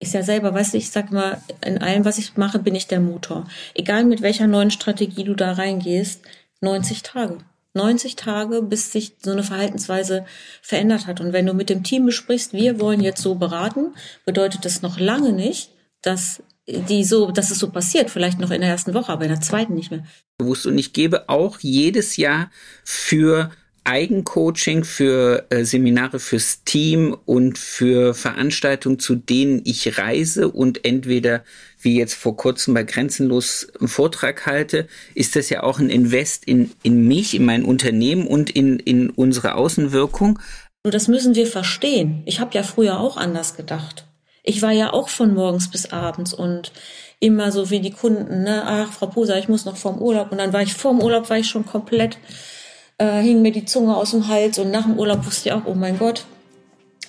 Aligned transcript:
ist 0.00 0.14
ja 0.14 0.22
selber, 0.22 0.54
weißt 0.54 0.72
du, 0.72 0.78
ich 0.78 0.90
sag 0.90 1.12
mal, 1.12 1.40
in 1.64 1.78
allem, 1.78 2.04
was 2.04 2.18
ich 2.18 2.36
mache, 2.36 2.58
bin 2.58 2.74
ich 2.74 2.86
der 2.86 3.00
Motor. 3.00 3.46
Egal 3.74 4.04
mit 4.04 4.22
welcher 4.22 4.46
neuen 4.46 4.70
Strategie 4.70 5.24
du 5.24 5.34
da 5.34 5.52
reingehst, 5.52 6.22
90 6.62 7.02
Tage. 7.02 7.38
90 7.74 8.16
Tage, 8.16 8.62
bis 8.62 8.90
sich 8.90 9.12
so 9.22 9.30
eine 9.30 9.44
Verhaltensweise 9.44 10.24
verändert 10.62 11.06
hat. 11.06 11.20
Und 11.20 11.32
wenn 11.32 11.46
du 11.46 11.52
mit 11.52 11.70
dem 11.70 11.84
Team 11.84 12.06
besprichst, 12.06 12.52
wir 12.52 12.80
wollen 12.80 13.00
jetzt 13.00 13.22
so 13.22 13.36
beraten, 13.36 13.94
bedeutet 14.24 14.64
das 14.64 14.82
noch 14.82 14.98
lange 14.98 15.32
nicht, 15.32 15.70
dass 16.02 16.42
die 16.66 17.04
so, 17.04 17.30
dass 17.30 17.50
es 17.50 17.58
so 17.58 17.70
passiert, 17.70 18.10
vielleicht 18.10 18.40
noch 18.40 18.50
in 18.50 18.60
der 18.60 18.70
ersten 18.70 18.94
Woche, 18.94 19.12
aber 19.12 19.24
in 19.24 19.30
der 19.30 19.40
zweiten 19.40 19.74
nicht 19.74 19.90
mehr. 19.90 20.04
Und 20.40 20.78
ich 20.78 20.92
gebe 20.92 21.28
auch 21.28 21.58
jedes 21.60 22.16
Jahr 22.16 22.50
für 22.84 23.50
Eigencoaching, 23.90 24.84
für 24.84 25.46
äh, 25.50 25.64
Seminare 25.64 26.20
fürs 26.20 26.62
Team 26.64 27.16
und 27.26 27.58
für 27.58 28.14
Veranstaltungen, 28.14 29.00
zu 29.00 29.16
denen 29.16 29.62
ich 29.64 29.98
reise 29.98 30.48
und 30.48 30.84
entweder 30.84 31.42
wie 31.82 31.98
jetzt 31.98 32.14
vor 32.14 32.36
kurzem 32.36 32.72
bei 32.74 32.84
Grenzenlos 32.84 33.66
einen 33.80 33.88
Vortrag 33.88 34.46
halte, 34.46 34.86
ist 35.14 35.34
das 35.34 35.50
ja 35.50 35.64
auch 35.64 35.80
ein 35.80 35.90
Invest 35.90 36.44
in, 36.44 36.70
in 36.84 37.08
mich, 37.08 37.34
in 37.34 37.44
mein 37.44 37.64
Unternehmen 37.64 38.28
und 38.28 38.48
in, 38.50 38.78
in 38.78 39.10
unsere 39.10 39.56
Außenwirkung. 39.56 40.38
Und 40.84 40.94
das 40.94 41.08
müssen 41.08 41.34
wir 41.34 41.48
verstehen. 41.48 42.22
Ich 42.26 42.38
habe 42.38 42.54
ja 42.54 42.62
früher 42.62 43.00
auch 43.00 43.16
anders 43.16 43.56
gedacht. 43.56 44.06
Ich 44.44 44.62
war 44.62 44.70
ja 44.70 44.92
auch 44.92 45.08
von 45.08 45.34
morgens 45.34 45.68
bis 45.68 45.90
abends 45.90 46.32
und 46.32 46.70
immer 47.18 47.52
so 47.52 47.70
wie 47.70 47.80
die 47.80 47.90
Kunden, 47.90 48.44
ne, 48.44 48.62
ach, 48.64 48.92
Frau 48.92 49.06
Poser, 49.06 49.38
ich 49.38 49.48
muss 49.48 49.64
noch 49.64 49.76
vorm 49.76 50.00
Urlaub. 50.00 50.32
Und 50.32 50.38
dann 50.38 50.52
war 50.52 50.62
ich 50.62 50.74
vorm 50.74 51.02
Urlaub, 51.02 51.28
war 51.28 51.38
ich 51.38 51.48
schon 51.48 51.66
komplett, 51.66 52.18
äh, 53.00 53.20
hing 53.22 53.42
mir 53.42 53.50
die 53.50 53.64
Zunge 53.64 53.96
aus 53.96 54.12
dem 54.12 54.28
Hals 54.28 54.58
und 54.58 54.70
nach 54.70 54.84
dem 54.84 54.98
Urlaub 54.98 55.26
wusste 55.26 55.48
ich 55.48 55.52
auch, 55.54 55.62
oh 55.64 55.74
mein 55.74 55.98
Gott, 55.98 56.26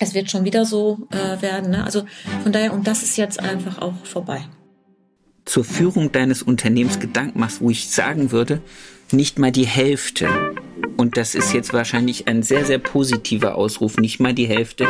es 0.00 0.14
wird 0.14 0.30
schon 0.30 0.44
wieder 0.44 0.64
so 0.64 0.98
äh, 1.10 1.40
werden. 1.42 1.70
Ne? 1.70 1.84
Also 1.84 2.04
von 2.42 2.52
daher, 2.52 2.72
und 2.72 2.86
das 2.86 3.02
ist 3.02 3.16
jetzt 3.16 3.38
einfach 3.38 3.80
auch 3.80 3.94
vorbei. 4.04 4.42
Zur 5.44 5.64
Führung 5.64 6.10
deines 6.10 6.42
Unternehmens 6.42 6.98
Gedanken 6.98 7.38
machst, 7.40 7.60
wo 7.60 7.70
ich 7.70 7.90
sagen 7.90 8.32
würde, 8.32 8.60
nicht 9.12 9.38
mal 9.38 9.52
die 9.52 9.66
Hälfte. 9.66 10.28
Und 10.96 11.16
das 11.16 11.34
ist 11.34 11.52
jetzt 11.52 11.72
wahrscheinlich 11.72 12.26
ein 12.26 12.42
sehr, 12.42 12.64
sehr 12.64 12.78
positiver 12.78 13.56
Ausruf, 13.56 13.98
nicht 13.98 14.18
mal 14.18 14.32
die 14.32 14.46
Hälfte 14.46 14.86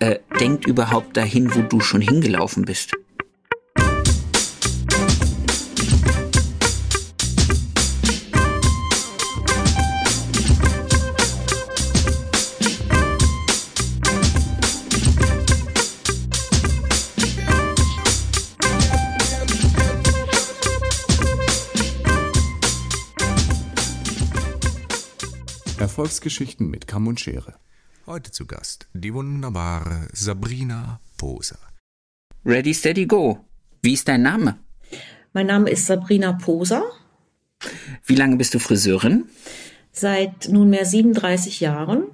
äh, 0.00 0.18
denkt 0.38 0.66
überhaupt 0.66 1.16
dahin, 1.16 1.54
wo 1.54 1.60
du 1.60 1.80
schon 1.80 2.00
hingelaufen 2.00 2.64
bist? 2.64 2.92
Erfolgsgeschichten 26.00 26.70
mit 26.70 26.86
Kamm 26.86 27.08
und 27.08 27.20
Schere. 27.20 27.56
Heute 28.06 28.30
zu 28.30 28.46
Gast 28.46 28.88
die 28.94 29.12
wunderbare 29.12 30.08
Sabrina 30.14 30.98
Poser. 31.18 31.58
Ready, 32.42 32.72
steady, 32.72 33.04
go. 33.04 33.44
Wie 33.82 33.92
ist 33.92 34.08
dein 34.08 34.22
Name? 34.22 34.56
Mein 35.34 35.48
Name 35.48 35.68
ist 35.68 35.84
Sabrina 35.84 36.32
Poser. 36.32 36.84
Wie 38.06 38.14
lange 38.14 38.36
bist 38.36 38.54
du 38.54 38.58
Friseurin? 38.58 39.26
Seit 39.92 40.48
nunmehr 40.48 40.86
37 40.86 41.60
Jahren. 41.60 42.04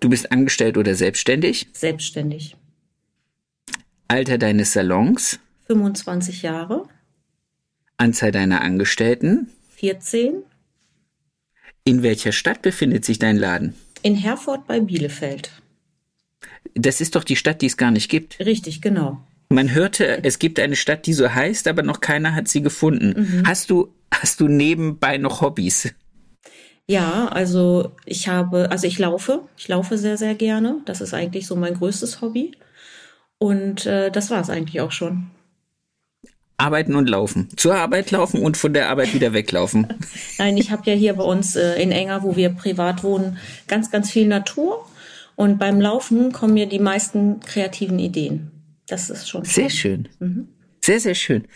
Du 0.00 0.10
bist 0.10 0.30
angestellt 0.30 0.76
oder 0.76 0.94
selbstständig? 0.94 1.68
Selbstständig. 1.72 2.58
Alter 4.06 4.36
deines 4.36 4.74
Salons? 4.74 5.38
25 5.68 6.42
Jahre. 6.42 6.86
Anzahl 7.96 8.32
deiner 8.32 8.60
Angestellten? 8.60 9.48
14. 9.76 10.42
In 11.86 12.02
welcher 12.02 12.32
Stadt 12.32 12.62
befindet 12.62 13.04
sich 13.04 13.20
dein 13.20 13.36
Laden? 13.36 13.74
In 14.02 14.16
Herford 14.16 14.66
bei 14.66 14.80
Bielefeld. 14.80 15.52
Das 16.74 17.00
ist 17.00 17.14
doch 17.14 17.22
die 17.22 17.36
Stadt, 17.36 17.62
die 17.62 17.66
es 17.66 17.76
gar 17.76 17.92
nicht 17.92 18.10
gibt. 18.10 18.40
Richtig, 18.40 18.82
genau. 18.82 19.20
Man 19.50 19.72
hörte, 19.72 20.24
es 20.24 20.40
gibt 20.40 20.58
eine 20.58 20.74
Stadt, 20.74 21.06
die 21.06 21.12
so 21.12 21.32
heißt, 21.32 21.68
aber 21.68 21.84
noch 21.84 22.00
keiner 22.00 22.34
hat 22.34 22.48
sie 22.48 22.60
gefunden. 22.60 23.14
Mhm. 23.16 23.46
Hast 23.46 23.70
du, 23.70 23.94
hast 24.12 24.40
du 24.40 24.48
nebenbei 24.48 25.16
noch 25.16 25.42
Hobbys? 25.42 25.94
Ja, 26.88 27.28
also 27.28 27.92
ich 28.04 28.26
habe, 28.26 28.68
also 28.72 28.88
ich 28.88 28.98
laufe, 28.98 29.42
ich 29.56 29.68
laufe 29.68 29.96
sehr, 29.96 30.16
sehr 30.16 30.34
gerne. 30.34 30.80
Das 30.86 31.00
ist 31.00 31.14
eigentlich 31.14 31.46
so 31.46 31.54
mein 31.54 31.74
größtes 31.74 32.20
Hobby. 32.20 32.50
Und 33.38 33.86
äh, 33.86 34.10
das 34.10 34.30
war 34.30 34.40
es 34.40 34.50
eigentlich 34.50 34.80
auch 34.80 34.90
schon. 34.90 35.30
Arbeiten 36.58 36.94
und 36.94 37.08
laufen. 37.08 37.48
Zur 37.56 37.74
Arbeit 37.74 38.10
laufen 38.10 38.40
und 38.40 38.56
von 38.56 38.72
der 38.72 38.88
Arbeit 38.88 39.12
wieder 39.12 39.32
weglaufen. 39.32 39.86
Nein, 40.38 40.56
ich 40.56 40.70
habe 40.70 40.90
ja 40.90 40.96
hier 40.96 41.14
bei 41.14 41.24
uns 41.24 41.54
äh, 41.54 41.80
in 41.82 41.92
Enger, 41.92 42.22
wo 42.22 42.36
wir 42.36 42.50
privat 42.50 43.02
wohnen, 43.02 43.38
ganz, 43.68 43.90
ganz 43.90 44.10
viel 44.10 44.26
Natur. 44.26 44.88
Und 45.34 45.58
beim 45.58 45.80
Laufen 45.80 46.32
kommen 46.32 46.54
mir 46.54 46.66
die 46.66 46.78
meisten 46.78 47.40
kreativen 47.40 47.98
Ideen. 47.98 48.50
Das 48.86 49.10
ist 49.10 49.28
schon 49.28 49.44
sehr 49.44 49.68
schön. 49.68 50.08
Mhm. 50.18 50.48
Sehr, 50.82 51.00
sehr 51.00 51.14
schön. 51.14 51.46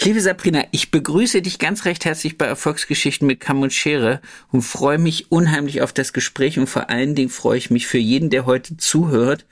Liebe 0.00 0.20
Sabrina, 0.20 0.64
ich 0.72 0.90
begrüße 0.90 1.40
dich 1.40 1.58
ganz 1.58 1.84
recht 1.84 2.04
herzlich 2.04 2.36
bei 2.36 2.46
Erfolgsgeschichten 2.46 3.26
mit 3.26 3.40
Kamm 3.40 3.62
und 3.62 3.72
Schere 3.72 4.20
und 4.52 4.62
freue 4.62 4.98
mich 4.98 5.30
unheimlich 5.30 5.82
auf 5.82 5.92
das 5.92 6.12
Gespräch 6.12 6.58
und 6.58 6.66
vor 6.66 6.90
allen 6.90 7.14
Dingen 7.14 7.30
freue 7.30 7.58
ich 7.58 7.70
mich 7.70 7.86
für 7.86 7.98
jeden, 7.98 8.28
der 8.28 8.44
heute 8.44 8.76
zuhört, 8.76 9.46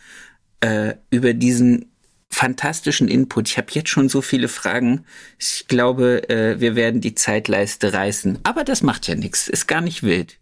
äh, 0.60 0.94
über 1.10 1.32
diesen 1.32 1.91
fantastischen 2.32 3.08
Input. 3.08 3.48
Ich 3.48 3.58
habe 3.58 3.68
jetzt 3.72 3.90
schon 3.90 4.08
so 4.08 4.22
viele 4.22 4.48
Fragen. 4.48 5.04
Ich 5.38 5.66
glaube, 5.68 6.28
äh, 6.30 6.58
wir 6.58 6.74
werden 6.74 7.00
die 7.00 7.14
Zeitleiste 7.14 7.92
reißen. 7.92 8.38
Aber 8.42 8.64
das 8.64 8.82
macht 8.82 9.06
ja 9.06 9.14
nichts. 9.14 9.48
Ist 9.48 9.68
gar 9.68 9.82
nicht 9.82 10.02
wild. 10.02 10.38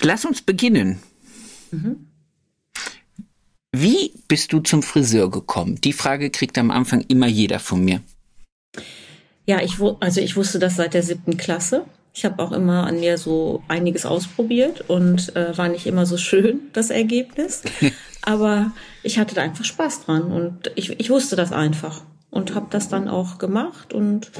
Lass 0.00 0.24
uns 0.24 0.42
beginnen. 0.42 0.98
Mhm. 1.70 2.08
Wie 3.72 4.12
bist 4.26 4.52
du 4.52 4.60
zum 4.60 4.82
Friseur 4.82 5.30
gekommen? 5.30 5.80
Die 5.80 5.92
Frage 5.92 6.30
kriegt 6.30 6.58
am 6.58 6.70
Anfang 6.70 7.02
immer 7.02 7.28
jeder 7.28 7.60
von 7.60 7.84
mir. 7.84 8.02
Ja, 9.46 9.62
ich, 9.62 9.78
also 10.00 10.20
ich 10.20 10.36
wusste 10.36 10.58
das 10.58 10.76
seit 10.76 10.94
der 10.94 11.02
siebten 11.02 11.36
Klasse. 11.36 11.84
Ich 12.18 12.24
habe 12.24 12.42
auch 12.42 12.50
immer 12.50 12.84
an 12.84 12.98
mir 12.98 13.16
so 13.16 13.62
einiges 13.68 14.04
ausprobiert 14.04 14.82
und 14.88 15.36
äh, 15.36 15.56
war 15.56 15.68
nicht 15.68 15.86
immer 15.86 16.04
so 16.04 16.16
schön, 16.16 16.62
das 16.72 16.90
Ergebnis. 16.90 17.62
Aber 18.22 18.72
ich 19.04 19.20
hatte 19.20 19.36
da 19.36 19.42
einfach 19.42 19.64
Spaß 19.64 20.04
dran 20.04 20.22
und 20.22 20.72
ich, 20.74 20.98
ich 20.98 21.10
wusste 21.10 21.36
das 21.36 21.52
einfach 21.52 22.02
und 22.30 22.56
habe 22.56 22.66
das 22.70 22.88
dann 22.88 23.06
auch 23.06 23.38
gemacht 23.38 23.92
und 23.92 24.32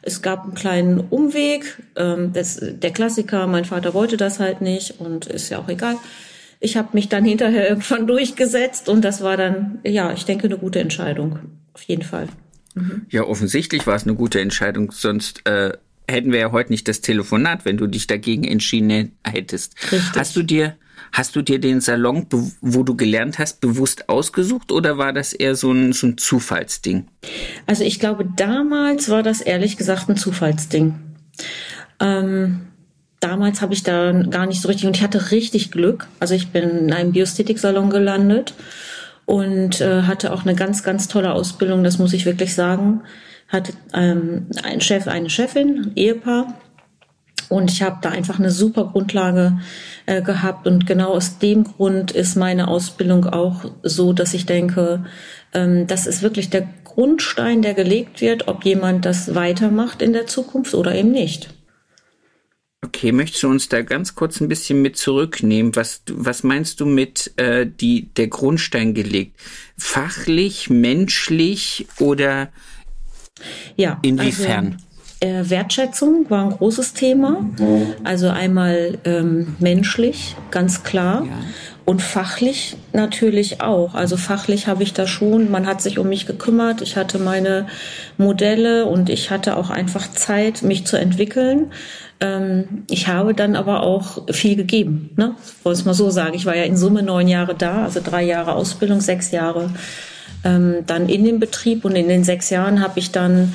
es 0.00 0.22
gab 0.22 0.44
einen 0.44 0.54
kleinen 0.54 1.00
Umweg. 1.00 1.82
Ähm, 1.96 2.32
das, 2.32 2.60
der 2.62 2.92
Klassiker, 2.92 3.46
mein 3.46 3.66
Vater 3.66 3.92
wollte 3.92 4.16
das 4.16 4.40
halt 4.40 4.62
nicht 4.62 4.98
und 4.98 5.26
ist 5.26 5.50
ja 5.50 5.58
auch 5.58 5.68
egal. 5.68 5.96
Ich 6.60 6.78
habe 6.78 6.88
mich 6.92 7.10
dann 7.10 7.26
hinterher 7.26 7.68
irgendwann 7.68 8.06
durchgesetzt 8.06 8.88
und 8.88 9.04
das 9.04 9.22
war 9.22 9.36
dann, 9.36 9.80
ja, 9.84 10.14
ich 10.14 10.24
denke, 10.24 10.46
eine 10.46 10.56
gute 10.56 10.80
Entscheidung. 10.80 11.40
Auf 11.74 11.82
jeden 11.82 12.04
Fall. 12.04 12.28
Mhm. 12.74 13.04
Ja, 13.10 13.24
offensichtlich 13.24 13.86
war 13.86 13.96
es 13.96 14.04
eine 14.04 14.14
gute 14.14 14.40
Entscheidung, 14.40 14.92
sonst 14.92 15.46
äh, 15.46 15.74
hätten 16.08 16.32
wir 16.32 16.40
ja 16.40 16.52
heute 16.52 16.72
nicht 16.72 16.88
das 16.88 17.00
Telefonat, 17.00 17.64
wenn 17.64 17.76
du 17.76 17.86
dich 17.86 18.06
dagegen 18.06 18.44
entschieden 18.44 19.12
hättest. 19.26 19.74
Richtig. 19.92 20.16
Hast 20.16 20.36
du 20.36 20.42
dir 20.42 20.76
Hast 21.12 21.36
du 21.36 21.42
dir 21.42 21.58
den 21.58 21.80
Salon, 21.80 22.26
wo 22.60 22.82
du 22.82 22.96
gelernt 22.96 23.38
hast, 23.38 23.60
bewusst 23.60 24.08
ausgesucht 24.08 24.70
oder 24.72 24.98
war 24.98 25.12
das 25.12 25.32
eher 25.32 25.54
so 25.54 25.72
ein, 25.72 25.92
so 25.92 26.06
ein 26.06 26.18
Zufallsding? 26.18 27.06
Also 27.66 27.84
ich 27.84 27.98
glaube, 27.98 28.26
damals 28.36 29.08
war 29.08 29.22
das 29.22 29.40
ehrlich 29.40 29.76
gesagt 29.76 30.08
ein 30.08 30.16
Zufallsding. 30.16 30.94
Ähm, 32.00 32.60
damals 33.20 33.62
habe 33.62 33.74
ich 33.74 33.82
da 33.82 34.12
gar 34.12 34.46
nicht 34.46 34.60
so 34.60 34.68
richtig 34.68 34.86
und 34.86 34.96
ich 34.96 35.02
hatte 35.02 35.30
richtig 35.30 35.70
Glück. 35.70 36.08
Also 36.20 36.34
ich 36.34 36.48
bin 36.48 36.68
in 36.68 36.92
einem 36.92 37.12
Biosthetik-Salon 37.12 37.90
gelandet 37.90 38.54
und 39.24 39.80
äh, 39.80 40.02
hatte 40.02 40.32
auch 40.32 40.42
eine 40.42 40.54
ganz, 40.54 40.82
ganz 40.82 41.08
tolle 41.08 41.32
Ausbildung, 41.32 41.84
das 41.84 41.98
muss 41.98 42.12
ich 42.12 42.26
wirklich 42.26 42.54
sagen. 42.54 43.02
Hatte 43.48 43.72
ähm, 43.94 44.46
einen 44.62 44.80
Chef, 44.80 45.08
eine 45.08 45.30
Chefin, 45.30 45.86
ein 45.86 45.92
Ehepaar 45.96 46.54
und 47.48 47.70
ich 47.70 47.82
habe 47.82 47.98
da 48.02 48.10
einfach 48.10 48.38
eine 48.38 48.50
super 48.50 48.90
Grundlage 48.92 49.58
äh, 50.06 50.22
gehabt. 50.22 50.66
Und 50.66 50.86
genau 50.86 51.10
aus 51.10 51.38
dem 51.38 51.64
Grund 51.64 52.10
ist 52.10 52.36
meine 52.36 52.68
Ausbildung 52.68 53.26
auch 53.26 53.64
so, 53.82 54.12
dass 54.12 54.34
ich 54.34 54.46
denke, 54.46 55.04
ähm, 55.54 55.86
das 55.86 56.06
ist 56.06 56.22
wirklich 56.22 56.50
der 56.50 56.68
Grundstein, 56.84 57.62
der 57.62 57.74
gelegt 57.74 58.20
wird, 58.20 58.48
ob 58.48 58.64
jemand 58.64 59.04
das 59.04 59.34
weitermacht 59.34 60.02
in 60.02 60.12
der 60.12 60.26
Zukunft 60.26 60.74
oder 60.74 60.94
eben 60.94 61.10
nicht. 61.10 61.54
Okay, 62.84 63.10
möchtest 63.10 63.42
du 63.42 63.48
uns 63.48 63.68
da 63.68 63.82
ganz 63.82 64.14
kurz 64.14 64.40
ein 64.40 64.48
bisschen 64.48 64.82
mit 64.82 64.96
zurücknehmen? 64.96 65.74
Was, 65.74 66.02
was 66.10 66.44
meinst 66.44 66.80
du 66.80 66.86
mit 66.86 67.32
äh, 67.36 67.66
die, 67.66 68.08
der 68.14 68.28
Grundstein 68.28 68.94
gelegt? 68.94 69.36
Fachlich, 69.76 70.70
menschlich 70.70 71.86
oder 71.98 72.50
ja, 73.76 73.98
inwiefern? 74.02 74.76
Also 74.76 74.88
äh, 75.20 75.50
Wertschätzung 75.50 76.26
war 76.28 76.44
ein 76.44 76.50
großes 76.50 76.92
Thema. 76.94 77.44
Also 78.04 78.28
einmal 78.28 78.98
ähm, 79.04 79.56
menschlich, 79.58 80.36
ganz 80.50 80.84
klar. 80.84 81.24
Ja. 81.24 81.32
Und 81.84 82.02
fachlich 82.02 82.76
natürlich 82.92 83.62
auch. 83.62 83.94
Also 83.94 84.16
fachlich 84.16 84.66
habe 84.66 84.82
ich 84.82 84.92
da 84.92 85.06
schon, 85.06 85.50
man 85.50 85.66
hat 85.66 85.80
sich 85.80 85.98
um 85.98 86.08
mich 86.08 86.26
gekümmert, 86.26 86.82
ich 86.82 86.96
hatte 86.96 87.18
meine 87.18 87.66
Modelle 88.18 88.84
und 88.84 89.08
ich 89.08 89.30
hatte 89.30 89.56
auch 89.56 89.70
einfach 89.70 90.12
Zeit, 90.12 90.62
mich 90.62 90.86
zu 90.86 90.98
entwickeln. 90.98 91.72
Ähm, 92.20 92.84
ich 92.90 93.08
habe 93.08 93.32
dann 93.32 93.56
aber 93.56 93.82
auch 93.82 94.30
viel 94.30 94.54
gegeben, 94.54 95.10
ne? 95.16 95.34
wollte 95.62 95.80
es 95.80 95.84
mal 95.86 95.94
so 95.94 96.10
sagen. 96.10 96.34
Ich 96.34 96.44
war 96.44 96.54
ja 96.54 96.64
in 96.64 96.76
Summe 96.76 97.02
neun 97.02 97.26
Jahre 97.26 97.54
da, 97.54 97.84
also 97.84 98.00
drei 98.04 98.22
Jahre 98.22 98.52
Ausbildung, 98.52 99.00
sechs 99.00 99.30
Jahre 99.30 99.70
ähm, 100.44 100.84
dann 100.86 101.08
in 101.08 101.24
dem 101.24 101.40
Betrieb 101.40 101.84
und 101.84 101.96
in 101.96 102.08
den 102.08 102.24
sechs 102.24 102.50
Jahren 102.50 102.82
habe 102.82 102.98
ich 102.98 103.10
dann 103.10 103.54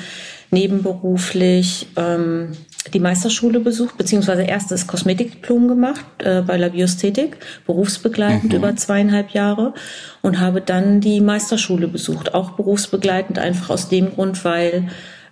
nebenberuflich 0.50 1.88
ähm, 1.96 2.52
die 2.92 3.00
Meisterschule 3.00 3.60
besucht, 3.60 3.96
beziehungsweise 3.96 4.42
erstes 4.42 4.86
Kosmetikdiplom 4.86 5.68
gemacht 5.68 6.04
äh, 6.18 6.42
bei 6.42 6.56
La 6.56 6.68
Biosthetik, 6.68 7.38
berufsbegleitend 7.66 8.52
mhm. 8.52 8.58
über 8.58 8.76
zweieinhalb 8.76 9.30
Jahre 9.30 9.74
und 10.22 10.40
habe 10.40 10.60
dann 10.60 11.00
die 11.00 11.20
Meisterschule 11.20 11.88
besucht, 11.88 12.34
auch 12.34 12.50
berufsbegleitend 12.50 13.38
einfach 13.38 13.70
aus 13.70 13.88
dem 13.88 14.14
Grund, 14.14 14.44
weil 14.44 14.88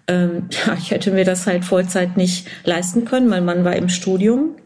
ähm, 0.09 0.49
ja, 0.67 0.75
ich 0.75 0.91
hätte 0.91 1.11
mir 1.11 1.25
das 1.25 1.47
halt 1.47 1.65
Vollzeit 1.65 2.17
nicht 2.17 2.49
leisten 2.65 3.05
können. 3.05 3.29
Mein 3.29 3.45
Mann 3.45 3.65
war 3.65 3.77
im 3.77 3.89
Studium 3.89 4.57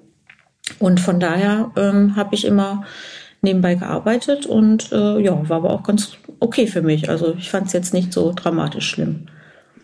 und 0.79 1.01
von 1.01 1.21
daher 1.21 1.73
ähm, 1.77 2.17
habe 2.17 2.35
ich 2.35 2.45
immer 2.45 2.85
nebenbei 3.43 3.75
gearbeitet 3.75 4.47
und 4.47 4.93
äh, 4.93 5.21
ja, 5.21 5.49
war 5.49 5.59
aber 5.59 5.71
auch 5.71 5.83
ganz 5.83 6.13
okay 6.41 6.67
für 6.67 6.83
mich. 6.83 7.09
Also 7.09 7.35
ich 7.39 7.51
fand 7.51 7.69
es 7.69 7.73
jetzt 7.73 7.95
nicht 7.95 8.13
so 8.13 8.33
dramatisch 8.35 8.89
schlimm. 8.89 9.29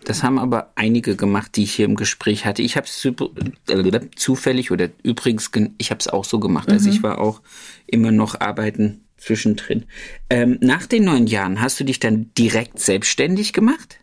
Das 0.05 0.23
haben 0.23 0.39
aber 0.39 0.73
einige 0.75 1.15
gemacht, 1.15 1.57
die 1.57 1.63
ich 1.63 1.75
hier 1.75 1.85
im 1.85 1.95
Gespräch 1.95 2.45
hatte. 2.45 2.63
Ich 2.63 2.77
habe 2.77 2.87
es 2.87 3.05
äh, 3.05 4.01
zufällig 4.17 4.71
oder 4.73 4.89
übrigens, 5.03 5.51
ich 5.79 5.91
habe 5.91 6.01
es 6.01 6.09
auch 6.09 6.25
so 6.25 6.41
gemacht. 6.41 6.71
Also 6.71 6.91
ich 6.91 6.99
mhm. 6.99 7.05
war 7.05 7.19
auch 7.21 7.41
immer 7.87 8.11
noch 8.11 8.41
arbeiten 8.41 9.05
zwischendrin. 9.17 9.85
Ähm, 10.29 10.59
nach 10.61 10.87
den 10.87 11.05
neun 11.05 11.29
Jahren 11.29 11.61
hast 11.61 11.79
du 11.79 11.85
dich 11.85 12.01
dann 12.01 12.31
direkt 12.37 12.81
selbstständig 12.81 13.53
gemacht? 13.53 13.99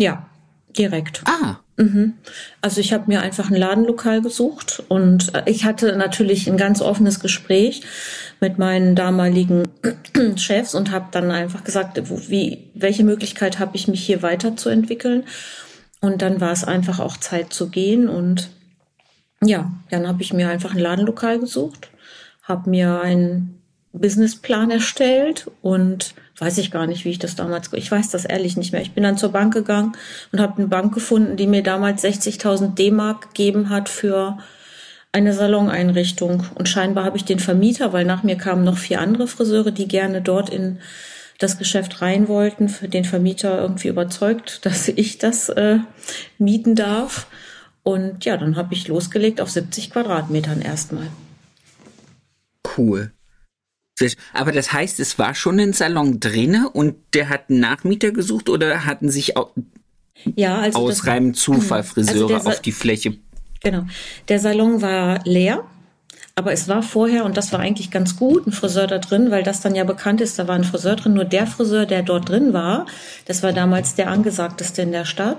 Ja, 0.00 0.30
direkt. 0.76 1.22
Ah. 1.26 1.58
Mhm. 1.78 2.14
Also 2.60 2.80
ich 2.80 2.92
habe 2.92 3.04
mir 3.06 3.22
einfach 3.22 3.50
ein 3.50 3.56
Ladenlokal 3.56 4.20
gesucht 4.20 4.82
und 4.88 5.32
äh, 5.34 5.44
ich 5.46 5.64
hatte 5.64 5.96
natürlich 5.96 6.48
ein 6.48 6.56
ganz 6.56 6.82
offenes 6.82 7.20
Gespräch 7.20 7.82
mit 8.40 8.58
meinen 8.58 8.96
damaligen 8.96 9.62
Chefs 10.36 10.74
und 10.74 10.90
habe 10.90 11.06
dann 11.12 11.30
einfach 11.30 11.62
gesagt, 11.62 12.00
wie, 12.28 12.70
welche 12.74 13.04
Möglichkeit 13.04 13.60
habe 13.60 13.76
ich 13.76 13.86
mich 13.86 14.04
hier 14.04 14.22
weiterzuentwickeln. 14.22 15.24
Und 16.00 16.20
dann 16.20 16.40
war 16.40 16.52
es 16.52 16.64
einfach 16.64 16.98
auch 16.98 17.16
Zeit 17.16 17.52
zu 17.52 17.70
gehen 17.70 18.08
und 18.08 18.50
ja, 19.42 19.70
dann 19.90 20.08
habe 20.08 20.22
ich 20.22 20.32
mir 20.32 20.48
einfach 20.48 20.74
ein 20.74 20.80
Ladenlokal 20.80 21.38
gesucht, 21.38 21.90
habe 22.42 22.70
mir 22.70 23.00
einen 23.00 23.62
Businessplan 23.92 24.72
erstellt 24.72 25.48
und 25.62 26.14
weiß 26.40 26.58
ich 26.58 26.70
gar 26.70 26.86
nicht, 26.86 27.04
wie 27.04 27.10
ich 27.10 27.18
das 27.18 27.36
damals, 27.36 27.70
ich 27.72 27.90
weiß 27.90 28.10
das 28.10 28.24
ehrlich 28.24 28.56
nicht 28.56 28.72
mehr. 28.72 28.82
Ich 28.82 28.92
bin 28.92 29.02
dann 29.02 29.18
zur 29.18 29.32
Bank 29.32 29.52
gegangen 29.52 29.92
und 30.32 30.40
habe 30.40 30.58
eine 30.58 30.68
Bank 30.68 30.94
gefunden, 30.94 31.36
die 31.36 31.46
mir 31.46 31.62
damals 31.62 32.04
60.000 32.04 32.74
D-Mark 32.74 33.28
gegeben 33.28 33.70
hat 33.70 33.88
für 33.88 34.38
eine 35.12 35.32
Saloneinrichtung. 35.32 36.44
Und 36.54 36.68
scheinbar 36.68 37.04
habe 37.04 37.16
ich 37.16 37.24
den 37.24 37.40
Vermieter, 37.40 37.92
weil 37.92 38.04
nach 38.04 38.22
mir 38.22 38.36
kamen 38.36 38.64
noch 38.64 38.78
vier 38.78 39.00
andere 39.00 39.26
Friseure, 39.26 39.72
die 39.72 39.88
gerne 39.88 40.22
dort 40.22 40.50
in 40.50 40.78
das 41.38 41.58
Geschäft 41.58 42.02
rein 42.02 42.28
wollten, 42.28 42.68
für 42.68 42.88
den 42.88 43.04
Vermieter 43.04 43.60
irgendwie 43.60 43.88
überzeugt, 43.88 44.60
dass 44.66 44.88
ich 44.88 45.18
das 45.18 45.48
äh, 45.48 45.78
mieten 46.38 46.74
darf. 46.74 47.26
Und 47.82 48.24
ja, 48.24 48.36
dann 48.36 48.56
habe 48.56 48.74
ich 48.74 48.88
losgelegt 48.88 49.40
auf 49.40 49.50
70 49.50 49.90
Quadratmetern 49.90 50.60
erstmal. 50.60 51.06
Cool. 52.76 53.12
Aber 54.32 54.52
das 54.52 54.72
heißt, 54.72 55.00
es 55.00 55.18
war 55.18 55.34
schon 55.34 55.58
ein 55.60 55.72
Salon 55.72 56.20
drinne 56.20 56.68
und 56.70 56.96
der 57.14 57.28
hat 57.28 57.50
einen 57.50 57.60
Nachmieter 57.60 58.12
gesucht 58.12 58.48
oder 58.48 58.84
hatten 58.84 59.10
sich 59.10 59.36
auch 59.36 59.50
ja, 60.34 60.58
also 60.58 60.78
aus 60.78 61.06
reinem 61.06 61.34
Zufall 61.34 61.80
also 61.80 61.94
Friseure 61.94 62.34
also 62.34 62.48
auf 62.48 62.60
die 62.60 62.72
Fläche 62.72 63.18
Genau. 63.60 63.84
Der 64.28 64.38
Salon 64.38 64.82
war 64.82 65.20
leer, 65.24 65.64
aber 66.34 66.52
es 66.52 66.68
war 66.68 66.82
vorher, 66.82 67.24
und 67.24 67.36
das 67.36 67.52
war 67.52 67.58
eigentlich 67.58 67.90
ganz 67.90 68.16
gut, 68.16 68.46
ein 68.46 68.52
Friseur 68.52 68.86
da 68.86 68.98
drin, 68.98 69.32
weil 69.32 69.42
das 69.42 69.60
dann 69.60 69.74
ja 69.74 69.82
bekannt 69.82 70.20
ist, 70.20 70.38
da 70.38 70.46
war 70.46 70.54
ein 70.54 70.64
Friseur 70.64 70.94
drin. 70.94 71.14
Nur 71.14 71.24
der 71.24 71.46
Friseur, 71.48 71.84
der 71.84 72.02
dort 72.02 72.28
drin 72.28 72.52
war, 72.52 72.86
das 73.26 73.42
war 73.42 73.52
damals 73.52 73.96
der 73.96 74.08
angesagteste 74.08 74.82
in 74.82 74.92
der 74.92 75.04
Stadt, 75.04 75.38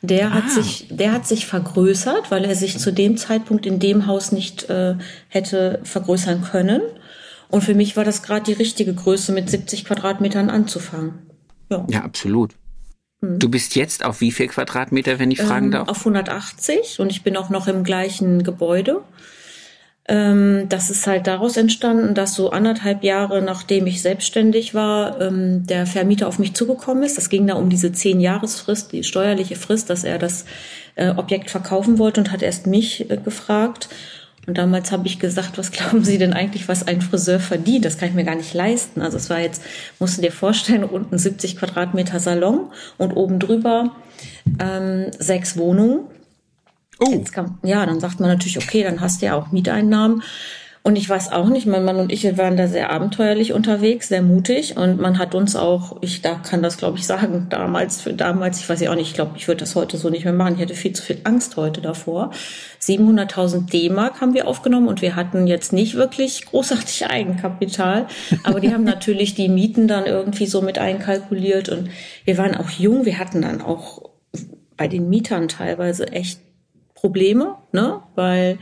der 0.00 0.28
ah. 0.28 0.30
hat 0.30 0.50
sich, 0.50 0.86
der 0.90 1.12
hat 1.12 1.26
sich 1.26 1.46
vergrößert, 1.46 2.30
weil 2.30 2.44
er 2.44 2.54
sich 2.54 2.78
zu 2.78 2.92
dem 2.92 3.18
Zeitpunkt 3.18 3.66
in 3.66 3.78
dem 3.78 4.06
Haus 4.06 4.32
nicht 4.32 4.70
äh, 4.70 4.94
hätte 5.28 5.80
vergrößern 5.84 6.42
können. 6.42 6.80
Und 7.50 7.64
für 7.64 7.74
mich 7.74 7.96
war 7.96 8.04
das 8.04 8.22
gerade 8.22 8.44
die 8.44 8.52
richtige 8.52 8.94
Größe, 8.94 9.32
mit 9.32 9.48
70 9.48 9.84
Quadratmetern 9.84 10.50
anzufangen. 10.50 11.14
Ja, 11.70 11.86
ja 11.88 12.02
absolut. 12.02 12.54
Hm. 13.22 13.38
Du 13.38 13.48
bist 13.48 13.74
jetzt 13.74 14.04
auf 14.04 14.20
wie 14.20 14.32
viel 14.32 14.48
Quadratmeter, 14.48 15.18
wenn 15.18 15.30
ich 15.30 15.40
fragen 15.40 15.66
ähm, 15.66 15.72
darf? 15.72 15.88
Auf 15.88 16.00
180 16.00 17.00
und 17.00 17.10
ich 17.10 17.22
bin 17.22 17.36
auch 17.36 17.50
noch 17.50 17.66
im 17.66 17.84
gleichen 17.84 18.42
Gebäude. 18.42 19.02
Ähm, 20.10 20.68
das 20.70 20.88
ist 20.88 21.06
halt 21.06 21.26
daraus 21.26 21.58
entstanden, 21.58 22.14
dass 22.14 22.34
so 22.34 22.50
anderthalb 22.50 23.04
Jahre 23.04 23.42
nachdem 23.42 23.86
ich 23.86 24.00
selbstständig 24.00 24.74
war, 24.74 25.20
ähm, 25.20 25.66
der 25.66 25.86
Vermieter 25.86 26.28
auf 26.28 26.38
mich 26.38 26.54
zugekommen 26.54 27.02
ist. 27.02 27.18
Das 27.18 27.28
ging 27.28 27.46
da 27.46 27.54
um 27.54 27.68
diese 27.68 27.92
zehn 27.92 28.18
Jahresfrist, 28.18 28.92
die 28.92 29.04
steuerliche 29.04 29.56
Frist, 29.56 29.90
dass 29.90 30.04
er 30.04 30.18
das 30.18 30.46
äh, 30.94 31.10
Objekt 31.10 31.50
verkaufen 31.50 31.98
wollte 31.98 32.20
und 32.20 32.32
hat 32.32 32.42
erst 32.42 32.66
mich 32.66 33.10
äh, 33.10 33.18
gefragt. 33.18 33.90
Und 34.48 34.56
damals 34.56 34.92
habe 34.92 35.06
ich 35.06 35.18
gesagt, 35.18 35.58
was 35.58 35.70
glauben 35.72 36.02
Sie 36.02 36.16
denn 36.16 36.32
eigentlich, 36.32 36.68
was 36.68 36.88
ein 36.88 37.02
Friseur 37.02 37.38
verdient? 37.38 37.84
Das 37.84 37.98
kann 37.98 38.08
ich 38.08 38.14
mir 38.14 38.24
gar 38.24 38.34
nicht 38.34 38.54
leisten. 38.54 39.02
Also 39.02 39.18
es 39.18 39.28
war 39.28 39.40
jetzt, 39.40 39.62
musst 39.98 40.16
du 40.16 40.22
dir 40.22 40.32
vorstellen, 40.32 40.84
unten 40.84 41.18
70 41.18 41.58
Quadratmeter 41.58 42.18
Salon 42.18 42.72
und 42.96 43.12
oben 43.12 43.40
drüber 43.40 43.94
ähm, 44.58 45.10
sechs 45.18 45.58
Wohnungen. 45.58 46.06
Oh. 46.98 47.22
Kann, 47.30 47.58
ja, 47.62 47.84
dann 47.84 48.00
sagt 48.00 48.20
man 48.20 48.30
natürlich, 48.30 48.56
okay, 48.56 48.82
dann 48.82 49.02
hast 49.02 49.20
du 49.20 49.26
ja 49.26 49.34
auch 49.34 49.52
Mieteinnahmen. 49.52 50.22
Und 50.88 50.96
ich 50.96 51.06
weiß 51.06 51.32
auch 51.32 51.50
nicht, 51.50 51.66
mein 51.66 51.84
Mann 51.84 51.96
und 51.96 52.10
ich 52.10 52.38
waren 52.38 52.56
da 52.56 52.66
sehr 52.66 52.88
abenteuerlich 52.88 53.52
unterwegs, 53.52 54.08
sehr 54.08 54.22
mutig. 54.22 54.78
Und 54.78 54.98
man 54.98 55.18
hat 55.18 55.34
uns 55.34 55.54
auch, 55.54 55.98
ich 56.00 56.22
da 56.22 56.36
kann 56.36 56.62
das 56.62 56.78
glaube 56.78 56.96
ich 56.96 57.06
sagen, 57.06 57.48
damals, 57.50 58.00
für 58.00 58.14
damals, 58.14 58.60
ich 58.60 58.70
weiß 58.70 58.80
ja 58.80 58.90
auch 58.90 58.94
nicht, 58.94 59.08
ich 59.08 59.14
glaube, 59.14 59.32
ich 59.36 59.46
würde 59.48 59.60
das 59.60 59.74
heute 59.74 59.98
so 59.98 60.08
nicht 60.08 60.24
mehr 60.24 60.32
machen. 60.32 60.54
Ich 60.54 60.60
hätte 60.62 60.72
viel 60.72 60.94
zu 60.94 61.02
viel 61.02 61.20
Angst 61.24 61.58
heute 61.58 61.82
davor. 61.82 62.30
700.000 62.80 63.68
D-Mark 63.70 64.22
haben 64.22 64.32
wir 64.32 64.48
aufgenommen 64.48 64.88
und 64.88 65.02
wir 65.02 65.14
hatten 65.14 65.46
jetzt 65.46 65.74
nicht 65.74 65.94
wirklich 65.94 66.46
großartig 66.46 67.06
Eigenkapital. 67.10 68.06
Aber 68.44 68.58
die 68.58 68.72
haben 68.72 68.84
natürlich 68.84 69.34
die 69.34 69.50
Mieten 69.50 69.88
dann 69.88 70.06
irgendwie 70.06 70.46
so 70.46 70.62
mit 70.62 70.78
einkalkuliert. 70.78 71.68
Und 71.68 71.90
wir 72.24 72.38
waren 72.38 72.56
auch 72.56 72.70
jung. 72.70 73.04
Wir 73.04 73.18
hatten 73.18 73.42
dann 73.42 73.60
auch 73.60 74.08
bei 74.78 74.88
den 74.88 75.10
Mietern 75.10 75.48
teilweise 75.48 76.10
echt 76.12 76.40
Probleme, 76.94 77.56
ne, 77.72 78.00
weil 78.14 78.58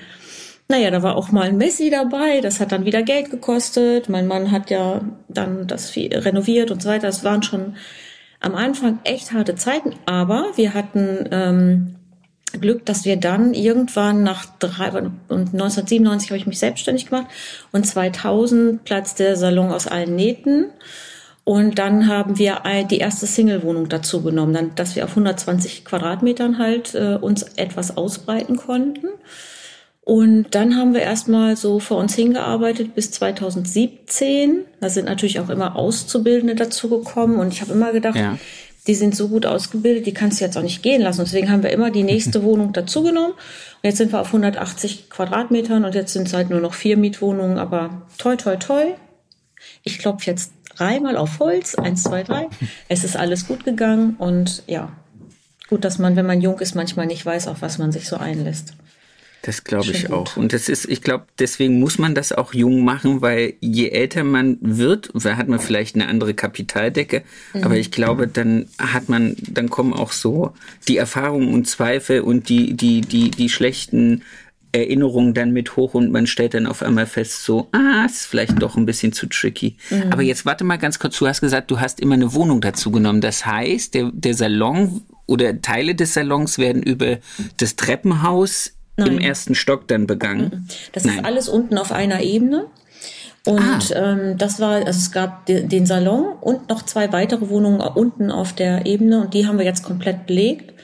naja, 0.69 0.91
da 0.91 1.03
war 1.03 1.17
auch 1.17 1.31
mal 1.31 1.49
ein 1.49 1.59
Messi 1.59 1.91
dabei, 1.91 2.41
das 2.41 2.59
hat 2.59 2.73
dann 2.73 2.85
wieder 2.85 3.03
Geld 3.03 3.31
gekostet. 3.31 4.09
Mein 4.09 4.27
Mann 4.27 4.51
hat 4.51 4.71
ja 4.71 5.01
dann 5.29 5.67
das 5.67 5.95
renoviert 5.97 6.71
und 6.71 6.83
so 6.83 6.89
weiter. 6.89 7.07
Das 7.07 7.23
waren 7.23 7.43
schon 7.43 7.77
am 8.41 8.55
Anfang 8.55 8.99
echt 9.05 9.33
harte 9.33 9.55
Zeiten, 9.55 9.95
aber 10.07 10.47
wir 10.57 10.75
hatten 10.75 11.29
ähm, 11.31 11.97
Glück, 12.61 12.85
dass 12.85 13.05
wir 13.05 13.17
dann 13.17 13.55
irgendwann 13.55 14.23
nach 14.23 14.47
drei 14.59 14.91
und 14.91 15.21
1997 15.29 16.31
habe 16.31 16.39
ich 16.39 16.47
mich 16.47 16.59
selbstständig 16.59 17.07
gemacht 17.07 17.27
und 17.73 17.87
2000 17.87 18.85
platzt 18.85 19.19
der 19.19 19.37
Salon 19.37 19.73
aus 19.73 19.87
allen 19.87 20.17
Nähten. 20.17 20.67
Und 21.45 21.79
dann 21.79 22.09
haben 22.09 22.39
wir 22.39 22.61
die 22.91 22.99
erste 22.99 23.25
Single-Wohnung 23.27 23.89
dazu 23.89 24.21
genommen, 24.21 24.53
dann, 24.53 24.75
dass 24.75 24.97
wir 24.97 25.05
auf 25.05 25.11
120 25.11 25.85
Quadratmetern 25.85 26.59
halt 26.59 26.93
äh, 26.97 27.19
uns 27.21 27.45
etwas 27.55 27.97
ausbreiten 27.97 28.57
konnten. 28.57 29.07
Und 30.07 30.55
dann 30.55 30.77
haben 30.77 30.95
wir 30.95 31.01
erstmal 31.01 31.57
so 31.57 31.81
vor 31.81 31.97
uns 31.97 32.15
hingearbeitet 32.15 32.95
bis 32.95 33.11
2017. 33.11 34.65
Da 34.81 34.89
sind 34.89 35.07
natürlich 35.07 35.41
auch 35.41 35.49
immer 35.49 35.75
Auszubildende 35.75 36.55
dazu 36.55 36.89
gekommen. 36.89 37.41
Und 37.41 37.53
ich 37.53 37.61
habe 37.61 37.73
immer 37.73 37.91
gedacht, 37.91 38.15
ja. 38.15 38.39
die 38.87 38.95
sind 38.95 39.17
so 39.17 39.27
gut 39.27 39.47
ausgebildet, 39.47 40.07
die 40.07 40.15
kannst 40.15 40.39
du 40.39 40.45
jetzt 40.45 40.57
auch 40.57 40.63
nicht 40.63 40.85
gehen 40.85 41.03
lassen. 41.03 41.23
Und 41.23 41.27
deswegen 41.27 41.51
haben 41.51 41.65
wir 41.65 41.71
immer 41.71 41.91
die 41.91 42.05
nächste 42.05 42.41
Wohnung 42.45 42.73
dazu 42.73 43.03
genommen. 43.03 43.33
Und 43.33 43.83
jetzt 43.83 43.97
sind 43.97 44.13
wir 44.13 44.21
auf 44.21 44.29
180 44.29 45.11
Quadratmetern 45.11 45.85
und 45.85 45.97
jetzt 45.97 46.13
sind 46.13 46.29
es 46.29 46.35
halt 46.35 46.51
nur 46.51 46.61
noch 46.61 46.75
vier 46.75 46.97
Mietwohnungen. 46.97 47.59
Aber 47.59 48.07
toi, 48.17 48.37
toi, 48.37 48.55
toi. 48.55 48.85
Ich 49.83 49.99
klopfe 49.99 50.31
jetzt 50.31 50.53
dreimal 50.77 51.17
auf 51.17 51.41
Holz. 51.41 51.75
Eins, 51.75 52.05
zwei, 52.05 52.23
drei. 52.23 52.47
Es 52.89 53.03
ist 53.03 53.17
alles 53.17 53.49
gut 53.49 53.65
gegangen. 53.65 54.15
Und 54.19 54.63
ja, 54.69 54.93
gut, 55.69 55.85
dass 55.85 55.99
man, 55.99 56.15
wenn 56.15 56.27
man 56.27 56.41
jung 56.41 56.61
ist, 56.61 56.77
manchmal 56.77 57.07
nicht 57.07 57.27
weiß, 57.27 57.49
auf 57.49 57.61
was 57.61 57.79
man 57.79 57.91
sich 57.91 58.07
so 58.07 58.19
einlässt. 58.19 58.75
Das 59.47 59.63
glaube 59.63 59.93
ich 59.93 60.11
auch. 60.11 60.37
Und 60.37 60.53
das 60.53 60.69
ist, 60.69 60.87
ich 60.87 61.03
glaube, 61.03 61.27
deswegen 61.39 61.79
muss 61.79 61.99
man 61.99 62.17
das 62.17 62.33
auch 62.33 62.53
jung 62.53 62.85
machen, 62.85 63.23
weil 63.23 63.55
je 63.61 63.91
älter 63.91 64.25
man 64.25 64.59
wird, 64.61 65.13
hat 65.25 65.47
man 65.47 65.61
vielleicht 65.61 65.95
eine 65.95 66.09
andere 66.09 66.35
Kapitaldecke, 66.35 67.23
mhm. 67.55 67.63
aber 67.63 67.77
ich 67.77 67.93
glaube, 67.93 68.27
dann 68.27 68.67
hat 68.77 69.09
man, 69.09 69.37
dann 69.49 69.71
kommen 69.71 69.93
auch 69.93 70.11
so 70.11 70.53
die 70.89 70.97
Erfahrungen 70.97 71.55
und 71.55 71.69
Zweifel 71.69 72.23
und 72.23 72.49
die, 72.49 72.75
die, 72.75 73.03
die, 73.03 73.31
die 73.31 73.49
schlechten 73.49 74.23
Erinnerungen 74.73 75.33
dann 75.33 75.53
mit 75.53 75.77
hoch 75.77 75.95
und 75.95 76.11
man 76.11 76.27
stellt 76.27 76.55
dann 76.55 76.67
auf 76.67 76.83
einmal 76.83 77.07
fest, 77.07 77.45
so, 77.45 77.69
ah, 77.71 78.05
ist 78.05 78.27
vielleicht 78.27 78.61
doch 78.61 78.77
ein 78.77 78.85
bisschen 78.85 79.13
zu 79.13 79.29
tricky. 79.29 79.77
Mhm. 79.91 80.11
Aber 80.11 80.23
jetzt 80.23 80.45
warte 80.45 80.65
mal 80.65 80.77
ganz 80.77 80.99
kurz, 80.99 81.17
du 81.19 81.29
hast 81.29 81.41
gesagt, 81.41 81.71
du 81.71 81.79
hast 81.79 82.01
immer 82.01 82.15
eine 82.15 82.35
Wohnung 82.35 82.61
dazu 82.61 82.91
genommen. 82.91 83.21
Das 83.21 83.47
heißt, 83.47 83.95
der, 83.95 84.11
der 84.13 84.35
Salon 84.35 85.03
oder 85.27 85.63
Teile 85.63 85.95
des 85.95 86.15
Salons 86.15 86.59
werden 86.59 86.83
über 86.83 87.19
das 87.59 87.77
Treppenhaus 87.77 88.76
Nein. 88.97 89.13
im 89.13 89.19
ersten 89.19 89.55
Stock 89.55 89.87
dann 89.89 90.07
begangen. 90.07 90.69
Das 90.93 91.05
Nein. 91.05 91.19
ist 91.19 91.25
alles 91.25 91.49
unten 91.49 91.79
auf 91.79 91.93
einer 91.93 92.21
Ebene. 92.23 92.67
Und 93.47 93.95
ah. 93.95 94.13
ähm, 94.13 94.39
das 94.39 94.59
war, 94.59 94.75
also 94.75 94.99
es 94.99 95.13
gab 95.13 95.47
den 95.47 95.87
Salon 95.87 96.35
und 96.41 96.69
noch 96.69 96.83
zwei 96.83 97.13
weitere 97.13 97.49
Wohnungen 97.49 97.81
unten 97.81 98.33
auf 98.33 98.53
der 98.53 98.87
Ebene 98.87 99.21
und 99.21 99.35
die 99.35 99.47
haben 99.47 99.59
wir 99.59 99.65
jetzt 99.65 99.85
komplett 99.85 100.27
belegt. 100.27 100.75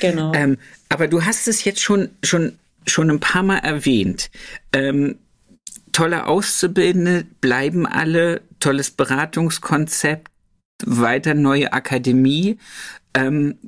Genau. 0.00 0.32
Ähm, 0.34 0.56
aber 0.88 1.08
du 1.08 1.24
hast 1.24 1.46
es 1.46 1.64
jetzt 1.64 1.82
schon, 1.82 2.08
schon, 2.22 2.58
schon 2.86 3.10
ein 3.10 3.20
paar 3.20 3.42
Mal 3.42 3.58
erwähnt. 3.58 4.30
Ähm, 4.72 5.18
tolle 5.92 6.26
Auszubildende 6.26 7.26
bleiben 7.42 7.86
alle, 7.86 8.40
tolles 8.60 8.90
Beratungskonzept, 8.90 10.28
weiter 10.84 11.34
neue 11.34 11.72
Akademie. 11.74 12.58
Ähm, 13.14 13.58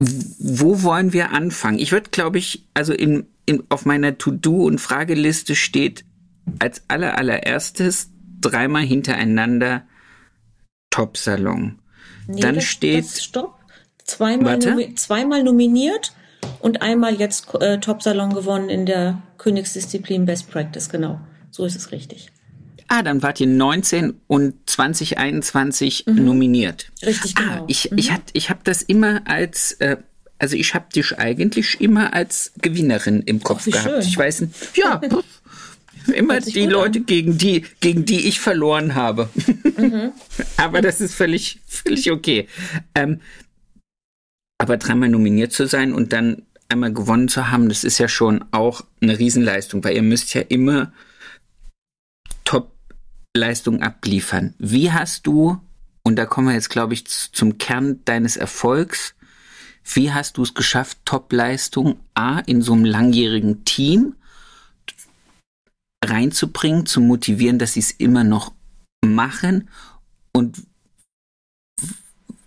wo 0.00 0.82
wollen 0.82 1.12
wir 1.12 1.32
anfangen? 1.32 1.78
Ich 1.78 1.92
würde, 1.92 2.10
glaube 2.10 2.38
ich, 2.38 2.64
also 2.72 2.92
in, 2.94 3.26
in, 3.44 3.64
auf 3.68 3.84
meiner 3.84 4.16
To-Do 4.16 4.64
und 4.64 4.80
Frageliste 4.80 5.54
steht 5.54 6.04
als 6.58 6.82
aller 6.88 7.18
allererstes 7.18 8.10
dreimal 8.40 8.82
hintereinander 8.82 9.82
Top-Salon. 10.88 11.78
Nee, 12.26 12.40
Dann 12.40 12.56
das, 12.56 12.64
steht. 12.64 13.04
Das, 13.04 13.22
stopp. 13.22 13.58
Zweimal, 14.04 14.58
nomi 14.58 14.94
zweimal 14.96 15.44
nominiert 15.44 16.12
und 16.58 16.82
einmal 16.82 17.14
jetzt 17.14 17.54
äh, 17.60 17.78
Top-Salon 17.78 18.34
gewonnen 18.34 18.70
in 18.70 18.86
der 18.86 19.22
Königsdisziplin 19.38 20.24
Best 20.24 20.50
Practice, 20.50 20.88
genau. 20.88 21.20
So 21.50 21.64
ist 21.64 21.76
es 21.76 21.92
richtig. 21.92 22.32
Ah, 22.92 23.02
dann 23.02 23.22
wart 23.22 23.38
ihr 23.38 23.46
19 23.46 24.14
und 24.26 24.54
2021 24.68 26.06
mhm. 26.06 26.24
nominiert. 26.24 26.90
Richtig, 27.06 27.34
ah, 27.36 27.40
genau. 27.40 27.62
Ah, 27.62 27.64
ich, 27.68 27.88
mhm. 27.92 27.98
ich, 27.98 28.10
hat, 28.10 28.22
ich 28.32 28.50
habe 28.50 28.60
das 28.64 28.82
immer 28.82 29.22
als, 29.28 29.74
äh, 29.74 29.96
also 30.40 30.56
ich 30.56 30.74
habe 30.74 30.86
dich 30.92 31.16
eigentlich 31.16 31.80
immer 31.80 32.12
als 32.14 32.52
Gewinnerin 32.60 33.22
im 33.22 33.44
Kopf 33.44 33.68
oh, 33.68 33.70
gehabt. 33.70 33.88
Schön. 33.88 34.00
Ich 34.00 34.18
weiß 34.18 34.40
nicht, 34.40 34.54
ja, 34.76 35.00
Immer 36.14 36.40
die 36.40 36.66
Leute, 36.66 36.98
an. 36.98 37.06
gegen 37.06 37.38
die, 37.38 37.64
gegen 37.78 38.06
die 38.06 38.26
ich 38.26 38.40
verloren 38.40 38.96
habe. 38.96 39.28
Mhm. 39.76 40.10
aber 40.56 40.82
das 40.82 41.00
ist 41.00 41.14
völlig, 41.14 41.60
völlig 41.68 42.10
okay. 42.10 42.48
Ähm, 42.96 43.20
aber 44.58 44.78
dreimal 44.78 45.10
nominiert 45.10 45.52
zu 45.52 45.66
sein 45.66 45.92
und 45.92 46.12
dann 46.12 46.42
einmal 46.68 46.92
gewonnen 46.92 47.28
zu 47.28 47.52
haben, 47.52 47.68
das 47.68 47.84
ist 47.84 47.98
ja 47.98 48.08
schon 48.08 48.44
auch 48.50 48.82
eine 49.00 49.16
Riesenleistung, 49.16 49.84
weil 49.84 49.94
ihr 49.94 50.02
müsst 50.02 50.34
ja 50.34 50.40
immer 50.40 50.92
Top-Leistung 53.32 53.80
abliefern. 53.80 54.54
Wie 54.58 54.90
hast 54.90 55.26
du, 55.26 55.60
und 56.02 56.16
da 56.16 56.26
kommen 56.26 56.48
wir 56.48 56.54
jetzt, 56.54 56.70
glaube 56.70 56.94
ich, 56.94 57.06
zum 57.06 57.58
Kern 57.58 58.04
deines 58.04 58.36
Erfolgs, 58.36 59.14
wie 59.84 60.12
hast 60.12 60.36
du 60.36 60.42
es 60.42 60.54
geschafft, 60.54 60.98
Top-Leistung 61.04 62.00
A 62.14 62.40
in 62.40 62.60
so 62.60 62.72
einem 62.72 62.84
langjährigen 62.84 63.64
Team 63.64 64.16
reinzubringen, 66.04 66.86
zu 66.86 67.00
motivieren, 67.00 67.58
dass 67.58 67.74
sie 67.74 67.80
es 67.80 67.92
immer 67.92 68.24
noch 68.24 68.52
machen 69.04 69.68
und 70.32 70.62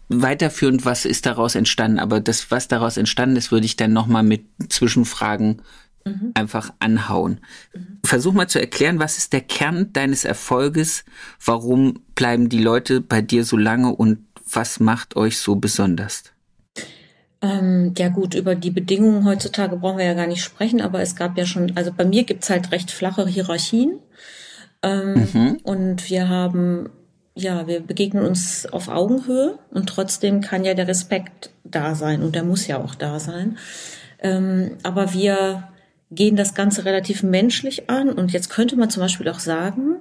weiterführend, 0.09 0.85
was 0.85 1.05
ist 1.05 1.25
daraus 1.25 1.55
entstanden? 1.55 1.99
Aber 1.99 2.19
das, 2.19 2.51
was 2.51 2.67
daraus 2.67 2.97
entstanden 2.97 3.37
ist, 3.37 3.51
würde 3.51 3.65
ich 3.65 3.77
dann 3.77 3.93
nochmal 3.93 4.23
mit 4.23 4.45
Zwischenfragen 4.69 5.61
mhm. 6.05 6.31
einfach 6.33 6.74
anhauen. 6.79 7.39
Mhm. 7.74 8.00
Versuch 8.05 8.33
mal 8.33 8.48
zu 8.48 8.60
erklären, 8.60 9.00
was 9.00 9.17
ist 9.17 9.33
der 9.33 9.41
Kern 9.41 9.93
deines 9.93 10.25
Erfolges? 10.25 11.05
Warum 11.43 12.01
bleiben 12.15 12.50
die 12.50 12.62
Leute 12.62 13.01
bei 13.01 13.22
dir 13.22 13.43
so 13.43 13.57
lange 13.57 13.93
und 13.93 14.19
was 14.51 14.79
macht 14.79 15.15
euch 15.15 15.39
so 15.39 15.55
besonders? 15.55 16.24
Ähm, 17.41 17.93
ja 17.98 18.07
gut, 18.07 18.36
über 18.36 18.55
die 18.55 18.72
Bedingungen 18.72 19.25
heutzutage 19.25 19.75
brauchen 19.75 19.98
wir 19.98 20.05
ja 20.05 20.13
gar 20.13 20.27
nicht 20.27 20.43
sprechen, 20.43 20.81
aber 20.81 21.01
es 21.01 21.15
gab 21.15 21.38
ja 21.38 21.45
schon, 21.45 21.75
also 21.75 21.91
bei 21.91 22.05
mir 22.05 22.24
gibt's 22.24 22.50
halt 22.50 22.72
recht 22.72 22.89
flache 22.89 23.27
Hierarchien. 23.27 24.00
Ähm, 24.81 25.27
mhm. 25.33 25.57
Und 25.63 26.10
wir 26.10 26.29
haben, 26.29 26.89
ja, 27.36 27.67
wir 27.67 27.81
begegnen 27.81 28.25
uns 28.25 28.65
auf 28.65 28.88
Augenhöhe 28.88 29.60
und 29.72 29.88
trotzdem 29.88 30.41
kann 30.41 30.63
ja 30.63 30.74
der 30.74 30.88
Respekt 30.88 31.51
da 31.63 31.95
sein 31.95 32.22
und 32.22 32.36
der 32.36 32.43
muss 32.43 32.67
ja 32.67 32.77
auch 32.77 32.95
da 32.95 33.19
sein. 33.19 33.57
Ähm, 34.19 34.77
aber 34.83 35.13
wir 35.13 35.67
gehen 36.15 36.36
das 36.36 36.53
Ganze 36.53 36.86
relativ 36.86 37.24
menschlich 37.24 37.89
an 37.89 38.10
und 38.10 38.32
jetzt 38.32 38.50
könnte 38.50 38.75
man 38.75 38.89
zum 38.89 39.01
Beispiel 39.01 39.27
auch 39.29 39.39
sagen, 39.39 39.98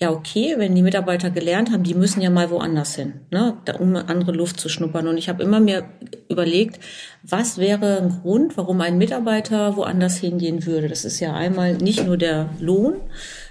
ja, 0.00 0.12
okay, 0.12 0.54
wenn 0.58 0.76
die 0.76 0.82
Mitarbeiter 0.82 1.28
gelernt 1.28 1.72
haben, 1.72 1.82
die 1.82 1.94
müssen 1.94 2.20
ja 2.20 2.30
mal 2.30 2.50
woanders 2.50 2.94
hin, 2.94 3.14
ne, 3.32 3.56
um 3.80 3.96
andere 3.96 4.30
Luft 4.30 4.60
zu 4.60 4.68
schnuppern. 4.68 5.08
Und 5.08 5.18
ich 5.18 5.28
habe 5.28 5.42
immer 5.42 5.58
mir 5.58 5.88
überlegt, 6.28 6.78
was 7.24 7.58
wäre 7.58 7.98
ein 7.98 8.20
Grund, 8.22 8.56
warum 8.56 8.80
ein 8.80 8.96
Mitarbeiter 8.96 9.76
woanders 9.76 10.18
hingehen 10.18 10.66
würde. 10.66 10.88
Das 10.88 11.04
ist 11.04 11.18
ja 11.18 11.34
einmal 11.34 11.74
nicht 11.74 12.06
nur 12.06 12.16
der 12.16 12.48
Lohn, 12.60 13.00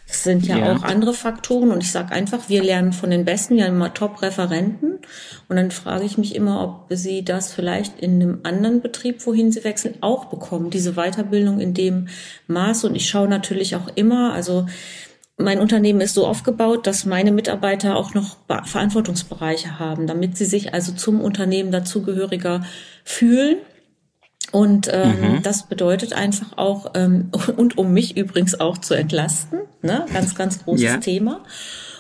das 0.07 0.23
sind 0.23 0.47
ja, 0.47 0.57
ja. 0.57 0.75
auch 0.75 0.83
andere 0.83 1.13
Faktoren. 1.13 1.69
Und 1.69 1.83
ich 1.83 1.91
sage 1.91 2.13
einfach, 2.13 2.47
wir 2.47 2.63
lernen 2.63 2.93
von 2.93 3.09
den 3.09 3.25
Besten, 3.25 3.57
wir 3.57 3.65
haben 3.65 3.75
immer 3.75 3.93
Top-Referenten. 3.93 4.99
Und 5.49 5.55
dann 5.55 5.69
frage 5.69 6.05
ich 6.05 6.17
mich 6.17 6.33
immer, 6.33 6.63
ob 6.63 6.85
sie 6.89 7.25
das 7.25 7.53
vielleicht 7.53 7.99
in 7.99 8.21
einem 8.21 8.39
anderen 8.43 8.81
Betrieb, 8.81 9.25
wohin 9.25 9.51
sie 9.51 9.65
wechseln, 9.65 9.95
auch 9.99 10.25
bekommen, 10.25 10.69
diese 10.69 10.93
Weiterbildung 10.93 11.59
in 11.59 11.73
dem 11.73 12.07
Maß. 12.47 12.85
Und 12.85 12.95
ich 12.95 13.09
schaue 13.09 13.27
natürlich 13.27 13.75
auch 13.75 13.89
immer, 13.95 14.33
also 14.33 14.65
mein 15.35 15.59
Unternehmen 15.59 16.01
ist 16.01 16.15
so 16.15 16.25
aufgebaut, 16.25 16.87
dass 16.87 17.05
meine 17.05 17.31
Mitarbeiter 17.31 17.95
auch 17.95 18.13
noch 18.13 18.37
Verantwortungsbereiche 18.65 19.77
haben, 19.77 20.07
damit 20.07 20.37
sie 20.37 20.45
sich 20.45 20.73
also 20.73 20.93
zum 20.93 21.21
Unternehmen 21.21 21.71
dazugehöriger 21.71 22.63
fühlen. 23.03 23.57
Und 24.51 24.89
ähm, 24.91 25.21
mhm. 25.21 25.43
das 25.43 25.67
bedeutet 25.67 26.13
einfach 26.13 26.57
auch, 26.57 26.91
ähm, 26.95 27.31
und 27.57 27.77
um 27.77 27.93
mich 27.93 28.17
übrigens 28.17 28.59
auch 28.59 28.77
zu 28.77 28.93
entlasten, 28.93 29.59
ne? 29.81 30.05
ganz, 30.13 30.35
ganz 30.35 30.63
großes 30.63 30.83
ja. 30.83 30.97
Thema. 30.97 31.43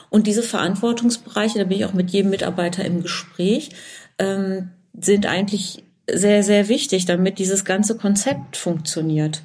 Und 0.09 0.27
diese 0.27 0.43
Verantwortungsbereiche, 0.43 1.59
da 1.59 1.65
bin 1.65 1.77
ich 1.77 1.85
auch 1.85 1.93
mit 1.93 2.11
jedem 2.11 2.31
Mitarbeiter 2.31 2.85
im 2.85 3.01
Gespräch, 3.01 3.71
ähm, 4.19 4.69
sind 4.99 5.25
eigentlich 5.25 5.83
sehr, 6.09 6.43
sehr 6.43 6.69
wichtig, 6.69 7.05
damit 7.05 7.39
dieses 7.39 7.65
ganze 7.65 7.97
Konzept 7.97 8.55
funktioniert. 8.55 9.41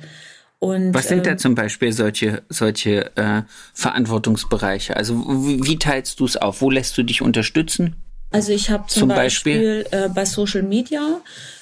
Und, 0.60 0.94
Was 0.94 1.08
sind 1.08 1.26
da 1.26 1.32
ähm, 1.32 1.38
zum 1.38 1.56
Beispiel 1.56 1.92
solche, 1.92 2.42
solche 2.48 3.16
äh, 3.16 3.42
Verantwortungsbereiche? 3.74 4.96
Also 4.96 5.16
wie, 5.44 5.64
wie 5.66 5.76
teilst 5.76 6.20
du 6.20 6.24
es 6.24 6.36
auf? 6.36 6.60
Wo 6.60 6.70
lässt 6.70 6.96
du 6.96 7.02
dich 7.02 7.20
unterstützen? 7.20 7.96
Also 8.30 8.52
ich 8.52 8.70
habe 8.70 8.86
zum, 8.86 9.00
zum, 9.00 9.08
Beispiel, 9.08 9.82
Beispiel 9.82 10.04
äh, 10.04 10.08
bei 10.08 10.24
Social 10.24 10.62
Media 10.62 11.20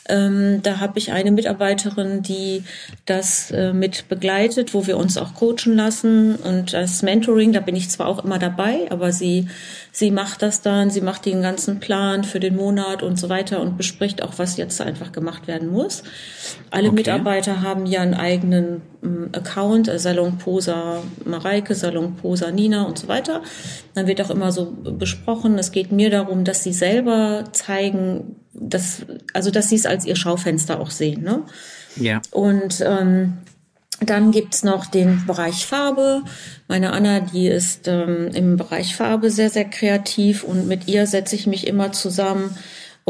ähm, 0.08 0.60
da 0.62 0.80
habe 0.80 0.98
ich 0.98 1.12
eine 1.12 1.30
Mitarbeiterin, 1.30 2.22
die 2.22 2.64
das 3.06 3.50
äh, 3.50 3.72
mit 3.72 4.08
begleitet, 4.08 4.74
wo 4.74 4.86
wir 4.86 4.96
uns 4.96 5.18
auch 5.18 5.34
coachen 5.34 5.76
lassen. 5.76 6.36
Und 6.36 6.72
das 6.72 7.02
Mentoring, 7.02 7.52
da 7.52 7.60
bin 7.60 7.76
ich 7.76 7.90
zwar 7.90 8.08
auch 8.08 8.24
immer 8.24 8.38
dabei, 8.38 8.90
aber 8.90 9.12
sie, 9.12 9.48
sie 9.92 10.10
macht 10.10 10.42
das 10.42 10.62
dann, 10.62 10.90
sie 10.90 11.00
macht 11.00 11.26
den 11.26 11.42
ganzen 11.42 11.80
Plan 11.80 12.24
für 12.24 12.40
den 12.40 12.56
Monat 12.56 13.02
und 13.02 13.18
so 13.18 13.28
weiter 13.28 13.60
und 13.60 13.76
bespricht 13.76 14.22
auch, 14.22 14.34
was 14.38 14.56
jetzt 14.56 14.80
einfach 14.80 15.12
gemacht 15.12 15.46
werden 15.46 15.68
muss. 15.68 16.02
Alle 16.70 16.88
okay. 16.88 16.96
Mitarbeiter 16.96 17.62
haben 17.62 17.86
ja 17.86 18.00
einen 18.00 18.14
eigenen 18.14 18.82
ähm, 19.02 19.28
Account, 19.32 19.88
äh, 19.88 19.98
Salon 19.98 20.38
Posa 20.38 21.02
Mareike, 21.24 21.74
Salon 21.74 22.16
Posa 22.16 22.50
Nina 22.50 22.84
und 22.84 22.98
so 22.98 23.06
weiter. 23.06 23.42
Dann 23.94 24.06
wird 24.06 24.20
auch 24.22 24.30
immer 24.30 24.50
so 24.50 24.72
besprochen. 24.72 25.58
Es 25.58 25.72
geht 25.72 25.92
mir 25.92 26.10
darum, 26.10 26.44
dass 26.44 26.64
sie 26.64 26.72
selber 26.72 27.44
zeigen, 27.52 28.36
dass, 28.52 29.02
also 29.32 29.50
dass 29.50 29.68
sie 29.68 29.76
es 29.76 29.86
als 29.86 30.04
ihr 30.04 30.16
Schaufenster 30.16 30.80
auch 30.80 30.90
sehen. 30.90 31.22
Ne? 31.22 31.42
Ja. 31.96 32.20
Und 32.30 32.82
ähm, 32.84 33.38
dann 34.00 34.30
gibt's 34.30 34.62
noch 34.62 34.86
den 34.86 35.26
Bereich 35.26 35.66
Farbe. 35.66 36.22
Meine 36.68 36.92
Anna, 36.92 37.20
die 37.20 37.48
ist 37.48 37.86
ähm, 37.86 38.30
im 38.32 38.56
Bereich 38.56 38.96
Farbe 38.96 39.30
sehr, 39.30 39.50
sehr 39.50 39.66
kreativ 39.66 40.42
und 40.42 40.66
mit 40.66 40.88
ihr 40.88 41.06
setze 41.06 41.36
ich 41.36 41.46
mich 41.46 41.66
immer 41.66 41.92
zusammen 41.92 42.56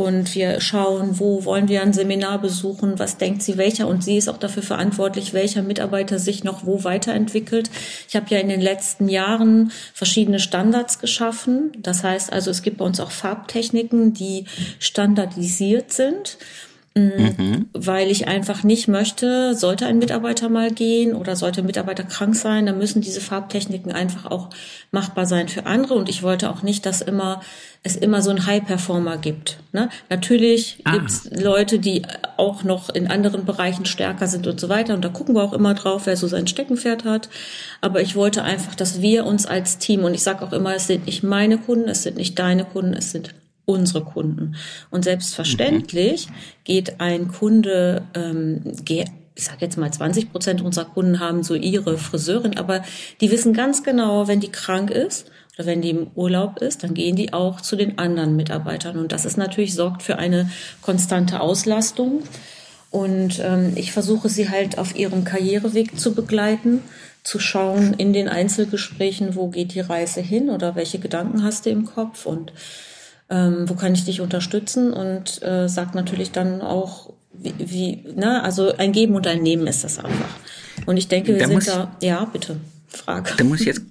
und 0.00 0.34
wir 0.34 0.60
schauen, 0.60 1.18
wo 1.20 1.44
wollen 1.44 1.68
wir 1.68 1.82
ein 1.82 1.92
Seminar 1.92 2.40
besuchen, 2.40 2.98
was 2.98 3.18
denkt 3.18 3.42
sie 3.42 3.58
welcher 3.58 3.86
und 3.86 4.02
sie 4.02 4.16
ist 4.16 4.28
auch 4.28 4.38
dafür 4.38 4.62
verantwortlich, 4.62 5.34
welcher 5.34 5.62
Mitarbeiter 5.62 6.18
sich 6.18 6.42
noch 6.42 6.64
wo 6.64 6.84
weiterentwickelt. 6.84 7.70
Ich 8.08 8.16
habe 8.16 8.26
ja 8.30 8.38
in 8.38 8.48
den 8.48 8.62
letzten 8.62 9.08
Jahren 9.08 9.72
verschiedene 9.92 10.40
Standards 10.40 11.00
geschaffen. 11.00 11.72
Das 11.78 12.02
heißt 12.02 12.32
also, 12.32 12.50
es 12.50 12.62
gibt 12.62 12.78
bei 12.78 12.84
uns 12.86 12.98
auch 12.98 13.10
Farbtechniken, 13.10 14.14
die 14.14 14.46
standardisiert 14.78 15.92
sind. 15.92 16.38
Mhm. 16.94 17.68
Weil 17.72 18.10
ich 18.10 18.26
einfach 18.26 18.64
nicht 18.64 18.88
möchte, 18.88 19.54
sollte 19.54 19.86
ein 19.86 19.98
Mitarbeiter 19.98 20.48
mal 20.48 20.72
gehen 20.72 21.14
oder 21.14 21.36
sollte 21.36 21.60
ein 21.60 21.66
Mitarbeiter 21.66 22.02
krank 22.02 22.34
sein, 22.34 22.66
dann 22.66 22.78
müssen 22.78 23.00
diese 23.00 23.20
Farbtechniken 23.20 23.92
einfach 23.92 24.26
auch 24.26 24.50
machbar 24.90 25.26
sein 25.26 25.48
für 25.48 25.66
andere. 25.66 25.94
Und 25.94 26.08
ich 26.08 26.24
wollte 26.24 26.50
auch 26.50 26.62
nicht, 26.62 26.86
dass 26.86 27.00
immer 27.00 27.40
es 27.82 27.96
immer 27.96 28.20
so 28.20 28.30
einen 28.30 28.44
High-Performer 28.44 29.16
gibt. 29.16 29.58
Ne? 29.72 29.88
Natürlich 30.10 30.80
ah. 30.84 30.92
gibt 30.92 31.10
es 31.10 31.30
Leute, 31.30 31.78
die 31.78 32.02
auch 32.36 32.62
noch 32.62 32.90
in 32.90 33.06
anderen 33.06 33.46
Bereichen 33.46 33.86
stärker 33.86 34.26
sind 34.26 34.46
und 34.46 34.60
so 34.60 34.68
weiter. 34.68 34.92
Und 34.92 35.02
da 35.02 35.08
gucken 35.08 35.34
wir 35.34 35.42
auch 35.42 35.54
immer 35.54 35.74
drauf, 35.74 36.02
wer 36.04 36.16
so 36.16 36.26
sein 36.26 36.46
Steckenpferd 36.46 37.04
hat. 37.04 37.30
Aber 37.80 38.02
ich 38.02 38.16
wollte 38.16 38.42
einfach, 38.42 38.74
dass 38.74 39.00
wir 39.00 39.24
uns 39.24 39.46
als 39.46 39.78
Team, 39.78 40.04
und 40.04 40.12
ich 40.12 40.22
sage 40.22 40.44
auch 40.44 40.52
immer, 40.52 40.74
es 40.74 40.88
sind 40.88 41.06
nicht 41.06 41.22
meine 41.22 41.56
Kunden, 41.56 41.88
es 41.88 42.02
sind 42.02 42.18
nicht 42.18 42.38
deine 42.38 42.64
Kunden, 42.64 42.92
es 42.92 43.12
sind 43.12 43.32
unsere 43.70 44.04
Kunden. 44.04 44.56
Und 44.90 45.04
selbstverständlich 45.04 46.28
mhm. 46.28 46.32
geht 46.64 47.00
ein 47.00 47.28
Kunde, 47.28 48.02
ähm, 48.14 48.62
ich 48.86 49.44
sage 49.44 49.58
jetzt 49.60 49.78
mal 49.78 49.92
20 49.92 50.32
Prozent 50.32 50.62
unserer 50.62 50.86
Kunden 50.86 51.20
haben 51.20 51.42
so 51.42 51.54
ihre 51.54 51.96
Friseurin, 51.96 52.58
aber 52.58 52.82
die 53.20 53.30
wissen 53.30 53.54
ganz 53.54 53.82
genau, 53.82 54.28
wenn 54.28 54.40
die 54.40 54.50
krank 54.50 54.90
ist 54.90 55.30
oder 55.56 55.66
wenn 55.66 55.82
die 55.82 55.90
im 55.90 56.10
Urlaub 56.14 56.58
ist, 56.58 56.82
dann 56.82 56.94
gehen 56.94 57.16
die 57.16 57.32
auch 57.32 57.60
zu 57.60 57.76
den 57.76 57.98
anderen 57.98 58.36
Mitarbeitern. 58.36 58.98
Und 58.98 59.12
das 59.12 59.24
ist 59.24 59.36
natürlich, 59.36 59.74
sorgt 59.74 60.02
für 60.02 60.18
eine 60.18 60.50
konstante 60.82 61.40
Auslastung. 61.40 62.22
Und 62.90 63.40
ähm, 63.40 63.72
ich 63.76 63.92
versuche 63.92 64.28
sie 64.28 64.48
halt 64.48 64.78
auf 64.78 64.96
ihrem 64.96 65.24
Karriereweg 65.24 65.98
zu 65.98 66.14
begleiten, 66.14 66.82
zu 67.22 67.38
schauen 67.38 67.94
in 67.94 68.12
den 68.12 68.28
Einzelgesprächen, 68.28 69.36
wo 69.36 69.48
geht 69.48 69.74
die 69.74 69.80
Reise 69.80 70.20
hin 70.20 70.50
oder 70.50 70.74
welche 70.74 70.98
Gedanken 70.98 71.44
hast 71.44 71.66
du 71.66 71.70
im 71.70 71.84
Kopf 71.84 72.26
und 72.26 72.52
ähm, 73.30 73.68
wo 73.68 73.74
kann 73.74 73.94
ich 73.94 74.04
dich 74.04 74.20
unterstützen 74.20 74.92
und 74.92 75.42
äh, 75.42 75.68
sagt 75.68 75.94
natürlich 75.94 76.32
dann 76.32 76.60
auch, 76.60 77.12
wie, 77.32 77.54
wie, 77.58 78.04
ne, 78.14 78.42
also 78.42 78.76
ein 78.76 78.92
Geben 78.92 79.14
und 79.14 79.26
ein 79.26 79.42
Nehmen 79.42 79.66
ist 79.66 79.84
das 79.84 79.98
einfach. 79.98 80.34
Und 80.86 80.96
ich 80.96 81.08
denke, 81.08 81.34
wir 81.34 81.38
da 81.38 81.46
sind 81.46 81.68
da, 81.68 81.96
ja, 82.02 82.24
bitte, 82.24 82.56
Frage. 82.88 83.30
Da 83.36 83.44
muss 83.44 83.60
ich 83.60 83.66
jetzt, 83.66 83.82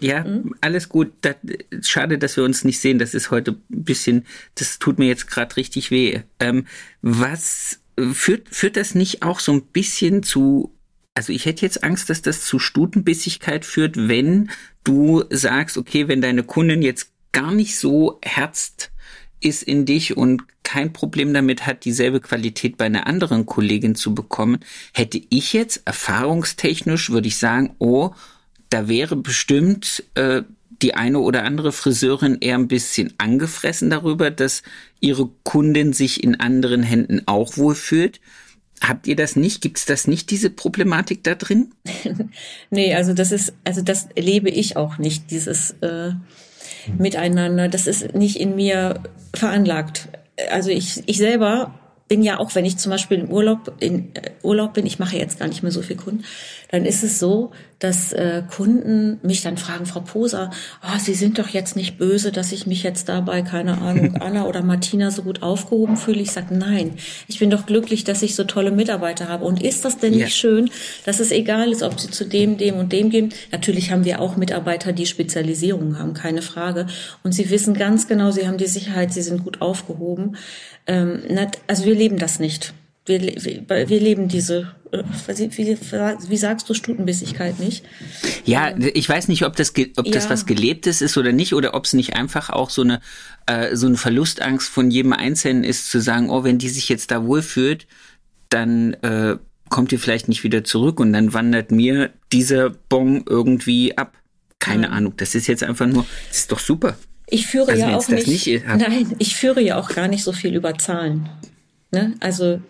ja, 0.00 0.24
mhm. 0.24 0.54
alles 0.62 0.88
gut. 0.88 1.12
Das, 1.20 1.36
schade, 1.82 2.18
dass 2.18 2.36
wir 2.36 2.44
uns 2.44 2.64
nicht 2.64 2.80
sehen. 2.80 2.98
Das 2.98 3.12
ist 3.12 3.30
heute 3.30 3.52
ein 3.52 3.84
bisschen, 3.84 4.24
das 4.54 4.78
tut 4.78 4.98
mir 4.98 5.06
jetzt 5.06 5.26
gerade 5.26 5.56
richtig 5.56 5.90
weh. 5.90 6.20
Ähm, 6.38 6.66
was 7.02 7.80
führt, 8.12 8.48
führt 8.48 8.76
das 8.76 8.94
nicht 8.94 9.22
auch 9.22 9.40
so 9.40 9.52
ein 9.52 9.62
bisschen 9.62 10.22
zu 10.22 10.74
also 11.12 11.32
ich 11.32 11.44
hätte 11.44 11.62
jetzt 11.62 11.82
Angst, 11.82 12.08
dass 12.08 12.22
das 12.22 12.44
zu 12.44 12.58
Stutenbissigkeit 12.58 13.66
führt, 13.66 14.08
wenn 14.08 14.48
du 14.84 15.24
sagst, 15.28 15.76
okay, 15.76 16.08
wenn 16.08 16.22
deine 16.22 16.44
Kundin 16.44 16.82
jetzt 16.82 17.10
gar 17.32 17.52
nicht 17.52 17.78
so 17.78 18.18
herzt 18.22 18.90
ist 19.40 19.62
in 19.62 19.86
dich 19.86 20.16
und 20.16 20.42
kein 20.62 20.92
Problem 20.92 21.34
damit 21.34 21.66
hat, 21.66 21.84
dieselbe 21.84 22.20
Qualität 22.20 22.76
bei 22.76 22.84
einer 22.84 23.06
anderen 23.06 23.46
Kollegin 23.46 23.94
zu 23.94 24.14
bekommen, 24.14 24.60
hätte 24.92 25.20
ich 25.30 25.52
jetzt 25.52 25.82
erfahrungstechnisch, 25.84 27.10
würde 27.10 27.28
ich 27.28 27.38
sagen, 27.38 27.74
oh, 27.78 28.10
da 28.68 28.86
wäre 28.86 29.16
bestimmt 29.16 30.04
äh, 30.14 30.42
die 30.82 30.94
eine 30.94 31.18
oder 31.18 31.44
andere 31.44 31.72
Friseurin 31.72 32.38
eher 32.40 32.56
ein 32.56 32.68
bisschen 32.68 33.12
angefressen 33.18 33.90
darüber, 33.90 34.30
dass 34.30 34.62
ihre 35.00 35.28
Kundin 35.42 35.92
sich 35.92 36.22
in 36.22 36.38
anderen 36.38 36.82
Händen 36.82 37.22
auch 37.26 37.56
wohlfühlt. 37.56 38.20
Habt 38.80 39.06
ihr 39.06 39.16
das 39.16 39.36
nicht? 39.36 39.60
Gibt 39.60 39.78
es 39.78 39.84
das 39.84 40.06
nicht, 40.06 40.30
diese 40.30 40.48
Problematik 40.48 41.22
da 41.24 41.34
drin? 41.34 41.72
nee, 42.70 42.94
also 42.94 43.12
das 43.12 43.32
ist, 43.32 43.52
also 43.64 43.82
das 43.82 44.08
erlebe 44.14 44.48
ich 44.48 44.76
auch 44.76 44.96
nicht, 44.96 45.30
dieses 45.30 45.72
äh, 45.82 46.12
miteinander. 46.98 47.68
Das 47.68 47.86
ist 47.86 48.14
nicht 48.14 48.38
in 48.38 48.56
mir 48.56 49.00
veranlagt. 49.34 50.08
Also 50.50 50.70
ich, 50.70 51.02
ich 51.06 51.18
selber 51.18 51.74
bin 52.10 52.24
ja 52.24 52.40
auch, 52.40 52.56
wenn 52.56 52.64
ich 52.64 52.76
zum 52.76 52.90
Beispiel 52.90 53.18
im 53.18 53.30
Urlaub, 53.30 53.72
in 53.78 54.12
äh, 54.16 54.32
Urlaub 54.42 54.74
bin, 54.74 54.84
ich 54.84 54.98
mache 54.98 55.16
jetzt 55.16 55.38
gar 55.38 55.46
nicht 55.46 55.62
mehr 55.62 55.70
so 55.70 55.80
viel 55.80 55.94
Kunden, 55.94 56.24
dann 56.68 56.84
ist 56.84 57.04
es 57.04 57.20
so, 57.20 57.52
dass 57.78 58.12
äh, 58.12 58.42
Kunden 58.54 59.20
mich 59.22 59.42
dann 59.42 59.56
fragen, 59.56 59.86
Frau 59.86 60.00
Poser, 60.00 60.50
oh, 60.82 60.98
Sie 60.98 61.14
sind 61.14 61.38
doch 61.38 61.48
jetzt 61.48 61.76
nicht 61.76 61.98
böse, 61.98 62.32
dass 62.32 62.50
ich 62.50 62.66
mich 62.66 62.82
jetzt 62.82 63.08
dabei, 63.08 63.42
keine 63.42 63.78
Ahnung, 63.78 64.16
Anna 64.20 64.46
oder 64.46 64.62
Martina 64.62 65.12
so 65.12 65.22
gut 65.22 65.44
aufgehoben 65.44 65.96
fühle. 65.96 66.20
Ich 66.20 66.32
sage, 66.32 66.52
nein, 66.52 66.96
ich 67.28 67.38
bin 67.38 67.48
doch 67.48 67.64
glücklich, 67.64 68.02
dass 68.02 68.22
ich 68.22 68.34
so 68.34 68.42
tolle 68.42 68.72
Mitarbeiter 68.72 69.28
habe. 69.28 69.44
Und 69.44 69.62
ist 69.62 69.84
das 69.84 69.98
denn 69.98 70.12
ja. 70.12 70.24
nicht 70.24 70.36
schön, 70.36 70.68
dass 71.06 71.20
es 71.20 71.30
egal 71.30 71.70
ist, 71.70 71.84
ob 71.84 72.00
sie 72.00 72.10
zu 72.10 72.24
dem, 72.24 72.58
dem 72.58 72.74
und 72.74 72.92
dem 72.92 73.10
gehen? 73.10 73.32
Natürlich 73.52 73.92
haben 73.92 74.04
wir 74.04 74.20
auch 74.20 74.36
Mitarbeiter, 74.36 74.92
die 74.92 75.06
Spezialisierungen 75.06 76.00
haben, 76.00 76.12
keine 76.12 76.42
Frage. 76.42 76.88
Und 77.22 77.32
sie 77.32 77.50
wissen 77.50 77.74
ganz 77.74 78.08
genau, 78.08 78.32
sie 78.32 78.48
haben 78.48 78.58
die 78.58 78.66
Sicherheit, 78.66 79.12
sie 79.12 79.22
sind 79.22 79.44
gut 79.44 79.62
aufgehoben. 79.62 80.36
Ähm, 80.90 81.22
also 81.68 81.84
wir 81.84 81.94
leben 81.94 82.18
das 82.18 82.40
nicht. 82.40 82.74
Wir, 83.06 83.20
wir, 83.20 83.88
wir 83.88 84.00
leben 84.00 84.28
diese, 84.28 84.74
äh, 84.90 85.04
wie, 85.28 85.78
wie, 86.28 86.36
sagst 86.36 86.68
du, 86.68 86.74
Stutenbissigkeit 86.74 87.60
nicht? 87.60 87.84
Ja, 88.44 88.74
ich 88.76 89.08
weiß 89.08 89.28
nicht, 89.28 89.44
ob 89.44 89.54
das, 89.54 89.72
ob 89.96 90.10
das 90.10 90.24
ja. 90.24 90.30
was 90.30 90.46
Gelebtes 90.46 91.00
ist 91.00 91.16
oder 91.16 91.32
nicht, 91.32 91.54
oder 91.54 91.74
ob 91.74 91.84
es 91.84 91.92
nicht 91.92 92.14
einfach 92.14 92.50
auch 92.50 92.70
so 92.70 92.82
eine, 92.82 93.00
äh, 93.46 93.76
so 93.76 93.86
eine 93.86 93.96
Verlustangst 93.96 94.68
von 94.68 94.90
jedem 94.90 95.12
Einzelnen 95.12 95.62
ist, 95.62 95.90
zu 95.90 96.00
sagen, 96.00 96.28
oh, 96.28 96.42
wenn 96.42 96.58
die 96.58 96.68
sich 96.68 96.88
jetzt 96.88 97.12
da 97.12 97.24
wohlfühlt, 97.24 97.86
dann 98.48 98.94
äh, 98.94 99.36
kommt 99.68 99.92
ihr 99.92 100.00
vielleicht 100.00 100.28
nicht 100.28 100.42
wieder 100.42 100.64
zurück 100.64 100.98
und 100.98 101.12
dann 101.12 101.32
wandert 101.32 101.70
mir 101.70 102.10
dieser 102.32 102.70
Bon 102.70 103.24
irgendwie 103.28 103.96
ab. 103.96 104.16
Keine 104.58 104.88
ja. 104.88 104.92
Ahnung, 104.92 105.14
das 105.16 105.36
ist 105.36 105.46
jetzt 105.46 105.62
einfach 105.62 105.86
nur, 105.86 106.04
das 106.28 106.40
ist 106.40 106.52
doch 106.52 106.58
super. 106.58 106.96
Ich 107.30 107.46
führe 107.46 107.72
also 107.72 107.82
ja 107.82 107.96
auch 107.96 108.08
nicht, 108.08 108.26
nicht 108.26 108.64
nein, 108.66 109.14
ich 109.18 109.36
führe 109.36 109.60
ja 109.60 109.78
auch 109.78 109.88
gar 109.88 110.08
nicht 110.08 110.24
so 110.24 110.32
viel 110.32 110.54
über 110.54 110.76
Zahlen. 110.76 111.28
Ne? 111.92 112.14
Also 112.20 112.60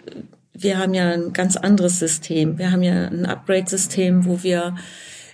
wir 0.53 0.79
haben 0.79 0.95
ja 0.95 1.11
ein 1.11 1.33
ganz 1.33 1.57
anderes 1.57 1.99
System. 1.99 2.59
Wir 2.59 2.71
haben 2.71 2.83
ja 2.83 3.07
ein 3.07 3.27
Upgrade-System, 3.27 4.27
wo 4.27 4.43
wir 4.43 4.75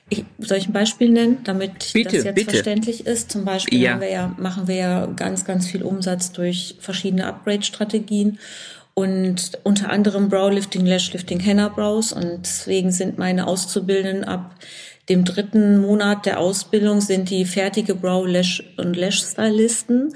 ich, 0.09 0.25
soll 0.39 0.59
ich 0.59 0.69
ein 0.69 0.73
Beispiel 0.73 1.11
nennen, 1.11 1.39
damit 1.43 1.93
bitte, 1.93 2.17
das 2.17 2.25
jetzt 2.25 2.35
bitte. 2.37 2.51
verständlich 2.53 3.07
ist? 3.07 3.33
Zum 3.33 3.45
Beispiel 3.45 3.81
ja. 3.81 4.01
Wir 4.01 4.09
ja, 4.09 4.35
machen 4.39 4.69
wir 4.69 4.77
ja 4.77 5.07
ganz, 5.07 5.45
ganz 5.45 5.67
viel 5.67 5.83
Umsatz 5.83 6.31
durch 6.31 6.77
verschiedene 6.79 7.27
Upgrade-Strategien 7.27 8.39
und 8.95 9.59
unter 9.65 9.91
anderem 9.91 10.29
Browlifting, 10.29 10.87
Lashlifting, 10.87 11.41
Henna 11.41 11.69
Brows 11.69 12.13
und 12.13 12.43
deswegen 12.43 12.93
sind 12.93 13.19
meine 13.19 13.49
Auszubildenden 13.49 14.25
ab 14.25 14.55
dem 15.09 15.25
dritten 15.25 15.79
Monat 15.79 16.27
der 16.27 16.41
Ausbildung 16.41 17.01
sind 17.01 17.31
die 17.31 17.45
fertige 17.45 17.95
Brow, 17.95 18.27
Lash 18.27 18.63
und 18.77 18.97
Lash 18.97 19.23
Stylisten. 19.23 20.15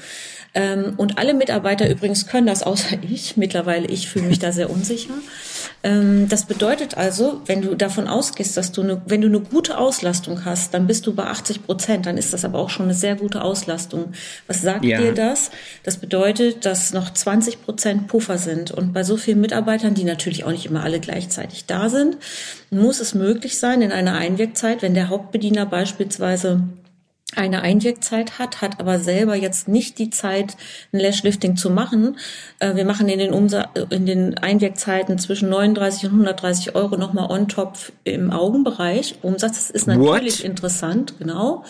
Ähm, 0.53 0.95
und 0.97 1.19
alle 1.19 1.33
Mitarbeiter 1.33 1.89
übrigens 1.89 2.27
können 2.27 2.47
das, 2.47 2.63
außer 2.63 2.97
ich. 3.09 3.37
Mittlerweile, 3.37 3.87
ich 3.87 4.09
fühle 4.09 4.27
mich 4.27 4.39
da 4.39 4.53
sehr 4.53 4.71
unsicher. 4.71 5.15
Ähm, 5.83 6.29
das 6.29 6.47
bedeutet 6.47 6.97
also, 6.97 7.41
wenn 7.47 7.63
du 7.63 7.75
davon 7.75 8.09
ausgehst, 8.09 8.57
dass 8.57 8.73
du 8.73 8.83
eine, 8.83 9.01
wenn 9.07 9.21
du 9.21 9.29
eine 9.29 9.41
gute 9.41 9.79
Auslastung 9.79 10.45
hast, 10.45 10.75
dann 10.75 10.87
bist 10.87 11.07
du 11.07 11.15
bei 11.15 11.25
80 11.25 11.65
Prozent. 11.65 12.07
Dann 12.07 12.19
ist 12.19 12.33
das 12.33 12.45
aber 12.45 12.59
auch 12.59 12.71
schon 12.71 12.87
eine 12.87 12.95
sehr 12.95 13.15
gute 13.15 13.43
Auslastung. 13.43 14.13
Was 14.47 14.63
sagt 14.63 14.85
ja. 14.85 15.01
dir 15.01 15.13
das? 15.13 15.51
Das 15.85 15.99
bedeutet, 15.99 16.65
dass 16.65 16.93
noch 16.93 17.13
20 17.13 17.63
Prozent 17.63 18.09
Puffer 18.09 18.39
sind. 18.39 18.73
Und 18.73 18.93
bei 18.93 19.05
so 19.05 19.17
vielen 19.17 19.41
Mitarbeitern, 19.41 19.95
die 19.95 20.05
natürlich 20.05 20.45
auch 20.45 20.51
nicht 20.51 20.67
immer 20.67 20.83
alle 20.83 21.01
gleichzeitig 21.01 21.67
da 21.67 21.89
sind, 21.89 22.17
muss 22.71 23.01
es 23.01 23.15
möglich 23.15 23.59
sein, 23.59 23.83
in 23.83 23.93
einer 23.93 24.15
Einwirkzeit, 24.15 24.83
wenn 24.83 24.95
der 24.95 25.09
Hauptbediener 25.09 25.67
beispielsweise 25.67 26.61
eine 27.37 27.63
Einwirkzeit 27.63 28.39
hat, 28.39 28.61
hat 28.61 28.81
aber 28.81 28.99
selber 28.99 29.37
jetzt 29.37 29.69
nicht 29.69 29.99
die 29.99 30.11
Zeit, 30.11 30.57
ein 30.93 31.01
Lashlifting 31.01 31.57
zu 31.57 31.71
machen. 31.71 32.17
Äh, 32.59 32.75
wir 32.75 32.85
machen 32.85 33.09
in 33.09 33.19
den, 33.19 33.33
Umsa 33.33 33.71
in 33.91 34.07
den 34.07 34.37
Einwirkzeiten 34.39 35.19
zwischen 35.19 35.49
39 35.49 36.05
und 36.07 36.13
130 36.13 36.75
Euro 36.75 36.97
nochmal 36.97 37.31
on 37.31 37.47
top 37.47 37.75
im 38.05 38.31
Augenbereich. 38.31 39.17
Umsatz 39.23 39.61
das 39.61 39.71
ist 39.71 39.87
natürlich 39.87 40.39
What? 40.39 40.45
interessant, 40.45 41.15
genau. 41.19 41.65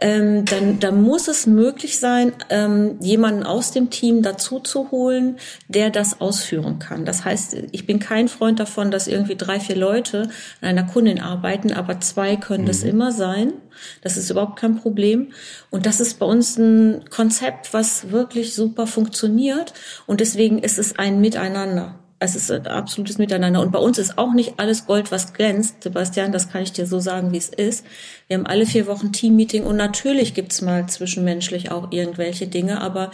Ähm, 0.00 0.44
dann, 0.46 0.80
dann 0.80 1.02
muss 1.02 1.28
es 1.28 1.46
möglich 1.46 1.98
sein, 1.98 2.32
ähm, 2.50 2.96
jemanden 3.00 3.42
aus 3.42 3.72
dem 3.72 3.90
Team 3.90 4.22
dazu 4.22 4.60
zu 4.60 4.90
holen, 4.90 5.36
der 5.68 5.90
das 5.90 6.20
ausführen 6.20 6.78
kann. 6.78 7.04
Das 7.04 7.24
heißt, 7.24 7.56
ich 7.72 7.86
bin 7.86 7.98
kein 7.98 8.28
Freund 8.28 8.58
davon, 8.58 8.90
dass 8.90 9.06
irgendwie 9.06 9.36
drei, 9.36 9.60
vier 9.60 9.76
Leute 9.76 10.30
an 10.62 10.68
einer 10.68 10.84
Kundin 10.84 11.20
arbeiten, 11.20 11.72
aber 11.72 12.00
zwei 12.00 12.36
können 12.36 12.64
mhm. 12.64 12.68
das 12.68 12.82
immer 12.82 13.12
sein. 13.12 13.52
Das 14.02 14.16
ist 14.16 14.30
überhaupt 14.30 14.58
kein 14.58 14.76
Problem. 14.76 15.32
Und 15.70 15.86
das 15.86 16.00
ist 16.00 16.18
bei 16.18 16.26
uns 16.26 16.56
ein 16.58 17.04
Konzept, 17.10 17.72
was 17.72 18.10
wirklich 18.10 18.54
super 18.54 18.86
funktioniert. 18.86 19.74
Und 20.06 20.20
deswegen 20.20 20.58
ist 20.58 20.78
es 20.78 20.98
ein 20.98 21.20
Miteinander. 21.20 21.98
Es 22.18 22.34
ist 22.34 22.50
ein 22.50 22.66
absolutes 22.66 23.18
Miteinander. 23.18 23.60
Und 23.60 23.72
bei 23.72 23.78
uns 23.78 23.98
ist 23.98 24.16
auch 24.16 24.32
nicht 24.32 24.54
alles 24.58 24.86
Gold, 24.86 25.12
was 25.12 25.34
glänzt. 25.34 25.82
Sebastian, 25.82 26.32
das 26.32 26.48
kann 26.48 26.62
ich 26.62 26.72
dir 26.72 26.86
so 26.86 26.98
sagen, 26.98 27.32
wie 27.32 27.36
es 27.36 27.50
ist. 27.50 27.84
Wir 28.26 28.38
haben 28.38 28.46
alle 28.46 28.64
vier 28.64 28.86
Wochen 28.86 29.12
Teammeeting 29.12 29.64
und 29.64 29.76
natürlich 29.76 30.32
gibt's 30.32 30.62
mal 30.62 30.88
zwischenmenschlich 30.88 31.70
auch 31.70 31.92
irgendwelche 31.92 32.46
Dinge, 32.46 32.80
aber 32.80 33.10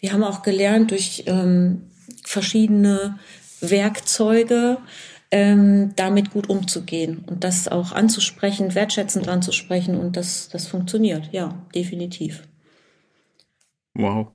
wir 0.00 0.12
haben 0.12 0.22
auch 0.22 0.42
gelernt 0.42 0.92
durch 0.92 1.24
ähm, 1.26 1.90
verschiedene 2.22 3.18
Werkzeuge, 3.60 4.78
ähm, 5.30 5.92
damit 5.96 6.30
gut 6.30 6.48
umzugehen 6.48 7.24
und 7.26 7.42
das 7.44 7.68
auch 7.68 7.92
anzusprechen, 7.92 8.74
wertschätzend 8.74 9.28
anzusprechen 9.28 9.96
und 9.96 10.16
das, 10.16 10.48
das 10.48 10.66
funktioniert, 10.66 11.30
ja, 11.32 11.66
definitiv. 11.74 12.42
Wow. 13.94 14.28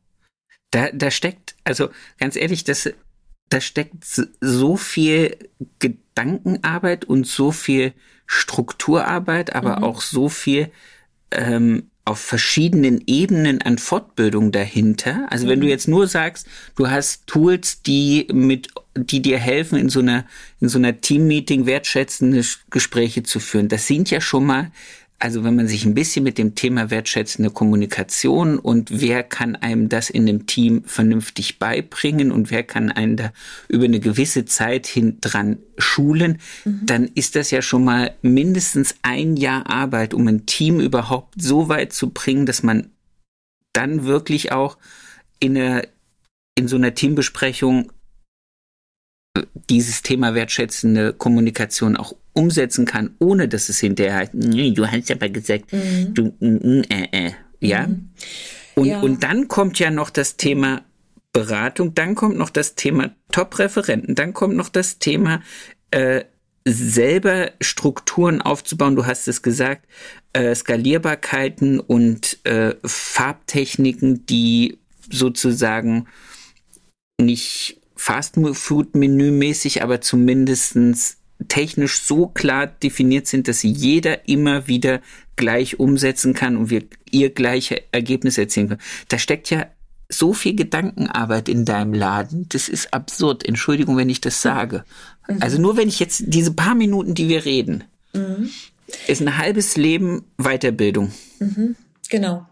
Da, 0.71 0.89
da 0.91 1.11
steckt, 1.11 1.55
also 1.63 1.89
ganz 2.17 2.35
ehrlich, 2.35 2.63
das, 2.63 2.89
da 3.49 3.61
steckt 3.61 4.05
so 4.39 4.77
viel 4.77 5.37
Gedankenarbeit 5.79 7.05
und 7.05 7.27
so 7.27 7.51
viel 7.51 7.93
Strukturarbeit, 8.25 9.53
aber 9.55 9.77
mhm. 9.77 9.83
auch 9.83 10.01
so 10.01 10.29
viel 10.29 10.71
ähm, 11.31 11.90
auf 12.03 12.19
verschiedenen 12.19 13.03
Ebenen 13.05 13.61
an 13.61 13.77
Fortbildung 13.77 14.51
dahinter. 14.51 15.27
Also 15.29 15.47
wenn 15.47 15.59
du 15.59 15.65
mhm. 15.65 15.71
jetzt 15.71 15.87
nur 15.87 16.07
sagst, 16.07 16.47
du 16.75 16.89
hast 16.89 17.27
Tools, 17.27 17.83
die 17.83 18.27
mit, 18.33 18.69
die 18.95 19.21
dir 19.21 19.37
helfen, 19.37 19.77
in 19.77 19.89
so 19.89 19.99
einer, 19.99 20.25
in 20.59 20.67
so 20.67 20.79
einer 20.79 20.99
Teammeeting 20.99 21.67
wertschätzende 21.67 22.43
Gespräche 22.71 23.23
zu 23.23 23.39
führen, 23.39 23.69
das 23.69 23.85
sind 23.85 24.09
ja 24.09 24.19
schon 24.19 24.45
mal 24.45 24.71
also 25.21 25.43
wenn 25.43 25.55
man 25.55 25.67
sich 25.67 25.85
ein 25.85 25.93
bisschen 25.93 26.23
mit 26.23 26.39
dem 26.39 26.55
Thema 26.55 26.89
wertschätzende 26.89 27.51
Kommunikation 27.51 28.57
und 28.57 28.89
wer 29.01 29.21
kann 29.21 29.55
einem 29.55 29.87
das 29.87 30.09
in 30.09 30.25
dem 30.25 30.47
Team 30.47 30.83
vernünftig 30.85 31.59
beibringen 31.59 32.31
und 32.31 32.49
wer 32.49 32.63
kann 32.63 32.91
einen 32.91 33.17
da 33.17 33.31
über 33.67 33.85
eine 33.85 33.99
gewisse 33.99 34.45
Zeit 34.45 34.87
hin 34.87 35.19
dran 35.21 35.59
schulen, 35.77 36.39
mhm. 36.65 36.81
dann 36.87 37.07
ist 37.13 37.35
das 37.35 37.51
ja 37.51 37.61
schon 37.61 37.83
mal 37.83 38.15
mindestens 38.23 38.95
ein 39.03 39.37
Jahr 39.37 39.69
Arbeit, 39.69 40.15
um 40.15 40.27
ein 40.27 40.47
Team 40.47 40.79
überhaupt 40.79 41.39
so 41.39 41.69
weit 41.69 41.93
zu 41.93 42.09
bringen, 42.09 42.47
dass 42.47 42.63
man 42.63 42.89
dann 43.73 44.05
wirklich 44.05 44.51
auch 44.51 44.79
in, 45.39 45.55
einer, 45.55 45.83
in 46.55 46.67
so 46.67 46.77
einer 46.77 46.95
Teambesprechung 46.95 47.91
dieses 49.69 50.01
Thema 50.01 50.33
wertschätzende 50.33 51.13
Kommunikation 51.13 51.95
auch 51.95 52.15
umsetzen 52.33 52.85
kann, 52.85 53.15
ohne 53.19 53.47
dass 53.47 53.69
es 53.69 53.79
hinterher 53.79 54.15
heißt, 54.15 54.33
nee, 54.33 54.71
du 54.71 54.89
hast 54.89 55.11
aber 55.11 55.29
gesagt, 55.29 55.71
mhm. 55.73 56.13
du, 56.13 56.33
mm, 56.39 56.83
äh, 56.89 57.07
äh, 57.11 57.31
ja? 57.59 57.87
Mhm. 57.87 58.09
Und, 58.75 58.85
ja. 58.85 58.99
und 59.01 59.23
dann 59.23 59.47
kommt 59.47 59.79
ja 59.79 59.91
noch 59.91 60.09
das 60.09 60.37
Thema 60.37 60.83
Beratung, 61.33 61.93
dann 61.95 62.15
kommt 62.15 62.37
noch 62.37 62.49
das 62.49 62.75
Thema 62.75 63.11
Top-Referenten, 63.31 64.15
dann 64.15 64.33
kommt 64.33 64.55
noch 64.55 64.69
das 64.69 64.99
Thema 64.99 65.41
äh, 65.91 66.23
selber 66.65 67.51
Strukturen 67.61 68.41
aufzubauen. 68.41 68.95
Du 68.95 69.05
hast 69.05 69.27
es 69.27 69.41
gesagt, 69.41 69.87
äh, 70.33 70.53
Skalierbarkeiten 70.53 71.79
und 71.79 72.45
äh, 72.45 72.75
Farbtechniken, 72.83 74.25
die 74.25 74.77
sozusagen 75.09 76.07
nicht 77.19 77.81
Fast-Food-Menü-mäßig, 77.95 79.83
aber 79.83 80.01
zumindestens 80.01 81.17
technisch 81.47 82.01
so 82.01 82.27
klar 82.27 82.67
definiert 82.67 83.27
sind, 83.27 83.47
dass 83.47 83.59
sie 83.59 83.71
jeder 83.71 84.27
immer 84.27 84.67
wieder 84.67 85.01
gleich 85.35 85.79
umsetzen 85.79 86.33
kann 86.33 86.57
und 86.57 86.69
wir 86.69 86.83
ihr 87.09 87.31
gleiche 87.31 87.83
Ergebnisse 87.91 88.41
erzielen 88.41 88.69
können. 88.69 88.81
Da 89.07 89.17
steckt 89.17 89.49
ja 89.49 89.65
so 90.09 90.33
viel 90.33 90.55
Gedankenarbeit 90.55 91.49
in 91.49 91.65
deinem 91.65 91.93
Laden. 91.93 92.45
Das 92.49 92.69
ist 92.69 92.93
absurd. 92.93 93.47
Entschuldigung, 93.47 93.97
wenn 93.97 94.09
ich 94.09 94.21
das 94.21 94.41
sage. 94.41 94.83
Mhm. 95.27 95.37
Also 95.41 95.59
nur 95.59 95.77
wenn 95.77 95.87
ich 95.87 95.99
jetzt 95.99 96.23
diese 96.27 96.53
paar 96.53 96.75
Minuten, 96.75 97.15
die 97.15 97.29
wir 97.29 97.45
reden, 97.45 97.85
mhm. 98.13 98.49
ist 99.07 99.21
ein 99.21 99.37
halbes 99.37 99.77
Leben 99.77 100.23
Weiterbildung. 100.37 101.11
Mhm. 101.39 101.75
Genau. 102.09 102.45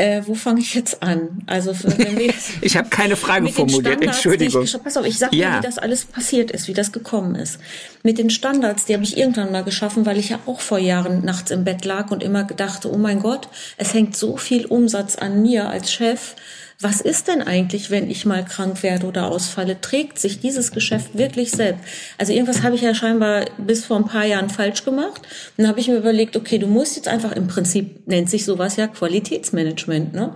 Äh, 0.00 0.26
wo 0.26 0.34
fange 0.34 0.60
ich 0.60 0.74
jetzt 0.74 1.02
an? 1.02 1.42
Also 1.44 1.74
wenn 1.84 2.18
wir 2.18 2.32
ich 2.62 2.74
habe 2.78 2.88
keine 2.88 3.16
Frage 3.16 3.48
formuliert. 3.48 4.00
Entschuldigung. 4.00 4.62
Ich, 4.62 4.82
pass 4.82 4.96
auf, 4.96 5.04
ich 5.04 5.18
sage 5.18 5.36
ja. 5.36 5.50
dir, 5.50 5.58
wie 5.58 5.66
das 5.66 5.76
alles 5.76 6.06
passiert 6.06 6.50
ist, 6.52 6.68
wie 6.68 6.72
das 6.72 6.90
gekommen 6.90 7.34
ist. 7.34 7.58
Mit 8.02 8.16
den 8.16 8.30
Standards, 8.30 8.86
die 8.86 8.94
habe 8.94 9.04
ich 9.04 9.18
irgendwann 9.18 9.52
mal 9.52 9.62
geschaffen, 9.62 10.06
weil 10.06 10.16
ich 10.16 10.30
ja 10.30 10.38
auch 10.46 10.62
vor 10.62 10.78
Jahren 10.78 11.22
nachts 11.22 11.50
im 11.50 11.64
Bett 11.64 11.84
lag 11.84 12.10
und 12.10 12.22
immer 12.22 12.44
gedachte, 12.44 12.90
oh 12.90 12.96
mein 12.96 13.20
Gott, 13.20 13.48
es 13.76 13.92
hängt 13.92 14.16
so 14.16 14.38
viel 14.38 14.64
Umsatz 14.64 15.16
an 15.16 15.42
mir 15.42 15.68
als 15.68 15.92
Chef 15.92 16.34
was 16.82 17.02
ist 17.02 17.28
denn 17.28 17.42
eigentlich, 17.42 17.90
wenn 17.90 18.10
ich 18.10 18.24
mal 18.24 18.42
krank 18.42 18.82
werde 18.82 19.06
oder 19.06 19.26
ausfalle? 19.26 19.82
Trägt 19.82 20.18
sich 20.18 20.40
dieses 20.40 20.72
Geschäft 20.72 21.16
wirklich 21.16 21.50
selbst? 21.50 21.84
Also 22.16 22.32
irgendwas 22.32 22.62
habe 22.62 22.74
ich 22.74 22.80
ja 22.80 22.94
scheinbar 22.94 23.44
bis 23.58 23.84
vor 23.84 23.98
ein 23.98 24.06
paar 24.06 24.24
Jahren 24.24 24.48
falsch 24.48 24.82
gemacht. 24.86 25.20
Und 25.20 25.58
dann 25.58 25.68
habe 25.68 25.78
ich 25.78 25.88
mir 25.88 25.96
überlegt, 25.96 26.38
okay, 26.38 26.56
du 26.56 26.66
musst 26.66 26.96
jetzt 26.96 27.06
einfach, 27.06 27.32
im 27.32 27.48
Prinzip 27.48 28.06
nennt 28.06 28.30
sich 28.30 28.46
sowas 28.46 28.76
ja 28.76 28.86
Qualitätsmanagement. 28.86 30.14
Ne? 30.14 30.34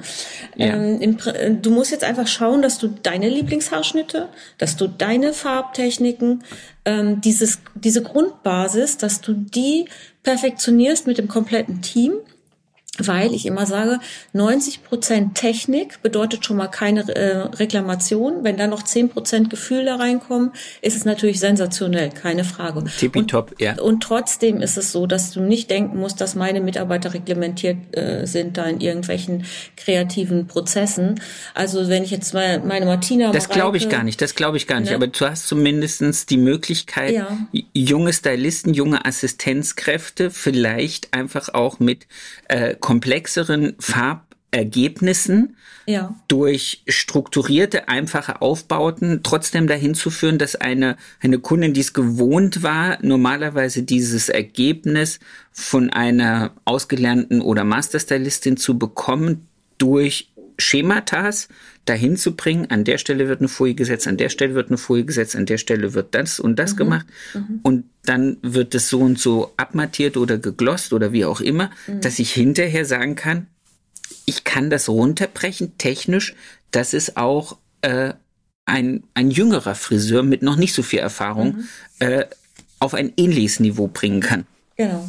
Ja. 0.57 0.75
Ähm, 0.75 1.01
im, 1.01 1.63
du 1.63 1.71
musst 1.71 1.91
jetzt 1.91 2.05
einfach 2.05 2.27
schauen, 2.27 2.61
dass 2.61 2.79
du 2.79 2.89
deine 2.89 3.31
Lieblingshaarschnitte, 3.31 4.29
dass 4.59 4.77
du 4.77 4.87
deine 4.87 5.33
Farbtechniken, 5.33 6.45
ähm, 6.85 7.23
dieses, 7.23 7.61
diese 7.75 8.03
Grundbasis, 8.03 8.99
dass 8.99 9.23
du 9.23 9.33
die 9.33 9.87
perfektionierst 10.23 11.07
mit 11.07 11.17
dem 11.17 11.29
kompletten 11.29 11.81
Team 11.81 12.13
weil 12.99 13.35
ich 13.35 13.47
immer 13.47 13.67
sage, 13.67 13.99
90 14.33 14.85
Prozent 14.85 15.35
Technik 15.35 16.01
bedeutet 16.03 16.45
schon 16.45 16.57
mal 16.57 16.69
keine 16.69 17.01
äh, 17.15 17.39
Reklamation. 17.57 18.45
Wenn 18.45 18.57
da 18.57 18.67
noch 18.67 18.83
10 18.83 19.09
Prozent 19.09 19.51
Gefühl 19.51 19.85
da 19.85 19.97
reinkommen, 19.97 20.53
ist 20.81 20.97
es 20.97 21.05
natürlich 21.05 21.41
sensationell, 21.41 22.11
keine 22.11 22.45
Frage. 22.45 22.85
Tippitopp, 22.85 23.61
ja. 23.61 23.81
Und 23.81 24.03
trotzdem 24.03 24.61
ist 24.61 24.77
es 24.77 24.93
so, 24.93 25.07
dass 25.07 25.33
du 25.33 25.41
nicht 25.41 25.71
denken 25.71 25.99
musst, 25.99 26.21
dass 26.21 26.35
meine 26.35 26.61
Mitarbeiter 26.61 27.15
reglementiert 27.15 27.97
äh, 27.97 28.27
sind 28.27 28.57
da 28.57 28.65
in 28.65 28.81
irgendwelchen 28.81 29.45
kreativen 29.77 30.47
Prozessen. 30.47 31.21
Also 31.55 31.89
wenn 31.89 32.05
ich 32.05 32.11
jetzt 32.11 32.33
mal 32.33 32.61
meine 32.61 32.87
Martina 32.87 33.33
Das 33.33 33.49
glaube 33.49 33.77
ich 33.77 33.89
gar 33.89 34.05
nicht, 34.05 34.21
das 34.23 34.35
glaube 34.35 34.57
ich 34.57 34.67
gar 34.67 34.81
nicht. 34.81 34.91
Ne? 34.91 34.97
Aber 34.97 35.09
du 35.09 35.25
hast 35.27 35.49
zumindestens 35.49 36.27
die 36.27 36.37
Möglichkeit, 36.37 37.15
ja. 37.15 37.29
junge 37.73 38.13
Stylisten, 38.13 38.73
junge 38.73 39.05
Assistenzkräfte 39.05 40.31
vielleicht 40.31 41.13
einfach 41.13 41.53
auch 41.55 41.81
mit 41.81 42.07
äh, 42.49 42.77
komplexeren 42.85 43.77
Farbergebnissen 43.79 45.57
ja. 45.87 46.15
durch 46.29 46.83
strukturierte, 46.87 47.89
einfache 47.89 48.43
Aufbauten 48.43 49.21
trotzdem 49.23 49.67
dahin 49.67 49.95
zu 49.95 50.11
führen, 50.11 50.37
dass 50.37 50.55
eine, 50.55 50.99
eine 51.23 51.39
Kundin, 51.39 51.73
die 51.73 51.81
es 51.81 51.95
gewohnt 51.95 52.63
war, 52.63 52.99
normalerweise 53.01 53.85
dieses 53.85 54.29
Ergebnis 54.29 55.19
von 55.51 55.89
einer 55.89 56.51
ausgelernten 56.67 57.41
oder 57.41 57.65
Masterstylistin 57.65 58.59
zu 58.59 58.77
bekommen, 58.77 59.49
durch 59.79 60.31
Schematas 60.59 61.49
dahin 61.85 62.17
zu 62.17 62.35
bringen, 62.35 62.71
an 62.71 62.85
der 62.85 62.99
Stelle 62.99 63.29
wird 63.29 63.41
eine 63.41 63.49
Folie 63.49 63.75
gesetzt, 63.75 64.07
an 64.07 64.17
der 64.17 64.29
Stelle 64.29 64.55
wird 64.55 64.69
eine 64.69 64.79
Folie 64.79 65.05
gesetzt, 65.05 65.37
an 65.37 65.47
der 65.47 65.59
Stelle 65.59 65.95
wird 65.95 66.15
das 66.15 66.41
und 66.41 66.59
das 66.59 66.73
mhm. 66.73 66.77
gemacht 66.77 67.07
mhm. 67.35 67.61
und 67.63 67.85
dann 68.05 68.39
wird 68.43 68.75
es 68.75 68.89
so 68.89 69.01
und 69.01 69.19
so 69.19 69.53
abmattiert 69.57 70.17
oder 70.17 70.39
geglost 70.39 70.93
oder 70.93 71.13
wie 71.13 71.25
auch 71.25 71.41
immer, 71.41 71.71
mhm. 71.87 72.01
dass 72.01 72.19
ich 72.19 72.33
hinterher 72.33 72.85
sagen 72.85 73.17
kann, 73.17 73.47
ich 74.27 74.45
kann 74.45 74.71
das 74.71 74.89
runterbrechen 74.89 75.77
technisch, 75.79 76.35
dass 76.71 76.95
es 76.95 77.17
auch 77.17 77.59
äh, 77.83 78.15
ein, 78.65 79.05
ein 79.15 79.31
jüngerer 79.31 79.75
Friseur 79.75 80.23
mit 80.23 80.43
noch 80.43 80.57
nicht 80.57 80.75
so 80.75 80.83
viel 80.83 81.01
Erfahrung 81.01 81.57
mhm. 81.57 81.67
äh, 81.99 82.27
auf 82.79 82.95
ein 82.95 83.13
ähnliches 83.17 83.61
Niveau 83.61 83.89
bringen 83.89 84.21
kann. 84.21 84.47
Genau. 84.77 85.09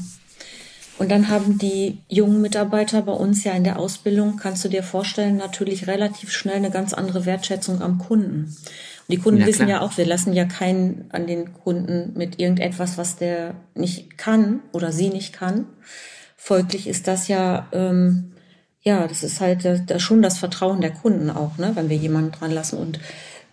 Und 0.97 1.11
dann 1.11 1.29
haben 1.29 1.57
die 1.57 1.99
jungen 2.07 2.41
Mitarbeiter 2.41 3.01
bei 3.01 3.11
uns 3.11 3.43
ja 3.43 3.51
in 3.51 3.65
der 3.65 3.79
Ausbildung, 3.79 4.37
kannst 4.37 4.63
du 4.63 4.69
dir 4.69 4.83
vorstellen, 4.83 5.35
natürlich 5.35 5.87
relativ 5.87 6.31
schnell 6.31 6.55
eine 6.55 6.71
ganz 6.71 6.93
andere 6.93 7.25
Wertschätzung 7.25 7.81
am 7.81 7.97
Kunden. 7.97 8.45
Und 8.45 9.11
die 9.11 9.17
Kunden 9.17 9.41
ja, 9.41 9.47
wissen 9.47 9.67
ja 9.67 9.81
auch, 9.81 9.97
wir 9.97 10.05
lassen 10.05 10.31
ja 10.31 10.45
keinen 10.45 11.05
an 11.09 11.27
den 11.27 11.53
Kunden 11.53 12.13
mit 12.15 12.39
irgendetwas, 12.39 12.97
was 12.97 13.17
der 13.17 13.55
nicht 13.73 14.17
kann 14.17 14.61
oder 14.71 14.91
sie 14.91 15.09
nicht 15.09 15.33
kann. 15.33 15.65
Folglich 16.37 16.87
ist 16.87 17.07
das 17.07 17.27
ja, 17.27 17.67
ähm, 17.73 18.31
ja, 18.81 19.07
das 19.07 19.23
ist 19.23 19.41
halt 19.41 19.65
da, 19.65 19.77
da 19.77 19.99
schon 19.99 20.21
das 20.21 20.37
Vertrauen 20.37 20.79
der 20.79 20.91
Kunden 20.91 21.29
auch, 21.29 21.57
ne, 21.57 21.71
wenn 21.75 21.89
wir 21.89 21.97
jemanden 21.97 22.31
dran 22.31 22.51
lassen. 22.51 22.77
Und 22.77 22.99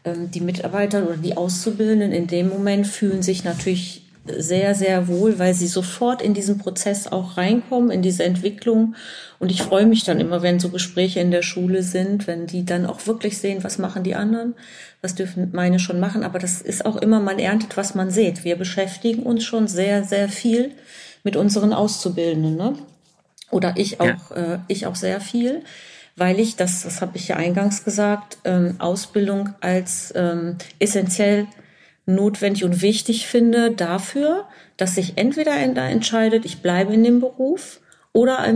ähm, 0.05 0.31
die 0.31 0.41
Mitarbeiter 0.41 1.05
oder 1.05 1.17
die 1.17 1.37
Auszubildenden 1.37 2.13
in 2.13 2.29
dem 2.29 2.49
Moment 2.49 2.87
fühlen 2.87 3.23
sich 3.23 3.43
natürlich 3.43 4.02
sehr, 4.25 4.75
sehr 4.75 5.09
wohl, 5.09 5.39
weil 5.39 5.53
sie 5.55 5.67
sofort 5.67 6.23
in 6.23 6.35
diesen 6.35 6.59
Prozess 6.59 7.09
auch 7.09 7.37
reinkommen, 7.37 7.91
in 7.91 8.03
diese 8.03 8.25
Entwicklung. 8.25 8.95
Und 9.39 9.51
ich 9.51 9.63
freue 9.63 9.87
mich 9.87 10.05
dann 10.05 10.21
immer, 10.21 10.43
wenn 10.43 10.61
so 10.61 10.69
Gespräche 10.69 11.21
in 11.21 11.33
der 11.33 11.43
Schule 11.43 11.83
sind, 11.83 12.27
wenn 12.27 12.47
die 12.47 12.65
dann 12.65 12.87
auch 12.87 13.07
wirklich 13.07 13.39
sehen, 13.39 13.65
was 13.65 13.79
machen 13.79 14.05
die 14.05 14.15
anderen, 14.15 14.55
was 15.01 15.17
dürfen 15.17 15.51
meine 15.53 15.81
schon 15.81 15.99
machen. 15.99 16.23
Aber 16.23 16.39
das 16.39 16.63
ist 16.63 16.87
auch 16.87 16.97
immer, 16.97 17.19
man 17.19 17.39
erntet, 17.39 17.77
was 17.77 17.95
man 17.95 18.11
sieht. 18.11 18.45
Wir 18.45 18.57
beschäftigen 18.57 19.25
uns 19.25 19.45
schon 19.45 19.67
sehr, 19.67 20.05
sehr 20.05 20.29
viel 20.29 20.71
mit 21.25 21.37
unseren 21.37 21.73
Auszubildenden. 21.73 22.57
Ne? 22.57 22.75
Oder 23.51 23.75
ich 23.77 24.01
auch, 24.01 24.07
ja. 24.07 24.55
äh, 24.55 24.59
ich 24.69 24.87
auch 24.87 24.97
sehr 24.97 25.21
viel 25.21 25.63
weil 26.17 26.41
ich, 26.41 26.57
das, 26.57 26.83
das 26.83 27.01
habe 27.01 27.17
ich 27.17 27.29
ja 27.29 27.37
eingangs 27.37 27.85
gesagt, 27.85 28.39
ähm, 28.45 28.77
Ausbildung 28.79 29.55
als 29.61 30.13
ähm, 30.15 30.57
essentiell 30.79 31.47
notwendig 32.07 32.65
und 32.65 32.83
wichtig 32.83 33.27
finde 33.27 33.71
dafür, 33.71 34.47
dass 34.77 34.97
sich 34.97 35.17
entweder 35.17 35.53
da 35.69 35.89
entscheidet, 35.89 36.45
ich 36.45 36.63
bleibe 36.63 36.93
in 36.93 37.05
dem 37.05 37.21
Beruf 37.21 37.81
oder 38.15 38.47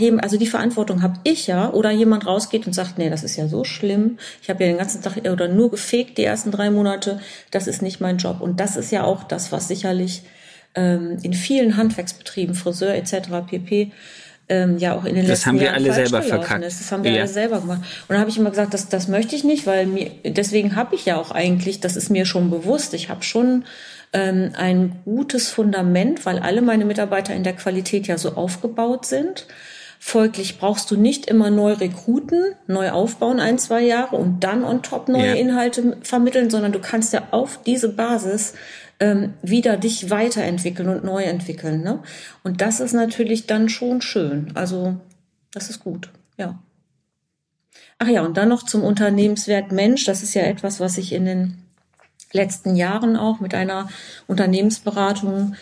eben, 0.00 0.20
also 0.20 0.36
die 0.36 0.48
Verantwortung 0.48 1.02
habe 1.02 1.20
ich 1.22 1.46
ja, 1.46 1.70
oder 1.72 1.90
jemand 1.90 2.26
rausgeht 2.26 2.66
und 2.66 2.72
sagt, 2.72 2.98
nee, 2.98 3.08
das 3.08 3.22
ist 3.22 3.36
ja 3.36 3.46
so 3.46 3.62
schlimm, 3.62 4.18
ich 4.42 4.50
habe 4.50 4.64
ja 4.64 4.70
den 4.70 4.78
ganzen 4.78 5.00
Tag 5.00 5.16
oder 5.30 5.46
nur 5.46 5.70
gefegt 5.70 6.18
die 6.18 6.24
ersten 6.24 6.50
drei 6.50 6.70
Monate, 6.70 7.20
das 7.52 7.68
ist 7.68 7.82
nicht 7.82 8.00
mein 8.00 8.16
Job. 8.16 8.40
Und 8.40 8.58
das 8.58 8.76
ist 8.76 8.90
ja 8.90 9.04
auch 9.04 9.22
das, 9.22 9.52
was 9.52 9.68
sicherlich 9.68 10.22
ähm, 10.74 11.18
in 11.22 11.34
vielen 11.34 11.76
Handwerksbetrieben, 11.76 12.54
Friseur 12.56 12.94
etc. 12.94 13.28
pp 13.46 13.92
ähm, 14.48 14.78
ja 14.78 14.94
auch 14.94 15.04
in 15.04 15.14
den 15.16 15.24
das 15.24 15.30
letzten 15.40 15.46
haben 15.46 15.58
wir 15.60 15.66
Jahren 15.66 15.74
alle 15.76 15.92
falsch 15.92 16.08
selber 16.10 16.22
verkackt. 16.22 16.64
ist. 16.64 16.80
Das 16.80 16.92
haben 16.92 17.02
wir 17.04 17.10
Ja. 17.10 17.20
alle 17.22 17.28
selber 17.28 17.60
gemacht. 17.60 17.80
Und 18.08 18.14
da 18.14 18.20
habe 18.20 18.30
ich 18.30 18.38
immer 18.38 18.50
gesagt, 18.50 18.74
das, 18.74 18.88
das 18.88 19.08
möchte 19.08 19.34
ich 19.34 19.42
nicht, 19.44 19.66
weil 19.66 19.86
mir, 19.86 20.10
deswegen 20.24 20.76
habe 20.76 20.94
ich 20.94 21.04
ja 21.04 21.16
auch 21.16 21.30
eigentlich, 21.32 21.80
das 21.80 21.96
ist 21.96 22.10
mir 22.10 22.26
schon 22.26 22.50
bewusst, 22.50 22.94
ich 22.94 23.08
habe 23.08 23.22
schon 23.24 23.64
ähm, 24.12 24.52
ein 24.56 25.00
gutes 25.04 25.50
Fundament, 25.50 26.24
weil 26.26 26.38
alle 26.38 26.62
meine 26.62 26.84
Mitarbeiter 26.84 27.34
in 27.34 27.42
der 27.42 27.54
Qualität 27.54 28.06
ja 28.06 28.18
so 28.18 28.34
aufgebaut 28.34 29.04
sind. 29.04 29.46
Folglich 29.98 30.58
brauchst 30.58 30.90
du 30.90 30.96
nicht 30.96 31.26
immer 31.26 31.50
neu 31.50 31.72
rekruten, 31.72 32.54
neu 32.66 32.90
aufbauen 32.90 33.40
ein, 33.40 33.58
zwei 33.58 33.80
Jahre 33.80 34.14
und 34.16 34.40
dann 34.44 34.62
on 34.62 34.82
top 34.82 35.08
neue 35.08 35.28
Ja. 35.28 35.34
Inhalte 35.34 35.96
vermitteln, 36.02 36.50
sondern 36.50 36.70
du 36.72 36.78
kannst 36.78 37.12
ja 37.14 37.22
auf 37.32 37.58
diese 37.64 37.88
Basis 37.88 38.54
ähm, 39.00 39.34
wieder 39.42 39.76
dich 39.76 40.10
weiterentwickeln 40.10 40.88
und 40.88 41.04
neu 41.04 41.22
entwickeln. 41.22 41.82
Ne? 41.82 42.02
Und 42.42 42.60
das 42.60 42.80
ist 42.80 42.92
natürlich 42.92 43.46
dann 43.46 43.68
schon 43.68 44.00
schön. 44.00 44.52
Also 44.54 44.96
das 45.52 45.70
ist 45.70 45.80
gut, 45.80 46.10
ja. 46.36 46.58
Ach 47.98 48.08
ja, 48.08 48.22
und 48.22 48.36
dann 48.36 48.50
noch 48.50 48.62
zum 48.62 48.84
Unternehmenswert 48.84 49.72
Mensch. 49.72 50.04
Das 50.04 50.22
ist 50.22 50.34
ja 50.34 50.42
etwas, 50.42 50.80
was 50.80 50.98
ich 50.98 51.12
in 51.12 51.24
den 51.24 51.62
letzten 52.32 52.76
Jahren 52.76 53.16
auch 53.16 53.40
mit 53.40 53.54
einer 53.54 53.88
Unternehmensberatung, 54.26 55.54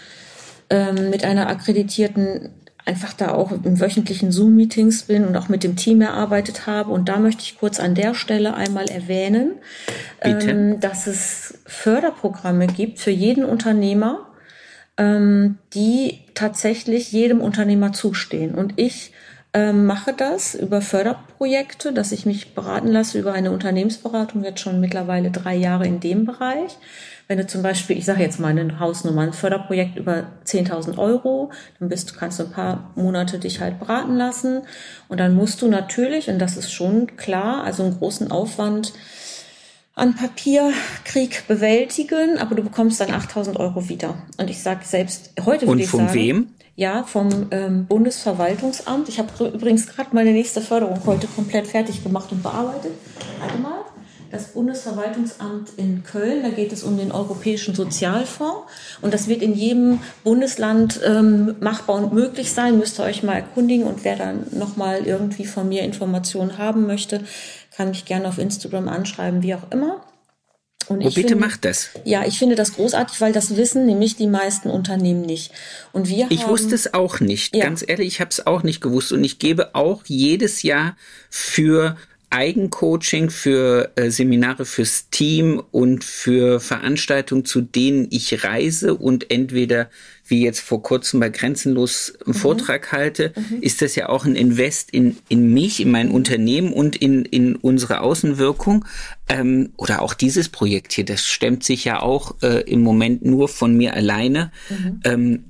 ähm, 0.70 1.10
mit 1.10 1.24
einer 1.24 1.48
akkreditierten, 1.48 2.50
einfach 2.86 3.14
da 3.14 3.32
auch 3.32 3.50
in 3.50 3.80
wöchentlichen 3.80 4.30
Zoom-Meetings 4.30 5.04
bin 5.04 5.24
und 5.24 5.36
auch 5.36 5.48
mit 5.48 5.64
dem 5.64 5.76
Team 5.76 6.02
erarbeitet 6.02 6.66
habe. 6.66 6.90
Und 6.90 7.08
da 7.08 7.18
möchte 7.18 7.42
ich 7.42 7.58
kurz 7.58 7.80
an 7.80 7.94
der 7.94 8.14
Stelle 8.14 8.54
einmal 8.54 8.86
erwähnen, 8.86 9.52
ähm, 10.20 10.80
dass 10.80 11.06
es 11.06 11.58
Förderprogramme 11.66 12.66
gibt 12.66 12.98
für 12.98 13.10
jeden 13.10 13.44
Unternehmer, 13.44 14.28
ähm, 14.98 15.58
die 15.72 16.20
tatsächlich 16.34 17.10
jedem 17.10 17.40
Unternehmer 17.40 17.92
zustehen. 17.92 18.54
Und 18.54 18.74
ich 18.76 19.12
ähm, 19.54 19.86
mache 19.86 20.12
das 20.12 20.54
über 20.56 20.82
Förderprojekte, 20.82 21.92
dass 21.92 22.10
ich 22.10 22.26
mich 22.26 22.54
beraten 22.54 22.88
lasse 22.88 23.18
über 23.18 23.32
eine 23.32 23.52
Unternehmensberatung, 23.52 24.42
jetzt 24.42 24.60
schon 24.60 24.80
mittlerweile 24.80 25.30
drei 25.30 25.54
Jahre 25.54 25.86
in 25.86 26.00
dem 26.00 26.26
Bereich. 26.26 26.76
Wenn 27.28 27.38
du 27.38 27.46
zum 27.46 27.62
Beispiel, 27.62 27.96
ich 27.96 28.04
sage 28.04 28.20
jetzt 28.20 28.38
mal 28.38 28.48
eine 28.48 28.80
Hausnummer, 28.80 29.22
ein 29.22 29.32
Förderprojekt 29.32 29.96
über 29.96 30.24
10.000 30.44 30.98
Euro, 30.98 31.50
dann 31.78 31.88
bist, 31.88 32.18
kannst 32.18 32.38
du 32.38 32.42
ein 32.42 32.50
paar 32.50 32.90
Monate 32.96 33.38
dich 33.38 33.60
halt 33.60 33.78
beraten 33.78 34.16
lassen. 34.16 34.62
Und 35.08 35.20
dann 35.20 35.34
musst 35.34 35.62
du 35.62 35.68
natürlich, 35.68 36.28
und 36.28 36.38
das 36.38 36.56
ist 36.56 36.70
schon 36.70 37.16
klar, 37.16 37.64
also 37.64 37.84
einen 37.84 37.98
großen 37.98 38.30
Aufwand 38.30 38.92
an 39.94 40.16
Papierkrieg 40.16 41.46
bewältigen, 41.46 42.38
aber 42.38 42.56
du 42.56 42.62
bekommst 42.62 43.00
dann 43.00 43.12
8000 43.12 43.56
Euro 43.58 43.88
wieder. 43.88 44.16
Und 44.36 44.50
ich 44.50 44.60
sage 44.60 44.80
selbst, 44.84 45.32
heute 45.46 45.66
Und 45.66 45.74
würde 45.74 45.84
ich 45.84 45.88
von 45.88 46.00
sagen, 46.00 46.14
wem? 46.14 46.48
Ja, 46.76 47.04
vom 47.04 47.46
ähm, 47.52 47.86
Bundesverwaltungsamt. 47.86 49.08
Ich 49.08 49.20
habe 49.20 49.30
übrigens 49.46 49.86
gerade 49.86 50.10
meine 50.12 50.32
nächste 50.32 50.60
Förderung 50.60 51.00
heute 51.06 51.28
komplett 51.28 51.68
fertig 51.68 52.02
gemacht 52.02 52.32
und 52.32 52.42
bearbeitet. 52.42 52.92
Warte 53.38 53.58
mal. 53.58 53.84
Das 54.32 54.48
Bundesverwaltungsamt 54.48 55.74
in 55.76 56.02
Köln, 56.02 56.42
da 56.42 56.48
geht 56.48 56.72
es 56.72 56.82
um 56.82 56.98
den 56.98 57.12
Europäischen 57.12 57.76
Sozialfonds. 57.76 58.66
Und 59.00 59.14
das 59.14 59.28
wird 59.28 59.42
in 59.42 59.54
jedem 59.54 60.00
Bundesland 60.24 61.00
ähm, 61.04 61.54
machbar 61.60 61.94
und 61.94 62.12
möglich 62.12 62.52
sein. 62.52 62.78
Müsst 62.78 62.98
ihr 62.98 63.04
euch 63.04 63.22
mal 63.22 63.34
erkundigen. 63.34 63.86
Und 63.86 64.02
wer 64.02 64.16
dann 64.16 64.46
nochmal 64.50 65.06
irgendwie 65.06 65.44
von 65.44 65.68
mir 65.68 65.82
Informationen 65.82 66.58
haben 66.58 66.88
möchte, 66.88 67.20
kann 67.76 67.90
mich 67.90 68.06
gerne 68.06 68.26
auf 68.26 68.38
Instagram 68.38 68.88
anschreiben, 68.88 69.44
wie 69.44 69.54
auch 69.54 69.70
immer. 69.70 70.00
Und 70.88 71.02
Oh, 71.02 71.08
ich 71.08 71.14
bitte 71.14 71.28
finde- 71.30 71.46
macht 71.46 71.64
das. 71.64 71.90
Ja, 72.04 72.24
ich 72.26 72.38
finde 72.38 72.54
das 72.54 72.74
großartig, 72.74 73.20
weil 73.20 73.32
das 73.32 73.56
wissen 73.56 73.86
nämlich 73.86 74.16
die 74.16 74.26
meisten 74.26 74.68
Unternehmen 74.70 75.22
nicht. 75.22 75.52
Und 75.92 76.08
wir 76.08 76.26
Ich 76.30 76.42
haben, 76.42 76.50
wusste 76.50 76.74
es 76.74 76.92
auch 76.94 77.20
nicht. 77.20 77.54
Ja. 77.56 77.64
Ganz 77.64 77.84
ehrlich, 77.86 78.06
ich 78.08 78.20
habe 78.20 78.30
es 78.30 78.46
auch 78.46 78.62
nicht 78.62 78.80
gewusst. 78.80 79.12
Und 79.12 79.24
ich 79.24 79.38
gebe 79.38 79.74
auch 79.74 80.02
jedes 80.06 80.62
Jahr 80.62 80.96
für 81.30 81.96
Eigencoaching, 82.30 83.30
für 83.30 83.92
äh, 83.96 84.10
Seminare 84.10 84.64
fürs 84.64 85.08
Team 85.10 85.62
und 85.70 86.02
für 86.04 86.58
Veranstaltungen, 86.60 87.44
zu 87.44 87.60
denen 87.60 88.08
ich 88.10 88.42
reise 88.44 88.94
und 88.94 89.30
entweder 89.30 89.88
wie 90.26 90.42
jetzt 90.42 90.60
vor 90.60 90.82
kurzem 90.82 91.20
bei 91.20 91.28
Grenzenlos 91.28 92.14
einen 92.24 92.34
Vortrag 92.34 92.92
halte, 92.92 93.32
ist 93.60 93.82
das 93.82 93.94
ja 93.94 94.08
auch 94.08 94.24
ein 94.24 94.36
Invest 94.36 94.90
in, 94.90 95.18
in 95.28 95.52
mich, 95.52 95.80
in 95.80 95.90
mein 95.90 96.10
Unternehmen 96.10 96.72
und 96.72 96.96
in, 96.96 97.24
in 97.24 97.56
unsere 97.56 98.00
Außenwirkung. 98.00 98.84
Ähm, 99.28 99.70
oder 99.76 100.00
auch 100.00 100.14
dieses 100.14 100.48
Projekt 100.48 100.92
hier, 100.92 101.04
das 101.04 101.26
stemmt 101.26 101.62
sich 101.64 101.84
ja 101.84 102.00
auch 102.00 102.36
äh, 102.42 102.62
im 102.62 102.82
Moment 102.82 103.24
nur 103.24 103.48
von 103.48 103.76
mir 103.76 103.94
alleine. 103.94 104.50
Ähm, 105.04 105.44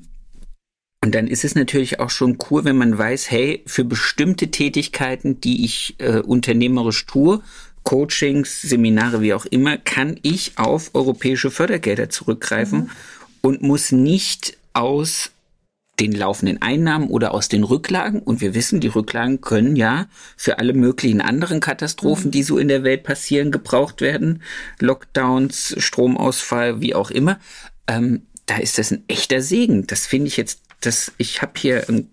und 1.04 1.14
dann 1.14 1.26
ist 1.26 1.44
es 1.44 1.54
natürlich 1.54 2.00
auch 2.00 2.10
schon 2.10 2.38
cool, 2.50 2.64
wenn 2.64 2.76
man 2.76 2.96
weiß, 2.96 3.30
hey, 3.30 3.62
für 3.66 3.84
bestimmte 3.84 4.50
Tätigkeiten, 4.50 5.38
die 5.38 5.64
ich 5.64 5.96
äh, 5.98 6.20
unternehmerisch 6.20 7.04
tue, 7.04 7.42
Coachings, 7.82 8.62
Seminare, 8.62 9.20
wie 9.20 9.34
auch 9.34 9.44
immer, 9.44 9.76
kann 9.76 10.18
ich 10.22 10.52
auf 10.56 10.94
europäische 10.94 11.50
Fördergelder 11.50 12.08
zurückgreifen 12.08 12.90
und 13.42 13.62
muss 13.62 13.92
nicht 13.92 14.56
aus 14.74 15.30
den 16.00 16.12
laufenden 16.12 16.60
Einnahmen 16.60 17.08
oder 17.08 17.32
aus 17.34 17.48
den 17.48 17.62
Rücklagen. 17.62 18.20
Und 18.20 18.40
wir 18.40 18.54
wissen, 18.54 18.80
die 18.80 18.88
Rücklagen 18.88 19.40
können 19.40 19.76
ja 19.76 20.06
für 20.36 20.58
alle 20.58 20.72
möglichen 20.72 21.20
anderen 21.20 21.60
Katastrophen, 21.60 22.30
die 22.30 22.42
so 22.42 22.58
in 22.58 22.68
der 22.68 22.82
Welt 22.82 23.04
passieren, 23.04 23.52
gebraucht 23.52 24.00
werden. 24.00 24.42
Lockdowns, 24.80 25.76
Stromausfall, 25.78 26.80
wie 26.80 26.94
auch 26.94 27.10
immer. 27.10 27.38
Ähm, 27.86 28.26
da 28.46 28.56
ist 28.56 28.78
das 28.78 28.90
ein 28.90 29.04
echter 29.08 29.40
Segen. 29.40 29.86
Das 29.86 30.06
finde 30.06 30.26
ich 30.26 30.36
jetzt, 30.36 30.60
das, 30.80 31.12
ich 31.16 31.42
habe 31.42 31.52
hier 31.56 31.88
ein, 31.88 32.10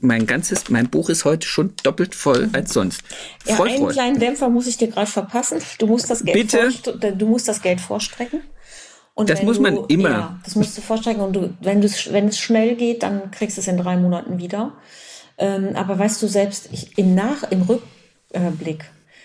mein 0.00 0.26
ganzes, 0.26 0.70
mein 0.70 0.88
Buch 0.88 1.08
ist 1.08 1.24
heute 1.24 1.46
schon 1.48 1.74
doppelt 1.82 2.14
voll 2.14 2.48
als 2.52 2.72
sonst. 2.72 3.02
ja, 3.44 3.56
Voll, 3.56 3.70
einen 3.70 3.78
voll. 3.78 3.92
kleinen 3.92 4.20
Dämpfer 4.20 4.48
muss 4.48 4.66
ich 4.68 4.76
dir 4.76 4.88
gerade 4.88 5.10
verpassen. 5.10 5.58
Du 5.78 5.86
musst 5.86 6.08
das 6.10 6.22
Geld 6.24 6.52
Bitte? 6.52 7.12
du 7.16 7.26
musst 7.26 7.48
das 7.48 7.60
Geld 7.60 7.80
vorstrecken. 7.80 8.40
Und 9.16 9.30
Das 9.30 9.42
muss 9.42 9.58
man 9.58 9.74
du, 9.76 9.84
immer. 9.86 10.10
Ja, 10.10 10.40
das 10.44 10.56
musst 10.56 10.76
du 10.76 10.82
vorstrecken. 10.82 11.22
Und 11.22 11.32
du, 11.32 11.54
wenn, 11.62 11.82
wenn 11.82 12.28
es 12.28 12.38
schnell 12.38 12.76
geht, 12.76 13.02
dann 13.02 13.30
kriegst 13.30 13.56
du 13.56 13.62
es 13.62 13.66
in 13.66 13.78
drei 13.78 13.96
Monaten 13.96 14.38
wieder. 14.38 14.74
Ähm, 15.38 15.70
aber 15.74 15.98
weißt 15.98 16.22
du 16.22 16.28
selbst, 16.28 16.68
ich, 16.70 16.98
im 16.98 17.14
Nach, 17.14 17.50
im 17.50 17.62
Rückblick, 17.62 18.84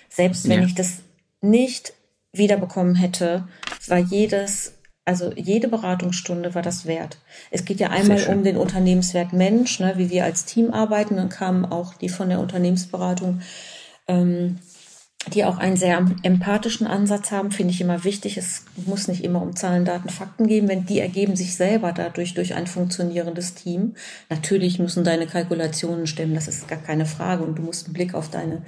selbst 0.10 0.48
wenn 0.48 0.62
Ja. 0.62 0.66
ich 0.66 0.76
das 0.76 1.00
nicht 1.42 1.92
wiederbekommen 2.32 2.96
hätte, 2.96 3.50
war 3.88 3.98
jedes, 3.98 4.76
also 5.04 5.34
jede 5.36 5.68
Beratungsstunde 5.68 6.56
war 6.56 6.62
das 6.62 6.86
wert. 6.86 7.18
Es 7.50 7.66
geht 7.66 7.82
ja 7.82 7.90
einmal 7.90 8.24
um 8.28 8.46
den 8.46 8.56
Unternehmenswert 8.56 9.34
Mensch, 9.34 9.82
ne, 9.82 9.96
wie 9.98 10.10
wir 10.10 10.24
als 10.24 10.46
Team 10.46 10.72
arbeiten. 10.72 11.18
Dann 11.18 11.28
kamen 11.28 11.66
auch 11.66 11.96
die 11.96 12.10
von 12.10 12.30
der 12.30 12.40
Unternehmensberatung 12.40 13.42
ähm, 14.08 14.60
die 15.28 15.46
auch 15.46 15.58
einen 15.58 15.78
sehr 15.78 16.04
empathischen 16.24 16.88
Ansatz 16.88 17.32
haben, 17.32 17.52
finde 17.52 17.74
ich 17.74 17.82
immer 17.82 18.04
wichtig. 18.04 18.38
Es 18.38 18.66
muss 18.86 19.08
nicht 19.08 19.24
immer 19.24 19.42
um 19.42 19.56
Zahlen, 19.56 19.86
Daten, 19.86 20.10
Fakten 20.10 20.48
gehen, 20.48 20.68
wenn 20.68 20.86
die 20.86 21.00
ergeben 21.00 21.36
sich 21.36 21.56
selber 21.56 21.92
dadurch 21.92 22.34
durch 22.34 22.56
ein 22.56 22.68
funktionierendes 22.68 23.54
Team. 23.54 23.96
Natürlich 24.30 24.80
müssen 24.80 25.04
deine 25.04 25.28
Kalkulationen 25.28 26.08
stimmen, 26.08 26.34
das 26.34 26.48
ist 26.48 26.68
gar 26.68 26.80
keine 26.80 27.06
Frage 27.06 27.44
und 27.44 27.58
du 27.58 27.62
musst 27.62 27.86
einen 27.86 27.94
Blick 27.94 28.14
auf 28.14 28.30
deine 28.30 28.64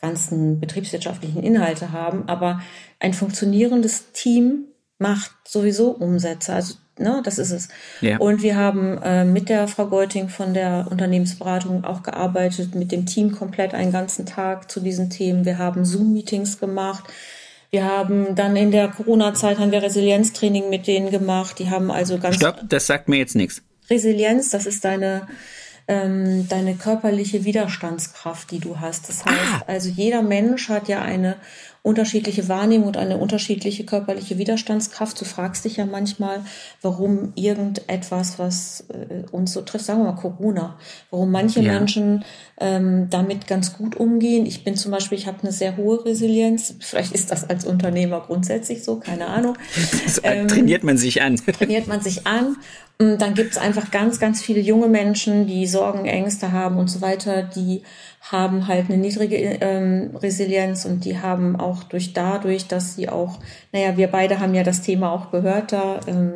ganzen 0.00 0.58
betriebswirtschaftlichen 0.58 1.42
Inhalte 1.42 1.92
haben, 1.92 2.28
aber 2.28 2.60
ein 2.98 3.14
funktionierendes 3.14 4.12
Team 4.12 4.64
macht 4.98 5.30
sowieso 5.46 5.90
Umsätze. 5.90 6.54
Also, 6.54 6.74
ne, 6.98 7.20
das 7.24 7.38
ist 7.38 7.50
es. 7.50 7.68
Ja. 8.00 8.18
Und 8.18 8.42
wir 8.42 8.56
haben 8.56 8.98
äh, 9.02 9.24
mit 9.24 9.48
der 9.48 9.68
Frau 9.68 9.86
Geuting 9.86 10.28
von 10.28 10.54
der 10.54 10.86
Unternehmensberatung 10.90 11.84
auch 11.84 12.02
gearbeitet, 12.02 12.74
mit 12.74 12.92
dem 12.92 13.06
Team 13.06 13.32
komplett 13.32 13.74
einen 13.74 13.92
ganzen 13.92 14.26
Tag 14.26 14.70
zu 14.70 14.80
diesen 14.80 15.10
Themen. 15.10 15.44
Wir 15.44 15.58
haben 15.58 15.84
Zoom-Meetings 15.84 16.58
gemacht. 16.60 17.04
Wir 17.70 17.84
haben 17.84 18.34
dann 18.34 18.54
in 18.56 18.70
der 18.70 18.88
Corona-Zeit 18.88 19.58
haben 19.58 19.72
wir 19.72 19.82
Resilienztraining 19.82 20.68
mit 20.68 20.86
denen 20.86 21.10
gemacht. 21.10 21.58
Die 21.58 21.70
haben 21.70 21.90
also 21.90 22.18
ganz 22.18 22.36
Stopp, 22.36 22.60
das 22.68 22.86
sagt 22.86 23.08
mir 23.08 23.16
jetzt 23.16 23.34
nichts. 23.34 23.62
Resilienz, 23.88 24.50
das 24.50 24.66
ist 24.66 24.84
deine, 24.84 25.26
ähm, 25.88 26.46
deine 26.48 26.74
körperliche 26.74 27.44
Widerstandskraft, 27.46 28.50
die 28.50 28.58
du 28.58 28.78
hast. 28.80 29.08
Das 29.08 29.24
heißt, 29.24 29.38
Ah. 29.60 29.62
also 29.66 29.88
jeder 29.88 30.20
Mensch 30.22 30.68
hat 30.68 30.88
ja 30.88 31.00
eine 31.00 31.36
unterschiedliche 31.84 32.48
Wahrnehmung 32.48 32.86
und 32.86 32.96
eine 32.96 33.16
unterschiedliche 33.16 33.84
körperliche 33.84 34.38
Widerstandskraft. 34.38 35.20
Du 35.20 35.24
fragst 35.24 35.64
dich 35.64 35.78
ja 35.78 35.84
manchmal, 35.86 36.44
warum 36.80 37.32
irgendetwas, 37.34 38.38
was 38.38 38.84
äh, 38.90 39.24
uns 39.32 39.52
so 39.52 39.62
trifft, 39.62 39.84
sagen 39.86 40.00
wir 40.00 40.12
mal 40.12 40.20
Corona, 40.20 40.78
warum 41.10 41.32
manche 41.32 41.60
Ja. 41.60 41.72
Menschen 41.72 42.24
ähm, 42.60 43.08
damit 43.10 43.48
ganz 43.48 43.72
gut 43.76 43.96
umgehen. 43.96 44.46
Ich 44.46 44.62
bin 44.62 44.76
zum 44.76 44.92
Beispiel, 44.92 45.18
ich 45.18 45.26
habe 45.26 45.38
eine 45.42 45.50
sehr 45.50 45.76
hohe 45.76 46.04
Resilienz. 46.04 46.76
Vielleicht 46.78 47.12
ist 47.12 47.32
das 47.32 47.48
als 47.50 47.64
Unternehmer 47.64 48.20
grundsätzlich 48.20 48.84
so, 48.84 48.96
keine 49.00 49.26
Ahnung 49.26 49.56
Das 50.04 50.20
Ähm, 50.22 50.46
trainiert 50.46 50.84
man 50.84 50.96
sich 50.96 51.20
an. 51.20 51.34
trainiert 51.36 51.88
man 51.88 52.00
sich 52.00 52.26
an. 52.28 52.56
Und 52.98 53.20
Dann 53.20 53.34
gibt 53.34 53.50
es 53.52 53.58
einfach 53.58 53.90
ganz, 53.90 54.20
ganz 54.20 54.40
viele 54.40 54.60
junge 54.60 54.86
Menschen, 54.86 55.48
die 55.48 55.66
Sorgen, 55.66 56.04
Ängste 56.04 56.52
haben 56.52 56.76
und 56.76 56.88
so 56.88 57.00
weiter. 57.00 57.42
Die 57.42 57.82
haben 58.22 58.68
halt 58.68 58.88
eine 58.88 58.98
niedrige 58.98 59.36
ähm, 59.36 60.16
Resilienz 60.16 60.84
und 60.84 61.04
die 61.04 61.18
haben 61.18 61.56
auch 61.56 61.82
durch 61.82 62.12
dadurch, 62.12 62.68
dass 62.68 62.94
sie 62.94 63.08
auch, 63.08 63.40
naja, 63.72 63.96
wir 63.96 64.08
beide 64.08 64.38
haben 64.38 64.54
ja 64.54 64.62
das 64.62 64.80
Thema 64.80 65.10
auch 65.10 65.32
gehört, 65.32 65.72
da 65.72 65.98
ähm, 66.06 66.34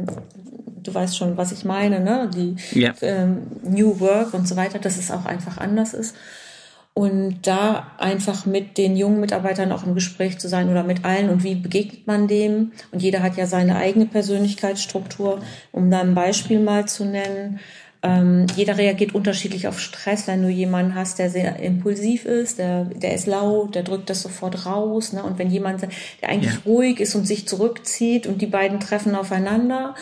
du 0.82 0.94
weißt 0.94 1.16
schon, 1.16 1.36
was 1.36 1.52
ich 1.52 1.64
meine, 1.64 2.00
ne? 2.00 2.30
Die 2.34 2.56
Ja. 2.78 2.92
ähm, 3.02 3.42
New 3.62 4.00
Work 4.00 4.34
und 4.34 4.48
so 4.48 4.56
weiter, 4.56 4.78
dass 4.78 4.98
es 4.98 5.10
auch 5.10 5.26
einfach 5.26 5.58
anders 5.58 5.94
ist. 5.94 6.14
Und 6.94 7.40
da 7.46 7.88
einfach 7.98 8.46
mit 8.46 8.78
den 8.78 8.96
jungen 8.96 9.20
Mitarbeitern 9.20 9.70
auch 9.70 9.84
im 9.84 9.94
Gespräch 9.94 10.38
zu 10.38 10.48
sein 10.48 10.70
oder 10.70 10.82
mit 10.82 11.04
allen 11.04 11.28
und 11.28 11.44
wie 11.44 11.54
begegnet 11.54 12.06
man 12.06 12.26
dem? 12.26 12.72
Und 12.90 13.02
jeder 13.02 13.22
hat 13.22 13.36
ja 13.36 13.46
seine 13.46 13.76
eigene 13.76 14.06
Persönlichkeitsstruktur, 14.06 15.40
um 15.72 15.90
da 15.90 16.00
ein 16.00 16.14
Beispiel 16.14 16.58
mal 16.58 16.86
zu 16.86 17.04
nennen. 17.04 17.60
Ähm, 18.02 18.46
jeder 18.54 18.76
reagiert 18.78 19.14
unterschiedlich 19.14 19.66
auf 19.68 19.80
Stress. 19.80 20.26
Wenn 20.26 20.42
du 20.42 20.48
jemanden 20.48 20.94
hast, 20.94 21.18
der 21.18 21.30
sehr 21.30 21.58
impulsiv 21.60 22.24
ist, 22.24 22.58
der, 22.58 22.84
der 22.84 23.14
ist 23.14 23.26
laut, 23.26 23.74
der 23.74 23.82
drückt 23.82 24.10
das 24.10 24.22
sofort 24.22 24.66
raus. 24.66 25.12
Ne? 25.12 25.22
Und 25.22 25.38
wenn 25.38 25.50
jemand, 25.50 25.82
der 25.82 26.28
eigentlich 26.28 26.54
Ja. 26.54 26.60
ruhig 26.66 27.00
ist 27.00 27.14
und 27.14 27.26
sich 27.26 27.48
zurückzieht 27.48 28.26
und 28.26 28.42
die 28.42 28.46
beiden 28.46 28.80
treffen 28.80 29.14
aufeinander, 29.14 29.94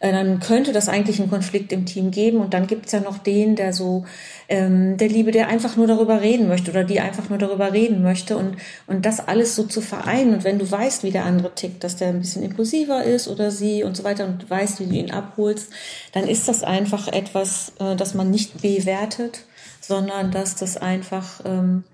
äh, 0.00 0.12
dann 0.12 0.40
könnte 0.40 0.72
das 0.72 0.88
eigentlich 0.88 1.20
einen 1.20 1.30
Konflikt 1.30 1.72
im 1.72 1.84
Team 1.84 2.10
geben. 2.10 2.38
Und 2.38 2.54
dann 2.54 2.66
gibt's 2.66 2.92
ja 2.92 3.00
noch 3.00 3.18
den, 3.18 3.54
der 3.54 3.72
so, 3.72 4.04
ähm, 4.48 4.96
der 4.96 5.08
Liebe, 5.08 5.30
der 5.30 5.48
einfach 5.48 5.76
nur 5.76 5.86
darüber 5.86 6.22
reden 6.22 6.48
möchte 6.48 6.70
oder 6.70 6.84
die 6.84 7.00
einfach 7.00 7.28
nur 7.28 7.38
darüber 7.38 7.72
reden 7.72 8.02
möchte. 8.02 8.36
Und, 8.36 8.56
und 8.86 9.04
das 9.04 9.20
alles 9.20 9.54
so 9.54 9.64
zu 9.64 9.82
vereinen. 9.82 10.34
Und 10.34 10.44
wenn 10.44 10.58
du 10.58 10.68
weißt, 10.68 11.04
wie 11.04 11.10
der 11.10 11.26
andere 11.26 11.54
tickt, 11.54 11.84
dass 11.84 11.96
der 11.96 12.08
ein 12.08 12.20
bisschen 12.20 12.42
impulsiver 12.42 13.04
ist 13.04 13.28
oder 13.28 13.50
sie 13.50 13.84
und 13.84 13.96
so 13.96 14.02
weiter 14.02 14.24
und 14.24 14.48
weißt, 14.48 14.80
wie 14.80 14.86
du 14.86 14.94
ihn 14.94 15.10
abholst, 15.10 15.70
dann 16.12 16.26
ist 16.26 16.48
das 16.48 16.64
einfach 16.64 17.08
etwas, 17.08 17.74
äh, 17.78 17.94
das 17.94 18.14
man 18.14 18.30
nicht 18.30 18.62
bewertet, 18.62 19.44
sondern 19.82 20.30
dass 20.30 20.56
das 20.56 20.78
einfach, 20.78 21.42
ähm, 21.44 21.84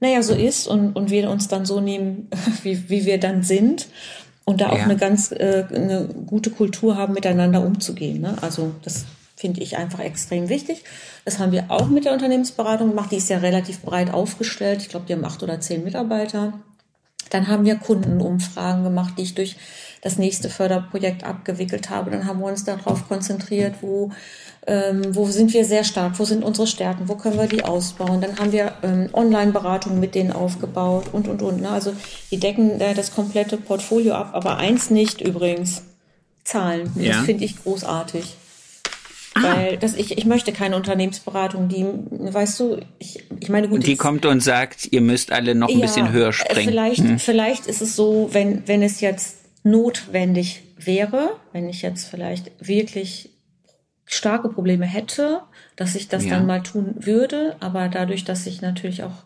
naja, 0.00 0.22
so 0.22 0.34
ist 0.34 0.66
und, 0.66 0.96
und 0.96 1.10
wir 1.10 1.28
uns 1.28 1.48
dann 1.48 1.66
so 1.66 1.80
nehmen, 1.80 2.30
wie, 2.62 2.88
wie 2.88 3.04
wir 3.04 3.20
dann 3.20 3.42
sind 3.42 3.88
und 4.50 4.60
da 4.60 4.70
auch 4.70 4.78
Ja. 4.78 4.84
eine 4.84 4.96
ganz 4.96 5.30
äh, 5.32 5.64
eine 5.72 6.08
gute 6.26 6.50
Kultur 6.50 6.96
haben, 6.96 7.14
miteinander 7.14 7.64
umzugehen. 7.64 8.20
Ne? 8.20 8.36
Also 8.40 8.72
das 8.82 9.04
finde 9.36 9.60
ich 9.62 9.78
einfach 9.78 10.00
extrem 10.00 10.48
wichtig. 10.48 10.84
Das 11.24 11.38
haben 11.38 11.52
wir 11.52 11.64
auch 11.68 11.88
mit 11.88 12.04
der 12.04 12.12
Unternehmensberatung 12.12 12.90
gemacht. 12.90 13.10
Die 13.12 13.16
ist 13.16 13.30
ja 13.30 13.38
relativ 13.38 13.80
breit 13.80 14.12
aufgestellt. 14.12 14.82
Ich 14.82 14.88
glaube, 14.88 15.06
die 15.06 15.14
haben 15.14 15.24
acht 15.24 15.42
oder 15.42 15.60
zehn 15.60 15.84
Mitarbeiter. 15.84 16.52
Dann 17.30 17.46
haben 17.48 17.64
wir 17.64 17.76
Kundenumfragen 17.76 18.82
gemacht, 18.82 19.14
die 19.16 19.22
ich 19.22 19.34
durch 19.34 19.56
das 20.02 20.18
nächste 20.18 20.48
Förderprojekt 20.48 21.24
abgewickelt 21.24 21.90
habe. 21.90 22.10
Dann 22.10 22.26
haben 22.26 22.40
wir 22.40 22.46
uns 22.46 22.64
darauf 22.64 23.06
konzentriert, 23.08 23.76
wo, 23.82 24.10
ähm, 24.66 25.14
wo 25.14 25.26
sind 25.26 25.52
wir 25.52 25.64
sehr 25.64 25.84
stark, 25.84 26.18
wo 26.18 26.24
sind 26.24 26.42
unsere 26.42 26.66
Stärken, 26.66 27.08
wo 27.08 27.16
können 27.16 27.38
wir 27.38 27.46
die 27.46 27.64
ausbauen. 27.64 28.20
Dann 28.20 28.38
haben 28.38 28.52
wir 28.52 28.72
ähm, 28.82 29.10
Online-Beratungen 29.12 30.00
mit 30.00 30.14
denen 30.14 30.32
aufgebaut 30.32 31.06
und, 31.12 31.28
und, 31.28 31.42
und. 31.42 31.60
Ne? 31.60 31.68
Also 31.68 31.92
die 32.30 32.38
decken 32.38 32.80
äh, 32.80 32.94
das 32.94 33.14
komplette 33.14 33.56
Portfolio 33.56 34.14
ab, 34.14 34.30
aber 34.32 34.56
eins 34.56 34.90
nicht 34.90 35.20
übrigens, 35.20 35.82
Zahlen. 36.44 36.90
Ja. 36.96 37.12
Das 37.12 37.26
finde 37.26 37.44
ich 37.44 37.62
großartig. 37.62 38.36
Ah. 39.34 39.42
Weil 39.42 39.76
das, 39.76 39.94
ich, 39.94 40.16
ich 40.18 40.24
möchte 40.24 40.52
keine 40.52 40.76
Unternehmensberatung, 40.76 41.68
die, 41.68 41.86
weißt 42.10 42.58
du, 42.58 42.78
ich, 42.98 43.24
ich 43.38 43.48
meine, 43.48 43.68
gut, 43.68 43.86
Die 43.86 43.96
kommt 43.96 44.26
und 44.26 44.40
sagt, 44.40 44.88
ihr 44.90 45.02
müsst 45.02 45.30
alle 45.30 45.54
noch 45.54 45.68
ein 45.68 45.78
ja, 45.78 45.86
bisschen 45.86 46.10
höher 46.10 46.28
äh, 46.28 46.32
springen. 46.32 46.68
Vielleicht, 46.68 46.98
Hm. 46.98 47.18
vielleicht 47.18 47.66
ist 47.66 47.82
es 47.82 47.94
so, 47.94 48.30
wenn, 48.32 48.66
wenn 48.66 48.82
es 48.82 49.00
jetzt 49.00 49.39
notwendig 49.62 50.62
wäre, 50.76 51.36
wenn 51.52 51.68
ich 51.68 51.82
jetzt 51.82 52.04
vielleicht 52.08 52.50
wirklich 52.66 53.30
starke 54.06 54.48
Probleme 54.48 54.86
hätte, 54.86 55.42
dass 55.76 55.94
ich 55.94 56.08
das 56.08 56.24
Ja. 56.24 56.30
dann 56.30 56.46
mal 56.46 56.62
tun 56.62 56.94
würde. 56.98 57.56
Aber 57.60 57.88
dadurch, 57.88 58.24
dass 58.24 58.46
ich 58.46 58.60
natürlich 58.60 59.02
auch 59.02 59.24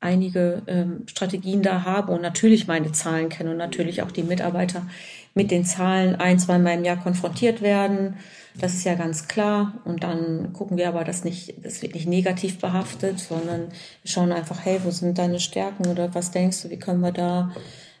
einige 0.00 0.62
ähm, 0.66 1.04
Strategien 1.06 1.62
da 1.62 1.84
habe 1.84 2.12
und 2.12 2.22
natürlich 2.22 2.66
meine 2.66 2.92
Zahlen 2.92 3.28
kenne 3.28 3.50
und 3.50 3.56
natürlich 3.56 4.02
auch 4.02 4.10
die 4.10 4.22
Mitarbeiter 4.22 4.86
mit 5.34 5.50
den 5.50 5.64
Zahlen 5.64 6.16
ein, 6.16 6.38
zwei 6.38 6.58
Mal 6.58 6.74
im 6.74 6.84
Jahr 6.84 6.96
konfrontiert 7.02 7.60
werden. 7.62 8.16
Das 8.58 8.74
ist 8.74 8.84
ja 8.84 8.94
ganz 8.94 9.28
klar. 9.28 9.74
Und 9.84 10.02
dann 10.02 10.52
gucken 10.52 10.76
wir 10.76 10.88
aber 10.88 11.04
das 11.04 11.24
nicht, 11.24 11.54
das 11.62 11.82
wird 11.82 11.94
nicht 11.94 12.06
negativ 12.08 12.58
behaftet, 12.58 13.18
sondern 13.20 13.68
wir 14.02 14.10
schauen 14.10 14.32
einfach, 14.32 14.64
hey, 14.64 14.80
wo 14.82 14.90
sind 14.90 15.18
deine 15.18 15.40
Stärken 15.40 15.86
oder 15.86 16.14
was 16.14 16.30
denkst 16.30 16.62
du, 16.62 16.70
wie 16.70 16.78
können 16.78 17.00
wir 17.00 17.12
da, 17.12 17.52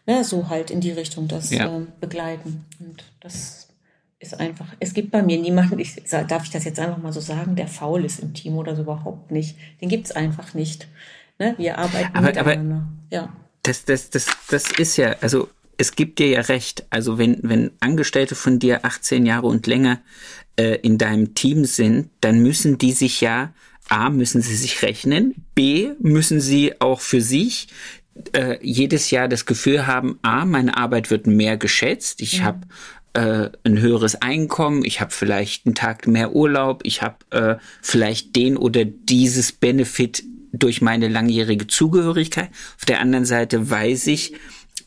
ja, 0.06 0.22
so 0.24 0.48
halt 0.48 0.70
in 0.70 0.80
die 0.80 0.92
Richtung 0.92 1.28
das 1.28 1.50
Ja. 1.50 1.66
ähm, 1.74 1.88
begleiten. 2.00 2.64
Und 2.80 3.04
das 3.20 3.68
ist 4.18 4.38
einfach, 4.40 4.66
es 4.80 4.94
gibt 4.94 5.10
bei 5.10 5.22
mir 5.22 5.38
niemanden, 5.38 5.78
ich, 5.78 5.94
darf 6.28 6.44
ich 6.44 6.50
das 6.50 6.64
jetzt 6.64 6.78
einfach 6.80 6.98
mal 6.98 7.12
so 7.12 7.20
sagen, 7.20 7.54
der 7.56 7.68
faul 7.68 8.04
ist 8.04 8.20
im 8.20 8.32
Team 8.34 8.54
oder 8.56 8.74
so 8.76 8.82
überhaupt 8.82 9.30
nicht. 9.30 9.56
Den 9.80 9.88
gibt's 9.88 10.12
einfach 10.12 10.54
nicht. 10.54 10.88
Ne? 11.38 11.54
Wir 11.58 11.78
arbeiten 11.78 12.16
Aber- 12.16 12.28
aber- 12.28 12.44
miteinander. 12.50 12.88
ja. 13.10 13.32
Das, 13.62 13.84
das, 13.84 14.10
das, 14.10 14.26
das 14.48 14.70
ist 14.78 14.96
ja, 14.96 15.16
also 15.20 15.48
es 15.76 15.96
gibt 15.96 16.20
dir 16.20 16.28
ja 16.28 16.40
recht. 16.42 16.86
Also 16.88 17.18
wenn, 17.18 17.38
wenn 17.42 17.72
Angestellte 17.80 18.34
von 18.36 18.58
dir 18.60 18.84
18 18.84 19.26
Jahre 19.26 19.48
und 19.48 19.66
länger 19.66 20.00
äh, 20.58 20.76
in 20.76 20.98
deinem 20.98 21.34
Team 21.34 21.64
sind, 21.64 22.08
dann 22.20 22.38
müssen 22.44 22.78
die 22.78 22.92
sich 22.92 23.20
ja, 23.20 23.52
A, 23.88 24.08
müssen 24.10 24.40
sie 24.40 24.54
sich 24.56 24.82
rechnen, 24.82 25.34
B, 25.54 25.90
müssen 26.00 26.40
sie 26.40 26.80
auch 26.80 27.00
für 27.00 27.20
sich 27.20 27.68
äh, 28.32 28.58
jedes 28.62 29.10
Jahr 29.10 29.28
das 29.28 29.46
Gefühl 29.46 29.86
haben, 29.86 30.18
A, 30.22 30.44
meine 30.44 30.76
Arbeit 30.76 31.10
wird 31.10 31.26
mehr 31.26 31.56
geschätzt, 31.56 32.20
ich 32.20 32.42
habe 32.42 32.60
äh, 33.16 33.50
ein 33.64 33.78
höheres 33.78 34.20
Einkommen, 34.20 34.84
ich 34.84 35.00
habe 35.00 35.10
vielleicht 35.10 35.66
einen 35.66 35.74
Tag 35.74 36.06
mehr 36.06 36.34
Urlaub, 36.34 36.82
ich 36.84 37.02
habe 37.02 37.16
äh, 37.30 37.56
vielleicht 37.80 38.36
den 38.36 38.56
oder 38.56 38.84
dieses 38.84 39.52
Benefit 39.52 40.22
durch 40.52 40.82
meine 40.82 41.08
langjährige 41.08 41.66
Zugehörigkeit. 41.66 42.50
Auf 42.78 42.84
der 42.84 43.00
anderen 43.00 43.24
Seite 43.24 43.70
weiß 43.70 44.06
ich, 44.08 44.34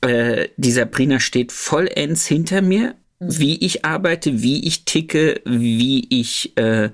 äh, 0.01 0.47
die 0.57 0.71
Sabrina 0.71 1.19
steht 1.19 1.51
vollends 1.51 2.25
hinter 2.25 2.61
mir, 2.61 2.95
wie 3.19 3.57
ich 3.65 3.83
arbeite, 3.83 4.41
wie 4.41 4.65
ich 4.65 4.85
ticke, 4.85 5.41
wie 5.45 6.07
ich 6.09 6.55
äh, 6.57 6.89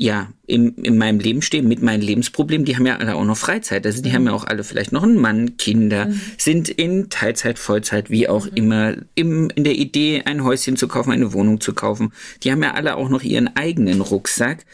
ja 0.00 0.28
im, 0.46 0.76
in 0.76 0.96
meinem 0.96 1.18
Leben 1.18 1.42
stehe 1.42 1.64
mit 1.64 1.82
meinen 1.82 2.02
Lebensproblemen. 2.02 2.64
Die 2.64 2.76
haben 2.76 2.86
ja 2.86 2.98
alle 2.98 3.16
auch 3.16 3.24
noch 3.24 3.36
Freizeit. 3.36 3.84
Also 3.84 4.00
die 4.00 4.12
haben 4.12 4.26
ja 4.26 4.32
auch 4.32 4.46
alle 4.46 4.62
vielleicht 4.62 4.92
noch 4.92 5.02
einen 5.02 5.16
Mann, 5.16 5.56
Kinder, 5.56 6.12
sind 6.38 6.68
in 6.68 7.10
Teilzeit, 7.10 7.58
Vollzeit, 7.58 8.08
wie 8.08 8.28
auch 8.28 8.46
immer, 8.46 8.94
im, 9.16 9.50
in 9.56 9.64
der 9.64 9.74
Idee, 9.74 10.22
ein 10.24 10.44
Häuschen 10.44 10.76
zu 10.76 10.86
kaufen, 10.86 11.10
eine 11.10 11.32
Wohnung 11.32 11.60
zu 11.60 11.74
kaufen. 11.74 12.12
Die 12.44 12.52
haben 12.52 12.62
ja 12.62 12.74
alle 12.74 12.94
auch 12.94 13.08
noch 13.08 13.24
ihren 13.24 13.56
eigenen 13.56 14.00
Rucksack. 14.00 14.64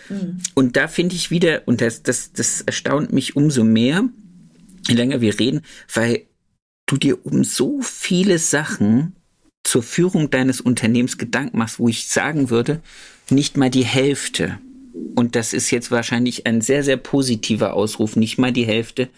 Und 0.53 0.77
da 0.77 0.89
finde 0.89 1.17
ich 1.17 1.31
wieder, 1.31 1.63
und 1.65 1.81
das, 1.81 2.03
das, 2.03 2.33
das 2.35 2.61
erstaunt 2.61 3.11
mich 3.15 3.35
umso 3.35 3.65
mehr, 3.65 4.05
je 4.87 4.95
länger 4.95 5.23
wir 5.23 5.41
reden, 5.41 5.63
weil 5.93 6.27
du 6.85 6.99
dir 6.99 7.25
um 7.25 7.45
so 7.45 7.81
viele 7.81 8.39
Sachen 8.39 9.17
zur 9.63 9.83
Führung 9.83 10.29
deines 10.29 10.61
Unternehmens 10.61 11.17
Gedanken 11.17 11.57
machst, 11.57 11.79
wo 11.79 11.89
ich 11.89 12.09
sagen 12.09 12.51
würde, 12.51 12.83
nicht 13.31 13.57
mal 13.57 13.71
die 13.71 13.87
Hälfte. 13.87 14.59
Und 15.14 15.35
das 15.35 15.52
ist 15.52 15.70
jetzt 15.70 15.90
wahrscheinlich 15.90 16.46
ein 16.46 16.61
sehr, 16.61 16.85
sehr 16.85 16.96
positiver 16.96 17.74
Ausruf, 17.74 18.16
nicht 18.16 18.38
mal 18.38 18.52
die 18.52 18.66
Hälfte, 18.66 19.09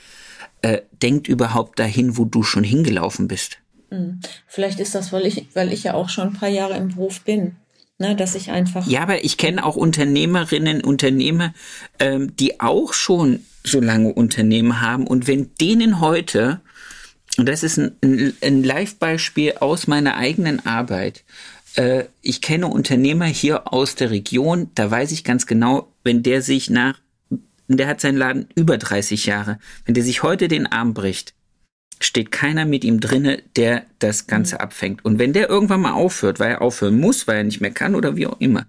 äh, 0.63 0.81
denkt 1.03 1.29
überhaupt 1.29 1.79
dahin, 1.79 2.17
wo 2.17 2.25
du 2.25 2.43
schon 2.43 2.65
hingelaufen 2.65 3.29
bist. 3.29 3.59
Vielleicht 4.47 4.81
ist 4.81 4.95
das, 4.95 5.13
weil 5.13 5.27
ich, 5.27 5.47
weil 5.55 5.73
ich 5.73 5.85
ja 5.85 5.95
auch 5.95 6.09
schon 6.09 6.29
ein 6.29 6.35
paar 6.35 6.49
Jahre 6.49 6.77
im 6.77 6.89
Beruf 6.89 7.21
bin. 7.21 7.57
Ne, 7.99 8.15
dass 8.15 8.35
ich 8.35 8.51
einfach. 8.51 8.87
Ja, 8.87 9.01
aber 9.01 9.25
ich 9.25 9.39
kenne 9.39 9.65
auch 9.65 9.75
Unternehmerinnen, 9.75 10.83
Unternehmer, 10.83 11.55
ähm, 11.99 12.37
die 12.37 12.61
auch 12.61 12.93
schon 12.93 13.41
so 13.65 13.81
lange 13.81 14.13
Unternehmen 14.13 14.83
haben. 14.83 15.07
Und 15.07 15.27
wenn 15.27 15.55
denen 15.59 15.99
heute, 15.99 16.61
und 17.39 17.49
das 17.49 17.63
ist 17.63 17.79
ein, 17.79 17.97
ein, 18.03 18.35
ein 18.43 18.63
Live-Beispiel 18.63 19.55
aus 19.61 19.87
meiner 19.87 20.17
eigenen 20.17 20.67
Arbeit, 20.67 21.25
äh, 21.77 22.05
ich 22.23 22.41
kenne 22.41 22.67
Unternehmer 22.67 23.27
hier 23.27 23.73
aus 23.73 23.95
der 23.95 24.11
Region, 24.11 24.71
da 24.75 24.91
weiß 24.91 25.13
ich 25.13 25.25
ganz 25.25 25.47
genau, 25.47 25.93
wenn 26.03 26.23
der 26.23 26.43
sich 26.43 26.71
nach, 26.71 26.99
der 27.69 27.87
hat 27.87 28.01
seinen 28.01 28.17
Laden 28.17 28.49
über 28.55 28.79
30 28.79 29.27
Jahre, 29.27 29.59
wenn 29.85 29.95
der 29.95 30.05
sich 30.05 30.23
heute 30.23 30.49
den 30.49 30.67
Arm 30.67 30.95
bricht, 30.95 31.35
steht 32.01 32.31
keiner 32.31 32.67
mit 32.67 32.85
ihm 32.85 33.01
drinne, 33.01 33.43
der 33.57 33.85
das 33.99 34.27
Ganze 34.27 34.61
abfängt. 34.61 35.05
Und 35.05 35.19
wenn 35.19 35.33
der 35.33 35.49
irgendwann 35.49 35.81
mal 35.81 35.93
aufhört, 35.93 36.41
weil 36.41 36.51
er 36.51 36.63
aufhören 36.63 36.99
muss, 36.99 37.27
weil 37.27 37.39
er 37.39 37.45
nicht 37.45 37.61
mehr 37.61 37.71
kann 37.71 37.95
oder 37.95 38.17
wie 38.17 38.27
auch 38.27 38.41
immer, 38.41 38.67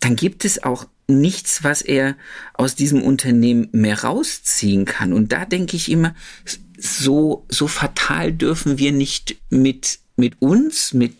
dann 0.00 0.16
gibt 0.16 0.44
es 0.44 0.62
auch 0.62 0.86
nichts, 1.06 1.64
was 1.64 1.82
er 1.82 2.16
aus 2.54 2.74
diesem 2.74 3.02
Unternehmen 3.02 3.68
mehr 3.72 4.02
rausziehen 4.02 4.84
kann. 4.84 5.12
Und 5.12 5.32
da 5.32 5.44
denke 5.44 5.76
ich 5.76 5.90
immer, 5.90 6.14
so, 6.78 7.44
so 7.48 7.68
fatal 7.68 8.32
dürfen 8.32 8.78
wir 8.78 8.92
nicht 8.92 9.36
mit, 9.50 10.00
mit 10.16 10.40
uns, 10.40 10.94
mit 10.94 11.12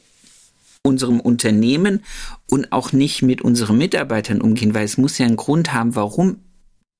unserem 0.84 1.20
Unternehmen 1.20 2.02
und 2.50 2.72
auch 2.72 2.92
nicht 2.92 3.22
mit 3.22 3.42
unseren 3.42 3.78
Mitarbeitern 3.78 4.40
umgehen, 4.40 4.74
weil 4.74 4.84
es 4.84 4.98
muss 4.98 5.18
ja 5.18 5.26
einen 5.26 5.36
Grund 5.36 5.72
haben, 5.72 5.94
warum 5.94 6.40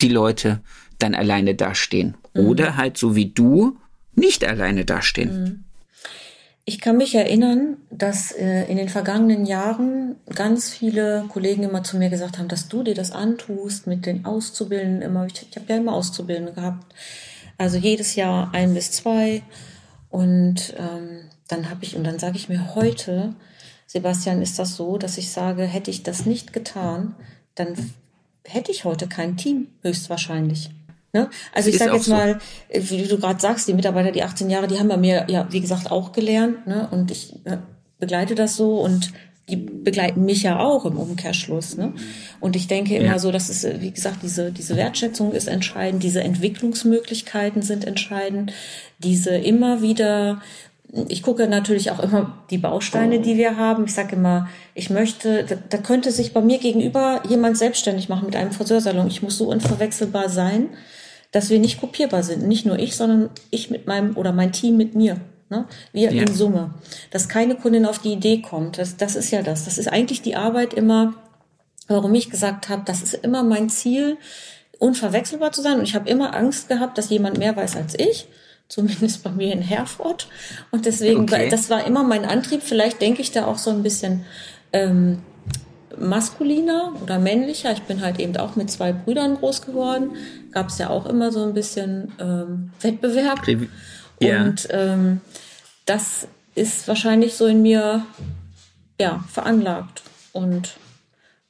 die 0.00 0.08
Leute 0.08 0.60
dann 0.98 1.14
alleine 1.14 1.54
dastehen. 1.54 2.14
Oder 2.34 2.76
halt 2.76 2.96
so 2.96 3.14
wie 3.14 3.30
du 3.30 3.76
nicht 4.14 4.44
alleine 4.44 4.84
dastehen. 4.84 5.64
Ich 6.64 6.80
kann 6.80 6.96
mich 6.96 7.14
erinnern, 7.14 7.76
dass 7.90 8.30
äh, 8.30 8.64
in 8.70 8.76
den 8.76 8.88
vergangenen 8.88 9.46
Jahren 9.46 10.14
ganz 10.32 10.70
viele 10.70 11.24
Kollegen 11.28 11.64
immer 11.64 11.82
zu 11.82 11.96
mir 11.96 12.08
gesagt 12.08 12.38
haben, 12.38 12.46
dass 12.46 12.68
du 12.68 12.84
dir 12.84 12.94
das 12.94 13.10
antust 13.10 13.88
mit 13.88 14.06
den 14.06 14.24
Auszubildenden 14.24 15.02
immer. 15.02 15.26
Ich, 15.26 15.44
ich 15.50 15.56
habe 15.56 15.66
ja 15.68 15.76
immer 15.76 15.92
Auszubildende 15.92 16.52
gehabt. 16.52 16.94
Also 17.58 17.78
jedes 17.78 18.14
Jahr 18.14 18.54
ein 18.54 18.74
bis 18.74 18.92
zwei. 18.92 19.42
Und 20.08 20.74
ähm, 20.78 21.28
dann 21.48 21.68
habe 21.68 21.83
ich, 21.83 21.96
und 21.96 22.04
dann 22.04 22.20
sage 22.20 22.37
ich 22.37 22.48
mir 22.48 22.76
heute, 22.76 23.35
Sebastian, 23.92 24.40
ist 24.40 24.58
das 24.58 24.76
so, 24.76 24.96
dass 24.96 25.18
ich 25.18 25.30
sage, 25.30 25.64
hätte 25.64 25.90
ich 25.90 26.02
das 26.02 26.24
nicht 26.24 26.54
getan, 26.54 27.14
dann 27.54 27.74
hätte 28.46 28.70
ich 28.70 28.86
heute 28.86 29.06
kein 29.06 29.36
Team, 29.36 29.66
höchstwahrscheinlich. 29.82 30.70
Ne? 31.12 31.28
Also 31.54 31.68
ich 31.68 31.76
sage 31.76 31.92
jetzt 31.92 32.06
so. 32.06 32.12
mal, 32.12 32.38
wie 32.72 33.02
du 33.02 33.18
gerade 33.18 33.38
sagst, 33.38 33.68
die 33.68 33.74
Mitarbeiter, 33.74 34.10
die 34.10 34.22
18 34.22 34.48
Jahre, 34.48 34.66
die 34.66 34.78
haben 34.78 34.88
bei 34.88 34.96
mir 34.96 35.26
ja, 35.28 35.46
wie 35.50 35.60
gesagt, 35.60 35.90
auch 35.90 36.12
gelernt. 36.12 36.66
Ne? 36.66 36.88
Und 36.90 37.10
ich 37.10 37.34
äh, 37.44 37.58
begleite 37.98 38.34
das 38.34 38.56
so 38.56 38.80
und 38.80 39.12
die 39.50 39.56
begleiten 39.56 40.24
mich 40.24 40.42
ja 40.42 40.58
auch 40.58 40.86
im 40.86 40.96
Umkehrschluss. 40.96 41.76
Ne? 41.76 41.92
Und 42.40 42.56
ich 42.56 42.68
denke 42.68 42.96
immer 42.96 43.04
ja. 43.04 43.18
so, 43.18 43.30
dass 43.30 43.50
es, 43.50 43.66
wie 43.82 43.90
gesagt, 43.90 44.22
diese, 44.22 44.52
diese 44.52 44.74
Wertschätzung 44.74 45.32
ist 45.32 45.48
entscheidend, 45.48 46.02
diese 46.02 46.22
Entwicklungsmöglichkeiten 46.22 47.60
sind 47.60 47.84
entscheidend, 47.84 48.54
diese 49.00 49.36
immer 49.36 49.82
wieder 49.82 50.40
ich 51.08 51.22
gucke 51.22 51.48
natürlich 51.48 51.90
auch 51.90 52.00
immer 52.00 52.44
die 52.50 52.58
Bausteine, 52.58 53.20
die 53.20 53.38
wir 53.38 53.56
haben. 53.56 53.84
Ich 53.86 53.94
sage 53.94 54.16
immer, 54.16 54.48
ich 54.74 54.90
möchte, 54.90 55.44
da, 55.44 55.56
da, 55.70 55.78
könnte 55.78 56.10
sich 56.10 56.34
bei 56.34 56.42
mir 56.42 56.58
gegenüber 56.58 57.22
jemand 57.26 57.56
selbstständig 57.56 58.10
machen 58.10 58.26
mit 58.26 58.36
einem 58.36 58.52
Friseursalon. 58.52 59.06
Ich 59.06 59.22
muss 59.22 59.38
so 59.38 59.48
unverwechselbar 59.48 60.28
sein, 60.28 60.68
dass 61.30 61.48
wir 61.48 61.58
nicht 61.60 61.80
kopierbar 61.80 62.22
sind. 62.22 62.46
Nicht 62.46 62.66
nur 62.66 62.78
ich, 62.78 62.94
sondern 62.94 63.30
ich 63.50 63.70
mit 63.70 63.86
meinem 63.86 64.18
oder 64.18 64.32
mein 64.32 64.52
Team 64.52 64.76
mit 64.76 64.94
mir. 64.94 65.16
Ne? 65.48 65.64
Wir 65.94 66.12
ja. 66.12 66.22
in 66.22 66.34
Summe. 66.34 66.74
Dass 67.10 67.30
keine 67.30 67.54
Kundin 67.54 67.86
auf 67.86 67.98
die 67.98 68.12
Idee 68.12 68.42
kommt. 68.42 68.76
Das, 68.76 68.98
das 68.98 69.16
ist 69.16 69.30
ja 69.30 69.42
das. 69.42 69.64
Das 69.64 69.78
ist 69.78 69.88
eigentlich 69.88 70.20
die 70.20 70.36
Arbeit 70.36 70.74
immer, 70.74 71.14
warum 71.88 72.14
ich 72.14 72.28
gesagt 72.28 72.68
habe, 72.68 72.82
das 72.84 73.02
ist 73.02 73.14
immer 73.14 73.42
mein 73.42 73.70
Ziel, 73.70 74.18
unverwechselbar 74.78 75.52
zu 75.52 75.62
sein. 75.62 75.78
Und 75.78 75.84
ich 75.84 75.94
habe 75.94 76.10
immer 76.10 76.36
Angst 76.36 76.68
gehabt, 76.68 76.98
dass 76.98 77.08
jemand 77.08 77.38
mehr 77.38 77.56
weiß 77.56 77.76
als 77.76 77.98
ich 77.98 78.28
zumindest 78.69 79.23
bei 79.23 79.31
mir 79.31 79.52
in 79.52 79.63
Herford. 79.63 80.29
Und 80.71 80.87
deswegen, 80.87 81.23
okay. 81.23 81.48
das 81.48 81.71
war 81.71 81.87
immer 81.87 82.04
mein 82.04 82.25
Antrieb. 82.25 82.63
Vielleicht 82.63 83.00
denke 83.00 83.23
ich 83.23 83.33
da 83.33 83.46
auch 83.46 83.58
so 83.58 83.71
ein 83.71 83.83
bisschen 83.83 84.25
ähm, 84.73 85.19
maskuliner 85.98 86.92
oder 87.02 87.19
männlicher. 87.19 87.73
Ich 87.73 87.83
bin 87.83 88.00
halt 88.00 88.19
eben 88.19 88.37
auch 88.37 88.56
mit 88.56 88.71
zwei 88.71 88.92
Brüdern 88.92 89.37
groß 89.37 89.63
geworden. 89.63 90.17
Gab 90.52 90.69
es 90.69 90.79
ja 90.79 90.90
auch 90.90 91.06
immer 91.06 91.33
so 91.33 91.44
ein 91.44 91.54
bisschen 91.54 92.13
ähm, 92.19 92.71
Wettbewerb. 92.81 93.46
Ja. 94.21 94.42
Und 94.42 94.69
ähm, 94.71 95.21
das 95.87 96.29
ist 96.54 96.87
wahrscheinlich 96.88 97.35
so 97.35 97.46
in 97.46 97.63
mir 97.63 98.06
ja 99.00 99.25
veranlagt. 99.29 100.02
Und 100.33 100.77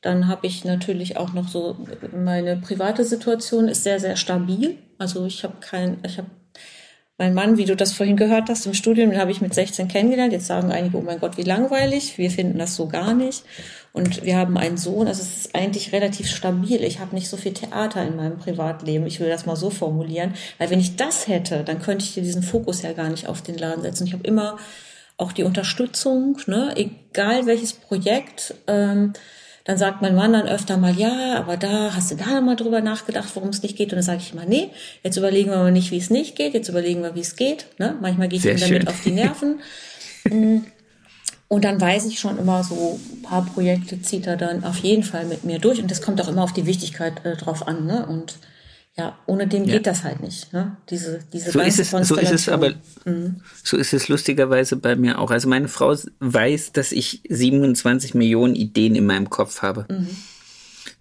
dann 0.00 0.26
habe 0.26 0.46
ich 0.46 0.64
natürlich 0.64 1.16
auch 1.16 1.32
noch 1.32 1.48
so 1.48 1.76
meine 2.12 2.56
private 2.56 3.04
Situation 3.04 3.68
ist 3.68 3.84
sehr 3.84 4.00
sehr 4.00 4.16
stabil. 4.16 4.78
Also 4.98 5.26
ich 5.26 5.44
habe 5.44 5.54
kein, 5.60 5.98
ich 6.04 6.18
habe 6.18 6.28
mein 7.22 7.34
Mann, 7.34 7.56
wie 7.56 7.66
du 7.66 7.76
das 7.76 7.92
vorhin 7.92 8.16
gehört 8.16 8.48
hast, 8.48 8.66
im 8.66 8.74
Studium, 8.74 9.10
den 9.10 9.20
habe 9.20 9.30
ich 9.30 9.40
mit 9.40 9.54
16 9.54 9.86
kennengelernt. 9.86 10.32
Jetzt 10.32 10.48
sagen 10.48 10.72
einige, 10.72 10.98
oh 10.98 11.02
mein 11.02 11.20
Gott, 11.20 11.36
wie 11.36 11.44
langweilig. 11.44 12.18
Wir 12.18 12.32
finden 12.32 12.58
das 12.58 12.74
so 12.74 12.88
gar 12.88 13.14
nicht. 13.14 13.44
Und 13.92 14.24
wir 14.24 14.36
haben 14.36 14.58
einen 14.58 14.76
Sohn, 14.76 15.06
also 15.06 15.22
es 15.22 15.36
ist 15.36 15.54
eigentlich 15.54 15.92
relativ 15.92 16.28
stabil. 16.28 16.82
Ich 16.82 16.98
habe 16.98 17.14
nicht 17.14 17.28
so 17.28 17.36
viel 17.36 17.54
Theater 17.54 18.04
in 18.04 18.16
meinem 18.16 18.38
Privatleben. 18.38 19.06
Ich 19.06 19.20
will 19.20 19.28
das 19.28 19.46
mal 19.46 19.54
so 19.54 19.70
formulieren. 19.70 20.34
Weil 20.58 20.70
wenn 20.70 20.80
ich 20.80 20.96
das 20.96 21.28
hätte, 21.28 21.62
dann 21.62 21.80
könnte 21.80 22.04
ich 22.04 22.14
dir 22.14 22.24
diesen 22.24 22.42
Fokus 22.42 22.82
ja 22.82 22.92
gar 22.92 23.08
nicht 23.08 23.28
auf 23.28 23.40
den 23.40 23.56
Laden 23.56 23.82
setzen. 23.82 24.08
Ich 24.08 24.14
habe 24.14 24.26
immer 24.26 24.58
auch 25.16 25.30
die 25.30 25.44
Unterstützung, 25.44 26.38
ne? 26.48 26.74
egal 26.74 27.46
welches 27.46 27.72
Projekt. 27.72 28.56
Ähm, 28.66 29.12
dann 29.64 29.78
sagt 29.78 30.02
mein 30.02 30.14
Mann 30.14 30.32
dann 30.32 30.48
öfter 30.48 30.76
mal, 30.76 30.94
ja, 30.94 31.36
aber 31.36 31.56
da 31.56 31.94
hast 31.94 32.10
du 32.10 32.16
da 32.16 32.40
mal 32.40 32.56
drüber 32.56 32.80
nachgedacht, 32.80 33.28
warum 33.34 33.50
es 33.50 33.62
nicht 33.62 33.76
geht. 33.76 33.92
Und 33.92 33.96
dann 33.96 34.02
sage 34.02 34.20
ich 34.20 34.32
immer, 34.32 34.44
nee, 34.44 34.70
jetzt 35.02 35.16
überlegen 35.16 35.50
wir 35.50 35.58
mal 35.58 35.72
nicht, 35.72 35.90
wie 35.90 35.98
es 35.98 36.10
nicht 36.10 36.36
geht, 36.36 36.54
jetzt 36.54 36.68
überlegen 36.68 37.02
wir, 37.02 37.14
wie 37.14 37.20
es 37.20 37.36
geht. 37.36 37.66
Ne? 37.78 37.96
Manchmal 38.00 38.28
gehe 38.28 38.38
ich 38.38 38.44
ihm 38.44 38.58
damit 38.58 38.88
auf 38.88 39.00
die 39.02 39.12
Nerven. 39.12 39.60
Mm. 40.24 40.58
Und 41.48 41.64
dann 41.64 41.80
weiß 41.80 42.06
ich 42.06 42.20
schon 42.20 42.38
immer 42.38 42.62
so, 42.62 43.00
ein 43.12 43.22
paar 43.22 43.44
Projekte 43.44 44.00
zieht 44.00 44.28
er 44.28 44.36
dann 44.36 44.62
auf 44.62 44.78
jeden 44.78 45.02
Fall 45.02 45.24
mit 45.24 45.42
mir 45.42 45.58
durch. 45.58 45.82
Und 45.82 45.90
das 45.90 46.00
kommt 46.00 46.20
auch 46.20 46.28
immer 46.28 46.44
auf 46.44 46.52
die 46.52 46.64
Wichtigkeit 46.64 47.26
äh, 47.26 47.36
drauf 47.36 47.66
an. 47.66 47.86
Ne? 47.86 48.06
Und 48.06 48.36
ja, 48.94 49.18
ohne 49.26 49.46
den 49.46 49.64
ja. 49.64 49.74
geht 49.74 49.86
das 49.86 50.04
halt 50.04 50.20
nicht. 50.20 50.52
Ne? 50.52 50.76
Diese, 50.90 51.20
diese 51.32 51.50
so 51.50 51.60
ist 51.60 51.78
es, 51.78 51.90
so 51.90 52.16
ist 52.16 52.30
es 52.30 52.48
aber, 52.48 52.74
mhm. 53.06 53.40
so 53.64 53.78
ist 53.78 53.94
es 53.94 54.08
lustigerweise 54.08 54.76
bei 54.76 54.96
mir 54.96 55.18
auch. 55.18 55.30
Also 55.30 55.48
meine 55.48 55.68
Frau 55.68 55.96
weiß, 56.20 56.72
dass 56.72 56.92
ich 56.92 57.22
27 57.28 58.14
Millionen 58.14 58.54
Ideen 58.54 58.94
in 58.94 59.06
meinem 59.06 59.30
Kopf 59.30 59.62
habe. 59.62 59.86
Mhm. 59.88 60.08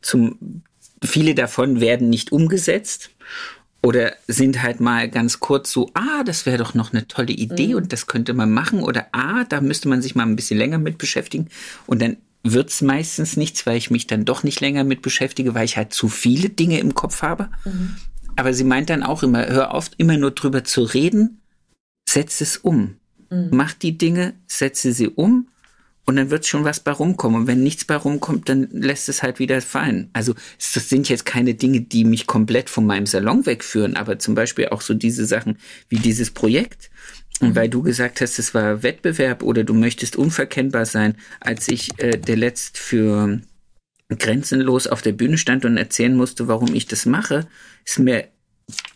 Zum, 0.02 0.64
viele 1.04 1.36
davon 1.36 1.82
werden 1.82 2.10
nicht 2.10 2.32
umgesetzt 2.32 3.10
oder 3.84 4.14
sind 4.28 4.62
halt 4.64 4.80
mal 4.80 5.10
ganz 5.10 5.42
kurz 5.42 5.72
so, 5.72 5.90
ah, 5.94 6.24
das 6.24 6.46
wäre 6.46 6.60
doch 6.60 6.74
noch 6.74 6.94
eine 6.94 7.08
tolle 7.08 7.34
Idee 7.34 7.70
mhm. 7.70 7.76
und 7.76 7.94
das 7.94 8.08
könnte 8.08 8.34
man 8.34 8.52
machen 8.52 8.84
oder 8.84 9.08
ah, 9.12 9.44
da 9.50 9.60
müsste 9.60 9.90
man 9.90 10.02
sich 10.02 10.16
mal 10.16 10.24
ein 10.24 10.38
bisschen 10.38 10.58
länger 10.58 10.78
mit 10.78 10.98
beschäftigen 10.98 11.50
und 11.88 12.02
dann 12.02 12.18
wird's 12.44 12.82
meistens 12.82 13.38
nichts, 13.38 13.66
weil 13.66 13.78
ich 13.78 13.92
mich 13.92 14.08
dann 14.08 14.26
doch 14.26 14.44
nicht 14.44 14.62
länger 14.62 14.84
mit 14.84 15.02
beschäftige, 15.02 15.54
weil 15.54 15.66
ich 15.66 15.78
halt 15.78 15.94
zu 15.94 16.10
viele 16.10 16.50
Dinge 16.50 16.80
im 16.80 16.96
Kopf 16.96 17.22
habe. 17.22 17.50
Mhm. 17.66 17.98
Aber 18.36 18.54
sie 18.54 18.64
meint 18.64 18.90
dann 18.90 19.04
auch 19.04 19.24
immer, 19.24 19.48
hör 19.48 19.74
auf, 19.74 19.92
immer 19.98 20.18
nur 20.18 20.32
drüber 20.32 20.64
zu 20.64 20.84
reden, 20.84 21.42
setz 22.08 22.42
es 22.42 22.58
um. 22.58 22.98
Mhm. 23.30 23.50
Mach 23.52 23.74
die 23.74 23.98
Dinge, 23.98 24.34
setze 24.48 24.94
sie 24.94 25.10
um 25.10 25.48
und 26.06 26.16
dann 26.16 26.30
wird 26.30 26.48
schon 26.48 26.66
was 26.66 26.80
bei 26.80 26.92
rumkommen. 26.92 27.42
Und 27.42 27.48
wenn 27.48 27.64
nichts 27.64 27.86
bei 27.86 27.96
rumkommt, 27.96 28.50
dann 28.50 28.68
lässt 28.72 29.08
es 29.10 29.22
halt 29.22 29.40
wieder 29.40 29.62
fallen. 29.62 30.10
Also 30.14 30.34
das 30.58 30.90
sind 30.90 31.10
jetzt 31.10 31.26
keine 31.26 31.54
Dinge, 31.54 31.82
die 31.82 32.04
mich 32.04 32.28
komplett 32.28 32.70
von 32.70 32.86
meinem 32.86 33.06
Salon 33.06 33.46
wegführen, 33.46 33.96
aber 33.96 34.18
zum 34.20 34.36
Beispiel 34.36 34.70
auch 34.70 34.82
so 34.82 34.94
diese 34.94 35.26
Sachen 35.26 35.58
wie 35.90 35.98
dieses 35.98 36.32
Projekt. 36.32 36.90
Und 37.42 37.56
weil 37.56 37.70
du 37.70 37.82
gesagt 37.82 38.22
hast, 38.22 38.40
es 38.40 38.54
war 38.54 38.84
Wettbewerb 38.84 39.42
oder 39.44 39.64
du 39.64 39.74
möchtest 39.74 40.16
unverkennbar 40.16 40.86
sein, 40.86 41.16
als 41.40 41.68
ich 41.68 42.00
äh, 42.00 42.18
der 42.18 42.38
letzt 42.38 42.78
für 42.78 43.42
grenzenlos 44.10 44.88
auf 44.88 45.02
der 45.02 45.14
Bühne 45.14 45.38
stand 45.38 45.66
und 45.66 45.78
erzählen 45.78 46.16
musste, 46.16 46.48
warum 46.48 46.74
ich 46.76 46.86
das 46.86 47.06
mache, 47.06 47.48
ist 47.86 48.00
mir 48.00 48.28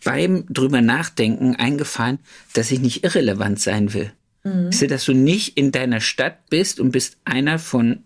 beim 0.04 0.44
drüber 0.48 0.80
nachdenken 0.80 1.56
eingefallen, 1.56 2.18
dass 2.52 2.70
ich 2.70 2.80
nicht 2.80 3.04
irrelevant 3.04 3.60
sein 3.60 3.92
will. 3.94 4.12
Mhm. 4.44 4.68
Ist, 4.68 4.88
dass 4.90 5.04
du 5.04 5.12
nicht 5.12 5.56
in 5.58 5.72
deiner 5.72 6.00
Stadt 6.00 6.48
bist 6.48 6.80
und 6.80 6.92
bist 6.92 7.18
einer 7.24 7.58
von, 7.58 8.04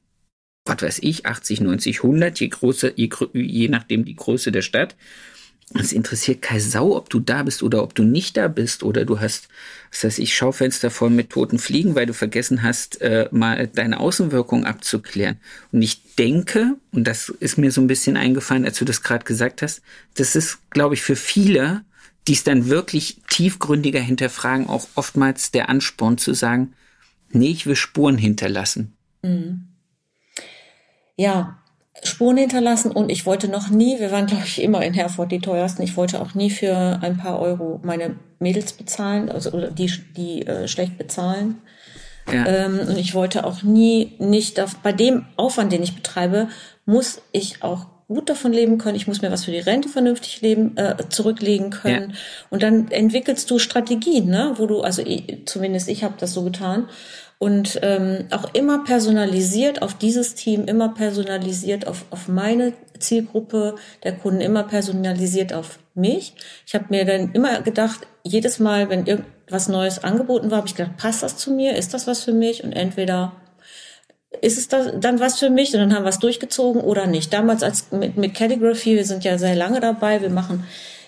was 0.64 0.82
weiß 0.82 0.98
ich, 1.02 1.26
80, 1.26 1.60
90, 1.60 1.98
100, 1.98 2.40
je 2.40 2.48
größer, 2.48 2.98
je, 2.98 3.10
je 3.34 3.68
nachdem 3.68 4.04
die 4.04 4.16
Größe 4.16 4.52
der 4.52 4.62
Stadt 4.62 4.96
es 5.74 5.92
interessiert 5.92 6.42
keine 6.42 6.60
Sau, 6.60 6.96
ob 6.96 7.10
du 7.10 7.20
da 7.20 7.44
bist 7.44 7.62
oder 7.62 7.82
ob 7.82 7.94
du 7.94 8.02
nicht 8.02 8.36
da 8.36 8.48
bist 8.48 8.82
oder 8.82 9.04
du 9.04 9.20
hast, 9.20 9.48
was 9.90 10.04
heißt 10.04 10.18
ich, 10.18 10.34
Schaufenster 10.34 10.90
voll 10.90 11.10
mit 11.10 11.30
toten 11.30 11.58
Fliegen, 11.58 11.94
weil 11.94 12.06
du 12.06 12.14
vergessen 12.14 12.62
hast, 12.62 13.00
äh, 13.00 13.28
mal 13.30 13.68
deine 13.68 14.00
Außenwirkung 14.00 14.64
abzuklären. 14.64 15.36
Und 15.70 15.82
ich 15.82 16.14
denke, 16.16 16.76
und 16.90 17.04
das 17.04 17.28
ist 17.28 17.56
mir 17.56 17.70
so 17.70 17.80
ein 17.80 17.86
bisschen 17.86 18.16
eingefallen, 18.16 18.64
als 18.64 18.78
du 18.78 18.84
das 18.84 19.02
gerade 19.02 19.24
gesagt 19.24 19.62
hast, 19.62 19.82
das 20.14 20.34
ist, 20.34 20.58
glaube 20.70 20.94
ich, 20.94 21.02
für 21.02 21.16
viele, 21.16 21.84
die 22.26 22.32
es 22.32 22.42
dann 22.42 22.66
wirklich 22.68 23.18
tiefgründiger 23.28 24.00
hinterfragen, 24.00 24.66
auch 24.68 24.88
oftmals 24.96 25.52
der 25.52 25.68
Ansporn 25.68 26.18
zu 26.18 26.34
sagen, 26.34 26.74
nee, 27.30 27.50
ich 27.50 27.66
will 27.66 27.76
Spuren 27.76 28.18
hinterlassen. 28.18 28.94
Mhm. 29.22 29.68
Ja, 31.16 31.62
Spuren 32.02 32.36
hinterlassen 32.36 32.92
und 32.92 33.10
ich 33.10 33.26
wollte 33.26 33.48
noch 33.48 33.68
nie, 33.68 33.98
wir 34.00 34.10
waren 34.10 34.26
glaube 34.26 34.44
ich 34.46 34.62
immer 34.62 34.82
in 34.82 34.94
Herford 34.94 35.32
die 35.32 35.40
teuersten, 35.40 35.82
ich 35.82 35.96
wollte 35.96 36.20
auch 36.20 36.34
nie 36.34 36.50
für 36.50 36.98
ein 37.02 37.18
paar 37.18 37.40
Euro 37.40 37.80
meine 37.82 38.16
Mädels 38.38 38.72
bezahlen, 38.72 39.30
also 39.30 39.50
oder 39.52 39.70
die, 39.70 39.92
die 40.16 40.46
äh, 40.46 40.66
schlecht 40.66 40.96
bezahlen. 40.96 41.60
Ja. 42.32 42.46
Ähm, 42.46 42.80
und 42.88 42.98
ich 42.98 43.14
wollte 43.14 43.44
auch 43.44 43.62
nie 43.62 44.14
nicht 44.18 44.62
bei 44.82 44.92
dem 44.92 45.26
Aufwand, 45.36 45.72
den 45.72 45.82
ich 45.82 45.94
betreibe, 45.94 46.48
muss 46.86 47.20
ich 47.32 47.62
auch 47.62 47.86
gut 48.10 48.28
davon 48.28 48.52
leben 48.52 48.78
können. 48.78 48.96
Ich 48.96 49.06
muss 49.06 49.22
mir 49.22 49.30
was 49.30 49.44
für 49.44 49.52
die 49.52 49.60
Rente 49.60 49.88
vernünftig 49.88 50.40
leben, 50.40 50.76
äh, 50.76 50.96
zurücklegen 51.10 51.70
können. 51.70 52.10
Ja. 52.10 52.16
Und 52.50 52.62
dann 52.62 52.90
entwickelst 52.90 53.48
du 53.50 53.60
Strategien, 53.60 54.28
ne, 54.28 54.54
wo 54.56 54.66
du, 54.66 54.80
also 54.80 55.00
ich, 55.02 55.46
zumindest 55.46 55.88
ich 55.88 56.02
habe 56.02 56.14
das 56.18 56.34
so 56.34 56.42
getan, 56.42 56.88
und 57.40 57.80
ähm, 57.82 58.26
auch 58.30 58.52
immer 58.52 58.84
personalisiert 58.84 59.80
auf 59.80 59.94
dieses 59.94 60.34
Team, 60.34 60.66
immer 60.66 60.90
personalisiert 60.90 61.86
auf, 61.86 62.04
auf 62.10 62.28
meine 62.28 62.74
Zielgruppe 62.98 63.76
der 64.04 64.12
Kunden, 64.12 64.42
immer 64.42 64.62
personalisiert 64.62 65.54
auf 65.54 65.78
mich. 65.94 66.34
Ich 66.66 66.74
habe 66.74 66.84
mir 66.90 67.06
dann 67.06 67.32
immer 67.32 67.62
gedacht, 67.62 68.00
jedes 68.24 68.58
Mal, 68.58 68.90
wenn 68.90 69.06
irgendwas 69.06 69.68
Neues 69.68 70.04
angeboten 70.04 70.50
war, 70.50 70.58
habe 70.58 70.68
ich 70.68 70.74
gedacht, 70.74 70.98
passt 70.98 71.22
das 71.22 71.38
zu 71.38 71.52
mir? 71.52 71.76
Ist 71.76 71.94
das 71.94 72.06
was 72.06 72.22
für 72.22 72.34
mich? 72.34 72.62
Und 72.62 72.72
entweder 72.72 73.32
ist 74.42 74.58
es 74.58 74.68
das, 74.68 74.92
dann 75.00 75.18
was 75.18 75.38
für 75.38 75.48
mich 75.48 75.72
und 75.72 75.80
dann 75.80 75.94
haben 75.94 76.04
wir 76.04 76.10
es 76.10 76.18
durchgezogen 76.18 76.82
oder 76.82 77.06
nicht. 77.06 77.32
Damals 77.32 77.62
als 77.62 77.90
mit, 77.90 78.18
mit 78.18 78.34
Calligraphy, 78.34 78.96
wir 78.96 79.06
sind 79.06 79.24
ja 79.24 79.38
sehr 79.38 79.56
lange 79.56 79.80
dabei, 79.80 80.20
wir 80.20 80.28
machen 80.28 80.64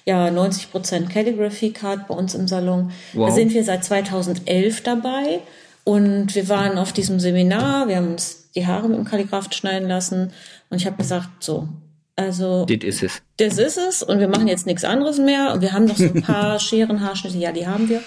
ja 0.06 0.30
90 0.30 0.70
Prozent 0.70 1.10
Calligraphy 1.10 1.72
Card 1.72 2.08
bei 2.08 2.14
uns 2.14 2.34
im 2.34 2.48
Salon. 2.48 2.90
Wow. 3.12 3.28
Da 3.28 3.34
sind 3.34 3.52
wir 3.52 3.64
seit 3.64 3.84
2011 3.84 4.82
dabei. 4.82 5.40
Und 5.84 6.34
wir 6.34 6.48
waren 6.48 6.78
auf 6.78 6.92
diesem 6.92 7.18
Seminar, 7.18 7.88
wir 7.88 7.96
haben 7.96 8.12
uns 8.12 8.50
die 8.54 8.66
Haare 8.66 8.88
mit 8.88 8.98
dem 8.98 9.04
Kalligraphen 9.04 9.52
schneiden 9.52 9.88
lassen 9.88 10.32
und 10.70 10.80
ich 10.80 10.86
habe 10.86 10.96
gesagt, 10.96 11.28
so, 11.40 11.68
also 12.14 12.66
das 12.66 12.84
ist 12.84 13.02
es. 13.02 13.22
Das 13.38 13.58
ist 13.58 13.78
es 13.78 14.02
und 14.02 14.20
wir 14.20 14.28
machen 14.28 14.46
jetzt 14.46 14.66
nichts 14.66 14.84
anderes 14.84 15.18
mehr 15.18 15.52
und 15.52 15.60
wir 15.60 15.72
haben 15.72 15.86
noch 15.86 15.96
so 15.96 16.04
ein 16.04 16.22
paar 16.22 16.58
Scheren, 16.60 17.00
Haarschnitte, 17.00 17.38
ja, 17.38 17.52
die 17.52 17.66
haben 17.66 17.88
wir. 17.88 18.02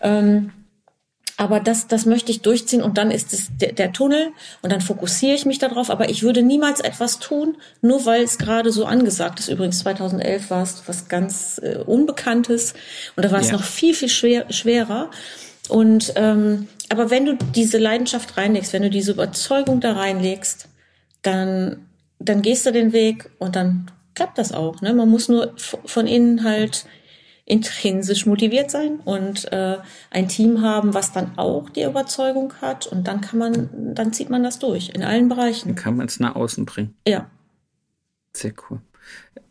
Ähm, 0.00 0.50
aber 1.36 1.58
das, 1.58 1.88
das 1.88 2.06
möchte 2.06 2.30
ich 2.30 2.42
durchziehen 2.42 2.82
und 2.82 2.96
dann 2.96 3.10
ist 3.10 3.32
es 3.32 3.48
der, 3.60 3.72
der 3.72 3.92
Tunnel 3.92 4.28
und 4.62 4.70
dann 4.70 4.80
fokussiere 4.80 5.34
ich 5.34 5.44
mich 5.44 5.58
darauf. 5.58 5.90
Aber 5.90 6.08
ich 6.08 6.22
würde 6.22 6.42
niemals 6.42 6.80
etwas 6.80 7.18
tun, 7.18 7.56
nur 7.82 8.06
weil 8.06 8.22
es 8.22 8.38
gerade 8.38 8.70
so 8.70 8.84
angesagt 8.84 9.40
ist. 9.40 9.48
Übrigens 9.48 9.80
2011 9.80 10.50
war 10.50 10.62
es 10.62 10.84
was 10.86 11.08
ganz 11.08 11.60
äh, 11.62 11.78
Unbekanntes 11.78 12.74
und 13.16 13.24
da 13.24 13.32
war 13.32 13.40
es 13.40 13.48
ja. 13.48 13.54
noch 13.54 13.64
viel, 13.64 13.94
viel 13.94 14.08
schwer, 14.08 14.46
schwerer. 14.52 15.10
Und 15.68 16.12
ähm, 16.16 16.68
aber 16.90 17.10
wenn 17.10 17.24
du 17.26 17.36
diese 17.54 17.78
Leidenschaft 17.78 18.36
reinlegst, 18.36 18.72
wenn 18.72 18.82
du 18.82 18.90
diese 18.90 19.12
Überzeugung 19.12 19.80
da 19.80 19.92
reinlegst, 19.92 20.68
dann 21.22 21.86
dann 22.18 22.42
gehst 22.42 22.66
du 22.66 22.72
den 22.72 22.92
Weg 22.92 23.30
und 23.38 23.56
dann 23.56 23.90
klappt 24.14 24.38
das 24.38 24.52
auch. 24.52 24.80
Ne? 24.80 24.94
Man 24.94 25.08
muss 25.08 25.28
nur 25.28 25.54
von 25.56 26.06
innen 26.06 26.44
halt 26.44 26.86
intrinsisch 27.46 28.24
motiviert 28.24 28.70
sein 28.70 29.00
und 29.04 29.52
äh, 29.52 29.76
ein 30.10 30.28
Team 30.28 30.62
haben, 30.62 30.94
was 30.94 31.12
dann 31.12 31.36
auch 31.36 31.68
die 31.68 31.82
Überzeugung 31.82 32.54
hat 32.62 32.86
und 32.86 33.06
dann 33.06 33.20
kann 33.20 33.38
man, 33.38 33.94
dann 33.94 34.14
zieht 34.14 34.30
man 34.30 34.42
das 34.42 34.58
durch 34.58 34.90
in 34.94 35.02
allen 35.02 35.28
Bereichen. 35.28 35.68
Dann 35.68 35.76
kann 35.76 35.96
man 35.96 36.06
es 36.06 36.20
nach 36.20 36.36
außen 36.36 36.64
bringen. 36.64 36.94
Ja. 37.06 37.30
Sehr 38.32 38.54
cool. 38.70 38.80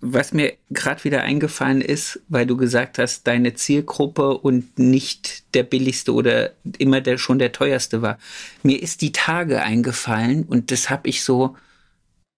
Was 0.05 0.33
mir 0.33 0.53
gerade 0.69 1.05
wieder 1.05 1.21
eingefallen 1.21 1.79
ist, 1.79 2.19
weil 2.27 2.45
du 2.45 2.57
gesagt 2.57 2.99
hast, 2.99 3.25
deine 3.25 3.53
Zielgruppe 3.53 4.37
und 4.37 4.77
nicht 4.77 5.43
der 5.53 5.63
billigste 5.63 6.13
oder 6.13 6.51
immer 6.77 6.99
der 6.99 7.17
schon 7.17 7.39
der 7.39 7.53
teuerste 7.53 8.01
war. 8.01 8.17
Mir 8.63 8.83
ist 8.83 8.99
die 9.01 9.13
Tage 9.13 9.61
eingefallen 9.61 10.43
und 10.43 10.71
das 10.71 10.89
habe 10.89 11.07
ich 11.07 11.23
so, 11.23 11.55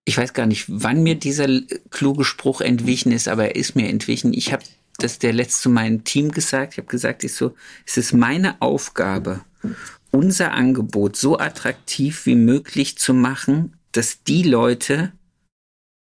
ich 0.06 0.16
weiß 0.16 0.34
gar 0.34 0.46
nicht, 0.46 0.66
wann 0.68 1.02
mir 1.02 1.16
dieser 1.16 1.48
kluge 1.90 2.24
Spruch 2.24 2.62
entwichen 2.62 3.12
ist, 3.12 3.28
aber 3.28 3.46
er 3.46 3.56
ist 3.56 3.76
mir 3.76 3.90
entwichen. 3.90 4.32
Ich 4.36 4.54
habe 4.54 4.64
das 5.00 5.18
der 5.18 5.34
letzte 5.34 5.64
zu 5.64 5.70
meinem 5.72 6.04
Team 6.04 6.32
gesagt. 6.32 6.74
Ich 6.74 6.78
habe 6.78 6.88
gesagt, 6.88 7.24
ich 7.24 7.34
so, 7.34 7.56
es 7.86 7.98
ist 7.98 8.14
meine 8.14 8.62
Aufgabe, 8.62 9.42
unser 10.12 10.52
Angebot 10.52 11.16
so 11.16 11.40
attraktiv 11.40 12.28
wie 12.28 12.36
möglich 12.36 13.00
zu 13.00 13.16
machen, 13.16 13.74
dass 13.92 14.24
die 14.24 14.44
Leute, 14.44 15.12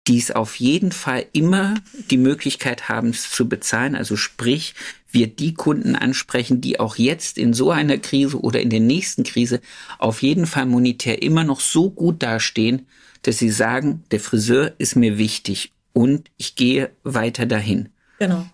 die 0.09 0.19
es 0.19 0.31
auf 0.31 0.57
jeden 0.57 0.91
Fall 0.91 1.27
immer 1.33 1.75
die 2.11 2.17
Möglichkeit 2.17 2.89
haben, 2.89 3.11
es 3.11 3.31
zu 3.31 3.49
bezahlen, 3.49 3.95
also 3.95 4.17
sprich, 4.17 4.75
wir 5.11 5.27
die 5.27 5.55
Kunden 5.55 5.97
ansprechen, 5.97 6.61
die 6.61 6.81
auch 6.81 6.97
jetzt 6.97 7.39
in 7.39 7.53
so 7.53 7.71
einer 7.71 7.99
Krise 7.99 8.41
oder 8.41 8.61
in 8.61 8.71
der 8.71 8.81
nächsten 8.81 9.23
Krise 9.23 9.61
auf 9.99 10.23
jeden 10.23 10.47
Fall 10.47 10.67
monetär 10.67 11.23
immer 11.23 11.45
noch 11.45 11.61
so 11.61 11.91
gut 11.91 12.23
dastehen, 12.23 12.87
dass 13.23 13.39
sie 13.39 13.51
sagen, 13.51 14.03
der 14.11 14.21
Friseur 14.21 14.73
ist 14.79 14.97
mir 14.97 15.19
wichtig 15.19 15.73
und 15.93 16.31
ich 16.37 16.57
gehe 16.57 16.91
weiter 17.05 17.47
dahin. 17.47 17.91
Genau. 18.19 18.47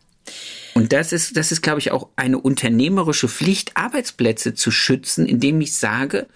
Und 0.75 0.93
das 0.93 1.13
ist, 1.13 1.37
das 1.37 1.53
ist, 1.53 1.63
glaube 1.63 1.79
ich, 1.79 1.93
auch 1.93 2.09
eine 2.17 2.39
unternehmerische 2.39 3.29
Pflicht, 3.29 3.77
Arbeitsplätze 3.77 4.55
zu 4.55 4.71
schützen, 4.71 5.27
indem 5.27 5.61
ich 5.61 5.75
sage, 5.75 6.27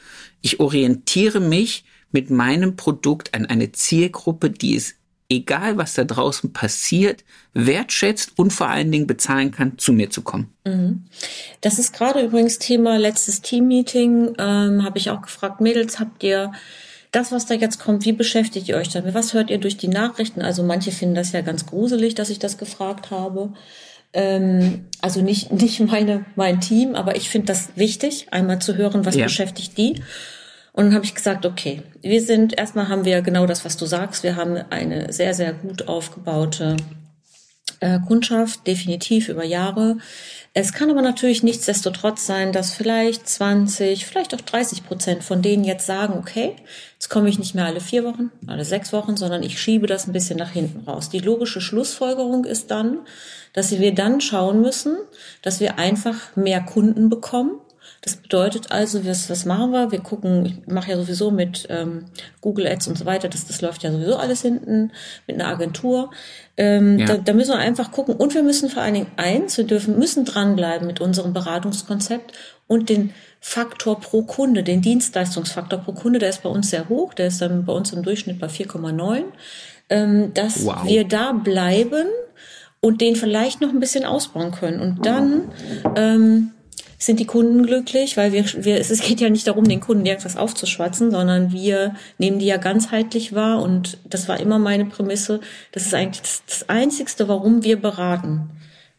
ich 0.43 0.61
orientiere 0.61 1.41
mich 1.41 1.85
mit 2.13 2.31
meinem 2.31 2.77
Produkt 2.77 3.35
an 3.35 3.47
eine 3.47 3.73
Zielgruppe, 3.73 4.51
die 4.51 4.77
es, 4.77 4.95
egal 5.29 5.77
was 5.77 5.95
da 5.95 6.05
draußen 6.05 6.53
passiert, 6.53 7.25
wertschätzt 7.53 8.33
und 8.37 8.53
vor 8.53 8.69
allen 8.69 8.91
Dingen 8.91 9.07
bezahlen 9.07 9.51
kann, 9.51 9.79
zu 9.79 9.93
mir 9.93 10.11
zu 10.11 10.23
kommen. 10.23 10.53
Mhm. 10.65 11.05
Das 11.61 11.79
ist 11.79 11.93
gerade 11.93 12.23
übrigens 12.23 12.59
Thema 12.59 12.99
letztes 12.99 13.43
Teammeeting, 13.43 14.35
ähm, 14.39 14.85
habe 14.85 14.99
ich 14.99 15.11
auch 15.11 15.23
gefragt, 15.23 15.61
Mädels, 15.61 15.99
habt 15.99 16.23
ihr 16.23 16.53
das, 17.13 17.33
was 17.33 17.47
da 17.47 17.55
jetzt 17.55 17.79
kommt, 17.79 18.05
wie 18.05 18.13
beschäftigt 18.13 18.69
ihr 18.69 18.77
euch 18.77 18.91
damit? 18.91 19.15
Was 19.15 19.35
hört 19.35 19.51
ihr 19.51 19.59
durch 19.59 19.77
die 19.77 19.89
Nachrichten? 19.89 20.43
Also 20.43 20.63
manche 20.63 20.93
finden 20.93 21.15
das 21.15 21.33
ja 21.33 21.41
ganz 21.41 21.67
gruselig, 21.67 22.15
dass 22.15 22.31
ich 22.31 22.39
das 22.39 22.59
gefragt 22.59 23.11
habe. 23.11 23.53
Ähm, 24.13 24.87
also 25.01 25.21
nicht, 25.23 25.53
nicht 25.61 25.81
meine, 25.81 26.25
mein 26.37 26.61
Team, 26.61 26.95
aber 26.95 27.17
ich 27.17 27.29
finde 27.29 27.49
das 27.49 27.71
wichtig, 27.77 28.29
einmal 28.31 28.61
zu 28.61 28.77
hören, 28.77 29.05
was 29.05 29.15
ja. 29.15 29.25
beschäftigt 29.25 29.77
die. 29.77 30.03
Und 30.79 30.85
dann 30.85 30.95
habe 30.95 31.05
ich 31.05 31.17
gesagt, 31.17 31.45
okay, 31.45 31.83
wir 32.03 32.23
sind, 32.23 32.57
erstmal 32.57 32.89
haben 32.89 33.05
wir 33.05 33.21
genau 33.21 33.47
das, 33.47 33.65
was 33.65 33.77
du 33.77 33.85
sagst. 33.85 34.23
Wir 34.23 34.37
haben 34.37 34.57
eine 34.71 35.13
sehr, 35.13 35.35
sehr 35.35 35.53
gut 35.53 35.89
aufgebaute 35.89 36.77
äh, 37.81 37.99
Kundschaft, 38.07 38.65
definitiv 38.65 39.29
über 39.29 39.43
Jahre. 39.43 39.97
Es 40.55 40.73
kann 40.73 40.89
aber 40.89 41.03
natürlich 41.03 41.43
nichtsdestotrotz 41.43 42.27
sein, 42.27 42.53
dass 42.53 42.75
vielleicht 42.75 43.29
20, 43.29 44.07
vielleicht 44.07 44.33
auch 44.37 44.41
30 44.41 44.87
Prozent 44.87 45.25
von 45.25 45.43
denen 45.43 45.65
jetzt 45.65 45.85
sagen, 45.85 46.15
okay, 46.17 46.55
jetzt 46.95 47.09
komme 47.09 47.29
ich 47.29 47.41
nicht 47.41 47.57
mehr 47.57 47.67
alle 47.67 47.81
vier 47.81 48.05
Wochen, 48.05 48.31
alle 48.47 48.65
sechs 48.65 48.93
Wochen, 48.93 49.17
sondern 49.17 49.43
ich 49.43 49.61
schiebe 49.61 49.89
das 49.89 50.07
ein 50.07 50.13
bisschen 50.13 50.39
nach 50.39 50.53
hinten 50.53 50.89
raus. 50.89 51.11
Die 51.11 51.19
logische 51.19 51.61
Schlussfolgerung 51.61 52.45
ist 52.45 52.71
dann, 52.71 52.99
dass 53.53 53.77
wir 53.77 53.95
dann 53.97 54.21
schauen 54.21 54.63
müssen, 54.63 54.97
dass 55.43 55.59
wir 55.59 55.77
einfach 55.77 56.37
mehr 56.37 56.61
Kunden 56.61 57.09
bekommen 57.09 57.59
das 58.09 58.17
bedeutet 58.17 58.73
also, 58.73 59.05
was, 59.05 59.29
was 59.29 59.45
machen 59.45 59.71
wir? 59.71 59.93
Wir 59.93 60.01
gucken, 60.01 60.47
ich 60.47 60.73
mache 60.73 60.91
ja 60.91 60.97
sowieso 60.97 61.31
mit 61.31 61.67
ähm, 61.69 62.07
Google 62.41 62.67
Ads 62.67 62.89
und 62.89 62.97
so 62.97 63.05
weiter, 63.05 63.29
das, 63.29 63.47
das 63.47 63.61
läuft 63.61 63.83
ja 63.83 63.93
sowieso 63.93 64.17
alles 64.17 64.41
hinten 64.41 64.93
mit 65.27 65.37
einer 65.37 65.49
Agentur. 65.49 66.11
Ähm, 66.57 66.99
ja. 67.01 67.07
da, 67.07 67.17
da 67.19 67.33
müssen 67.35 67.53
wir 67.53 67.59
einfach 67.59 67.93
gucken. 67.93 68.15
Und 68.15 68.33
wir 68.33 68.43
müssen 68.43 68.71
vor 68.71 68.83
allen 68.83 68.95
Dingen 68.95 69.13
eins, 69.17 69.59
wir 69.59 69.67
dürfen, 69.67 69.99
müssen 69.99 70.25
dranbleiben 70.25 70.87
mit 70.87 71.03
unserem 71.03 71.35
Beratungskonzept 71.35 72.33
und 72.67 72.89
den 72.89 73.13
Faktor 73.41 74.01
pro 74.01 74.23
Kunde, 74.23 74.63
den 74.63 74.81
Dienstleistungsfaktor 74.81 75.81
pro 75.81 75.93
Kunde, 75.93 76.19
der 76.19 76.31
ist 76.31 76.43
bei 76.43 76.49
uns 76.49 76.71
sehr 76.71 76.89
hoch, 76.89 77.13
der 77.13 77.27
ist 77.27 77.43
dann 77.43 77.67
bei 77.67 77.75
uns 77.75 77.93
im 77.93 78.03
Durchschnitt 78.03 78.39
bei 78.39 78.47
4,9, 78.47 79.25
ähm, 79.91 80.33
dass 80.33 80.65
wow. 80.65 80.85
wir 80.85 81.05
da 81.05 81.33
bleiben 81.33 82.07
und 82.81 83.03
den 83.03 83.17
vielleicht 83.17 83.61
noch 83.61 83.69
ein 83.69 83.81
bisschen 83.81 84.05
ausbauen 84.05 84.53
können. 84.53 84.81
Und 84.81 85.05
dann 85.05 85.53
ähm, 85.95 86.53
sind 86.99 87.21
die 87.21 87.27
Kunden 87.27 87.65
glücklich, 87.65 88.17
weil 88.17 88.33
wir, 88.33 88.45
wir 88.65 88.79
es 88.79 89.01
geht 89.01 89.21
ja 89.21 89.31
nicht 89.31 89.47
darum, 89.47 89.65
den 89.65 89.81
Kunden 89.81 90.05
irgendwas 90.05 90.37
aufzuschwatzen, 90.37 91.13
sondern 91.13 91.53
wir 91.53 91.95
nehmen 92.19 92.41
die 92.41 92.47
ja 92.47 92.57
ganzheitlich 92.57 93.35
wahr 93.35 93.63
und 93.63 93.99
das 94.05 94.29
war 94.29 94.41
immer 94.41 94.59
meine 94.59 94.85
Prämisse. 94.85 95.41
Das 95.71 95.87
ist 95.87 95.95
eigentlich 95.95 96.23
das, 96.47 96.69
Einzigste, 96.69 97.29
warum 97.29 97.63
wir 97.63 97.81
beraten, 97.81 98.51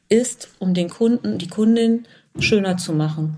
ist, 0.07 0.47
um 0.59 0.73
den 0.73 0.89
Kunden, 0.89 1.37
die 1.37 1.49
Kundin 1.49 2.07
schöner 2.39 2.77
zu 2.77 2.93
machen. 2.93 3.35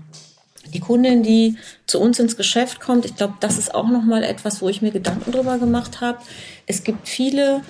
Die 0.72 0.80
Kundin, 0.80 1.24
die 1.24 1.58
zu 1.86 2.00
uns 2.00 2.20
ins 2.20 2.36
Geschäft 2.36 2.80
kommt, 2.80 3.04
ich 3.04 3.16
glaube, 3.16 3.34
das 3.40 3.58
ist 3.58 3.74
auch 3.74 3.88
noch 3.88 4.04
mal 4.04 4.22
etwas, 4.22 4.62
wo 4.62 4.68
ich 4.68 4.80
mir 4.80 4.92
Gedanken 4.92 5.32
drüber 5.32 5.58
gemacht 5.58 6.00
habe. 6.00 6.18
Es 6.66 6.84
gibt 6.84 7.08
viele 7.08 7.62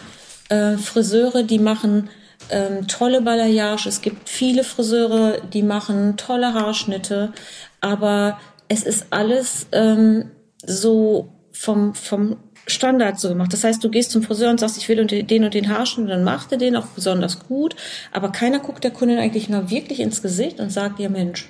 äh, 0.50 0.76
Friseure, 0.76 1.42
die 1.42 1.58
machen 1.58 2.10
ähm, 2.52 2.86
tolle 2.86 3.22
Balayage. 3.22 3.88
Es 3.88 4.00
gibt 4.00 4.28
viele 4.28 4.64
Friseure, 4.64 5.40
die 5.52 5.62
machen 5.62 6.16
tolle 6.16 6.54
Haarschnitte, 6.54 7.32
aber 7.80 8.38
es 8.68 8.84
ist 8.84 9.06
alles 9.10 9.66
ähm, 9.72 10.30
so 10.64 11.32
vom, 11.52 11.94
vom 11.94 12.36
Standard 12.66 13.18
so 13.18 13.28
gemacht. 13.28 13.52
Das 13.52 13.64
heißt, 13.64 13.82
du 13.82 13.90
gehst 13.90 14.12
zum 14.12 14.22
Friseur 14.22 14.50
und 14.50 14.60
sagst, 14.60 14.78
ich 14.78 14.88
will 14.88 15.04
den 15.04 15.44
und 15.44 15.54
den 15.54 15.68
Haarschnitt 15.68 16.08
dann 16.08 16.24
macht 16.24 16.52
er 16.52 16.58
den 16.58 16.76
auch 16.76 16.86
besonders 16.86 17.40
gut. 17.40 17.74
Aber 18.12 18.30
keiner 18.30 18.60
guckt 18.60 18.84
der 18.84 18.92
Kundin 18.92 19.18
eigentlich 19.18 19.48
mal 19.48 19.70
wirklich 19.70 20.00
ins 20.00 20.22
Gesicht 20.22 20.60
und 20.60 20.70
sagt 20.70 21.00
ihr, 21.00 21.10
Mensch, 21.10 21.48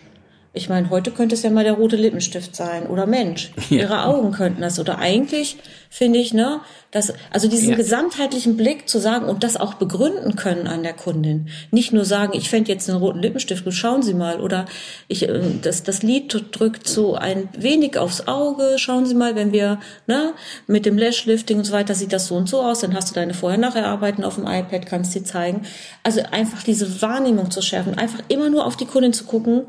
ich 0.55 0.68
meine, 0.68 0.90
heute 0.90 1.11
könnte 1.11 1.34
es 1.34 1.42
ja 1.42 1.50
mal 1.50 1.64
der 1.64 1.74
rote 1.74 1.96
Lippenstift 1.96 2.55
sein 2.55 2.86
oder 2.86 3.07
Mensch, 3.07 3.53
ja. 3.70 3.78
ihre 3.78 4.05
Augen 4.05 4.32
könnten 4.32 4.61
das 4.61 4.78
oder 4.78 4.98
eigentlich 4.98 5.57
finde 5.88 6.18
ich, 6.18 6.32
ne, 6.32 6.61
dass 6.90 7.12
also 7.30 7.48
diesen 7.48 7.70
ja. 7.70 7.76
gesamtheitlichen 7.76 8.57
Blick 8.57 8.88
zu 8.88 8.98
sagen 8.98 9.26
und 9.26 9.44
das 9.44 9.59
auch 9.59 9.74
begründen 9.74 10.36
können 10.36 10.66
an 10.66 10.82
der 10.82 10.94
Kundin, 10.94 11.48
nicht 11.70 11.92
nur 11.92 12.07
sagen, 12.07 12.32
ich 12.34 12.48
fände 12.48 12.72
jetzt 12.72 12.88
einen 12.88 12.98
roten 12.98 13.20
Lippenstift, 13.20 13.64
schauen 13.72 14.03
Sie 14.03 14.14
mal 14.14 14.40
oder 14.40 14.64
ich 15.09 15.28
äh, 15.28 15.40
das 15.61 15.82
das 15.82 16.03
Lied 16.03 16.34
drückt 16.53 16.88
so 16.88 17.14
ein 17.14 17.48
wenig 17.57 17.98
aufs 17.98 18.26
Auge, 18.26 18.76
schauen 18.78 19.05
Sie 19.05 19.14
mal, 19.14 19.36
wenn 19.36 19.53
wir, 19.53 19.80
ne, 20.07 20.32
mit 20.66 20.86
dem 20.86 20.96
Lashlifting 20.96 21.59
und 21.59 21.64
so 21.64 21.72
weiter 21.72 21.94
sieht 21.94 22.12
das 22.12 22.26
so 22.26 22.36
und 22.36 22.48
so 22.48 22.62
aus, 22.62 22.80
dann 22.80 22.94
hast 22.94 23.11
du 23.11 23.14
deine 23.14 23.34
Vorher-Nachher-Arbeiten 23.34 24.24
auf 24.24 24.36
dem 24.36 24.46
iPad, 24.46 24.86
kannst 24.86 25.14
dir 25.14 25.24
zeigen. 25.24 25.62
Also 26.03 26.22
einfach 26.30 26.62
diese 26.62 27.03
Wahrnehmung 27.03 27.50
zu 27.50 27.61
schärfen, 27.62 27.98
einfach 27.98 28.20
immer 28.28 28.48
nur 28.48 28.66
auf 28.66 28.76
die 28.76 28.86
Kundin 28.86 29.12
zu 29.12 29.24
gucken, 29.24 29.66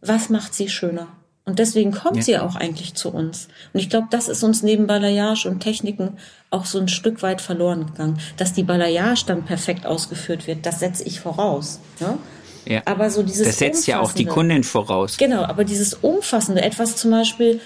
was 0.00 0.28
macht 0.28 0.54
sie 0.54 0.68
schöner? 0.68 1.08
Und 1.44 1.60
deswegen 1.60 1.92
kommt 1.92 2.16
ja. 2.16 2.22
sie 2.22 2.38
auch 2.38 2.56
eigentlich 2.56 2.94
zu 2.94 3.10
uns. 3.10 3.46
Und 3.72 3.78
ich 3.78 3.88
glaube, 3.88 4.08
das 4.10 4.26
ist 4.26 4.42
uns 4.42 4.64
neben 4.64 4.88
Balayage 4.88 5.48
und 5.48 5.60
Techniken 5.60 6.18
auch 6.50 6.64
so 6.64 6.80
ein 6.80 6.88
Stück 6.88 7.22
weit 7.22 7.40
verloren 7.40 7.86
gegangen. 7.86 8.18
Dass 8.36 8.52
die 8.52 8.64
Balayage 8.64 9.24
dann 9.26 9.44
perfekt 9.44 9.86
ausgeführt 9.86 10.48
wird, 10.48 10.66
das 10.66 10.80
setze 10.80 11.04
ich 11.04 11.20
voraus. 11.20 11.78
Ja? 12.00 12.18
Ja. 12.66 12.82
Aber 12.84 13.10
so 13.10 13.22
dieses 13.22 13.46
Das 13.46 13.58
setzt 13.58 13.86
ja 13.86 14.00
auch 14.00 14.12
die 14.12 14.24
Kundin 14.24 14.64
voraus. 14.64 15.16
Genau, 15.18 15.44
aber 15.44 15.64
dieses 15.64 15.94
umfassende, 15.94 16.62
etwas 16.62 16.96
zum 16.96 17.12
Beispiel, 17.12 17.60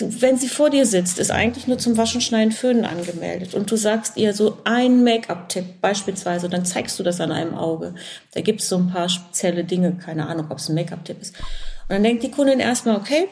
wenn 0.00 0.36
sie 0.38 0.48
vor 0.48 0.70
dir 0.70 0.86
sitzt, 0.86 1.18
ist 1.20 1.30
eigentlich 1.30 1.68
nur 1.68 1.78
zum 1.78 1.96
Waschen, 1.96 2.20
Schneiden, 2.20 2.52
Föhnen 2.52 2.84
angemeldet 2.84 3.54
und 3.54 3.70
du 3.70 3.76
sagst 3.76 4.16
ihr 4.16 4.34
so 4.34 4.58
ein 4.64 5.04
Make-up-Tipp 5.04 5.80
beispielsweise, 5.80 6.48
dann 6.48 6.64
zeigst 6.64 6.98
du 6.98 7.04
das 7.04 7.20
an 7.20 7.30
einem 7.30 7.54
Auge. 7.54 7.94
Da 8.32 8.40
gibt 8.40 8.60
es 8.60 8.68
so 8.68 8.76
ein 8.76 8.90
paar 8.90 9.08
spezielle 9.08 9.62
Dinge, 9.62 9.92
keine 9.92 10.26
Ahnung, 10.26 10.46
ob 10.50 10.58
es 10.58 10.68
ein 10.68 10.74
Make-up-Tipp 10.74 11.20
ist. 11.20 11.36
Und 11.36 11.90
dann 11.90 12.02
denkt 12.02 12.24
die 12.24 12.30
Kundin 12.30 12.58
erstmal, 12.58 12.96
okay, 12.96 13.28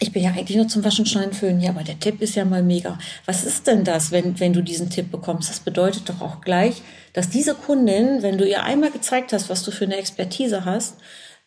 ich 0.00 0.12
bin 0.12 0.22
ja 0.22 0.30
eigentlich 0.30 0.56
nur 0.56 0.68
zum 0.68 0.84
Waschen, 0.84 1.06
Schneiden, 1.06 1.32
Föhnen. 1.32 1.60
Ja, 1.60 1.70
aber 1.70 1.84
der 1.84 2.00
Tipp 2.00 2.20
ist 2.20 2.34
ja 2.34 2.44
mal 2.44 2.62
mega. 2.62 2.98
Was 3.26 3.44
ist 3.44 3.66
denn 3.66 3.84
das, 3.84 4.10
wenn, 4.10 4.38
wenn 4.40 4.52
du 4.52 4.62
diesen 4.62 4.90
Tipp 4.90 5.10
bekommst? 5.10 5.50
Das 5.50 5.60
bedeutet 5.60 6.08
doch 6.08 6.20
auch 6.20 6.40
gleich, 6.40 6.82
dass 7.12 7.28
diese 7.28 7.54
Kundin, 7.54 8.22
wenn 8.22 8.38
du 8.38 8.46
ihr 8.46 8.64
einmal 8.64 8.90
gezeigt 8.90 9.32
hast, 9.32 9.48
was 9.50 9.62
du 9.62 9.70
für 9.70 9.84
eine 9.84 9.96
Expertise 9.96 10.64
hast, 10.64 10.96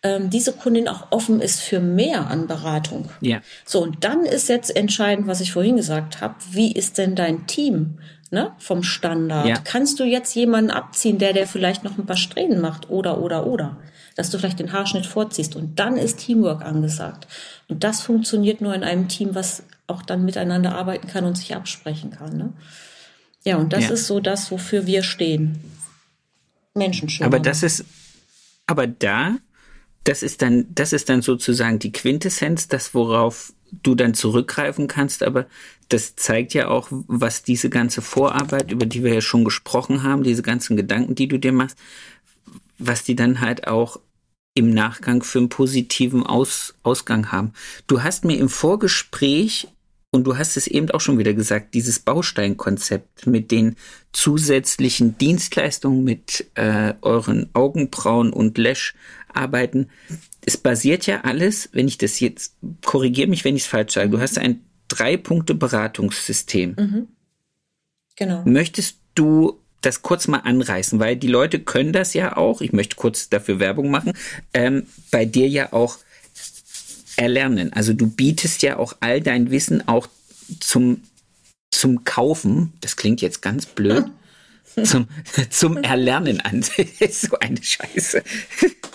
ähm, 0.04 0.30
diese 0.30 0.54
Kundin 0.54 0.88
auch 0.88 1.12
offen 1.12 1.41
ist 1.41 1.60
für 1.60 1.80
mehr 1.80 2.28
an 2.30 2.48
Beratung. 2.48 3.10
Ja. 3.22 3.41
So, 3.66 3.82
und 3.82 4.04
dann 4.04 4.24
ist 4.26 4.48
jetzt 4.50 4.76
entscheidend, 4.76 5.28
was 5.28 5.41
ich 5.41 5.52
vorhin 5.52 5.76
gesagt 5.78 6.22
habe, 6.22 6.36
wie 6.52 6.72
ist 6.72 6.98
denn 6.98 7.16
dein 7.16 7.48
Team? 7.48 8.00
Ne, 8.30 8.52
vom 8.58 8.84
Standard. 8.84 9.48
Ja. 9.48 9.56
Kannst 9.64 10.02
du 10.02 10.04
jetzt 10.04 10.36
jemanden 10.36 10.70
abziehen, 10.70 11.18
der 11.18 11.32
der 11.32 11.48
vielleicht 11.48 11.86
noch 11.86 11.98
ein 11.98 12.06
paar 12.06 12.18
Strähnen 12.18 12.60
macht 12.60 12.89
oder 12.89 13.20
oder 13.22 13.48
oder, 13.48 13.78
dass 14.18 14.30
du 14.30 14.38
vielleicht 14.38 14.60
den 14.60 14.74
Haarschnitt 14.74 15.06
vorziehst 15.06 15.56
und 15.56 15.80
dann 15.80 15.95
ist 15.95 16.18
Teamwork 16.20 16.62
angesagt. 16.62 17.26
Und 17.70 17.86
das 17.86 18.02
funktioniert 18.02 18.60
nur 18.60 18.76
in 18.76 18.84
einem 18.84 19.08
Team, 19.08 19.34
was 19.34 19.64
auch 19.88 20.02
dann 20.02 20.26
miteinander 20.26 20.76
arbeiten 20.76 21.08
kann 21.08 21.24
und 21.24 21.38
sich 21.38 21.56
absprechen 21.56 22.12
kann. 22.12 22.36
Ne? 22.36 22.52
Ja, 23.45 23.56
und 23.56 23.72
das 23.72 23.86
Ja. 23.86 23.91
ist 23.91 24.08
so 24.08 24.20
das, 24.20 24.52
wofür 24.52 24.86
wir 24.86 25.04
stehen. 25.04 25.62
Menschen 26.74 27.08
schön. 27.08 27.26
Aber 27.26 27.39
das 27.39 27.64
ist, 27.64 27.86
aber 28.66 28.88
da, 28.88 29.38
das 30.08 30.24
ist 30.24 30.41
dann, 30.41 30.68
das 30.74 30.93
ist 30.93 31.10
dann 31.10 31.22
sozusagen 31.22 31.80
die 31.80 31.91
Quintessenz, 31.91 32.70
das 32.70 32.93
worauf 32.93 33.51
du 33.84 33.93
dann 33.93 34.14
zurückgreifen 34.14 34.88
kannst, 34.88 35.22
aber 35.22 35.47
das 35.89 36.16
zeigt 36.16 36.53
ja 36.53 36.70
auch, 36.70 36.88
was 36.89 37.43
diese 37.43 37.70
ganze 37.70 38.01
Vorarbeit, 38.01 38.72
über 38.72 38.86
die 38.86 39.03
wir 39.03 39.14
ja 39.14 39.22
schon 39.22 39.43
gesprochen 39.43 40.03
haben, 40.03 40.24
diese 40.24 40.43
ganzen 40.43 40.78
Gedanken, 40.78 41.16
die 41.16 41.28
du 41.28 41.38
dir 41.38 41.51
machst, 41.51 41.78
was 42.78 43.03
die 43.03 43.18
dann 43.18 43.41
halt 43.41 43.68
auch 43.68 43.99
im 44.53 44.74
Nachgang 44.74 45.24
für 45.24 45.39
einen 45.39 45.49
positiven 45.49 46.26
Aus, 46.26 46.76
Ausgang 46.84 47.34
haben. 47.34 47.51
Du 47.88 48.01
hast 48.01 48.24
mir 48.24 48.38
im 48.38 48.49
Vorgespräch 48.49 49.68
und 50.12 50.24
du 50.24 50.38
hast 50.38 50.55
es 50.55 50.68
eben 50.68 50.89
auch 50.91 51.01
schon 51.01 51.18
wieder 51.18 51.34
gesagt, 51.34 51.74
dieses 51.74 51.99
Bausteinkonzept 51.99 53.28
mit 53.28 53.51
den 53.51 53.76
zusätzlichen 54.14 55.18
Dienstleistungen, 55.18 56.03
mit 56.03 56.49
äh, 56.55 56.93
euren 57.01 57.49
Augenbrauen 57.53 58.32
und 58.32 58.58
Lash-Arbeiten, 59.28 59.89
es 60.45 60.57
basiert 60.57 61.07
ja 61.07 61.21
alles, 61.21 61.69
wenn 61.73 61.88
ich 61.88 61.97
das 61.97 62.19
jetzt, 62.19 62.55
korrigiere 62.86 63.28
mich, 63.28 63.43
wenn 63.43 63.55
ich 63.55 63.63
es 63.63 63.67
falsch 63.67 63.93
sage, 63.93 64.09
du 64.09 64.19
hast 64.19 64.38
ein 64.38 64.61
Drei-Punkte-Beratungssystem. 64.88 67.07
genau. 68.15 68.43
Möchtest 68.45 68.97
du 69.15 69.59
das 69.82 70.01
kurz 70.01 70.28
mal 70.28 70.39
anreißen, 70.39 70.99
weil 70.99 71.17
die 71.17 71.28
Leute 71.28 71.59
können 71.59 71.93
das 71.93 72.13
ja 72.13 72.38
auch, 72.38 72.61
ich 72.61 72.73
möchte 72.73 72.95
kurz 72.95 73.30
dafür 73.30 73.59
Werbung 73.59 73.91
machen, 73.91 74.13
ähm, 74.53 74.88
bei 75.11 75.25
dir 75.25 75.47
ja 75.47 75.73
auch 75.73 75.97
erlernen. 77.15 77.73
Also 77.73 77.93
du 77.93 78.07
bietest 78.07 78.61
ja 78.61 78.78
auch 78.78 78.95
all 79.01 79.21
dein 79.21 79.51
Wissen 79.51 79.88
auch 79.88 80.07
zum, 80.59 81.01
zum 81.71 82.05
Kaufen, 82.05 82.73
das 82.82 82.95
klingt 82.95 83.21
jetzt 83.21 83.41
ganz 83.41 83.65
blöd, 83.65 84.05
zum, 84.84 85.07
zum 85.49 85.78
Erlernen 85.78 86.41
an. 86.41 86.63
So 87.11 87.38
eine 87.39 87.61
Scheiße. 87.61 88.23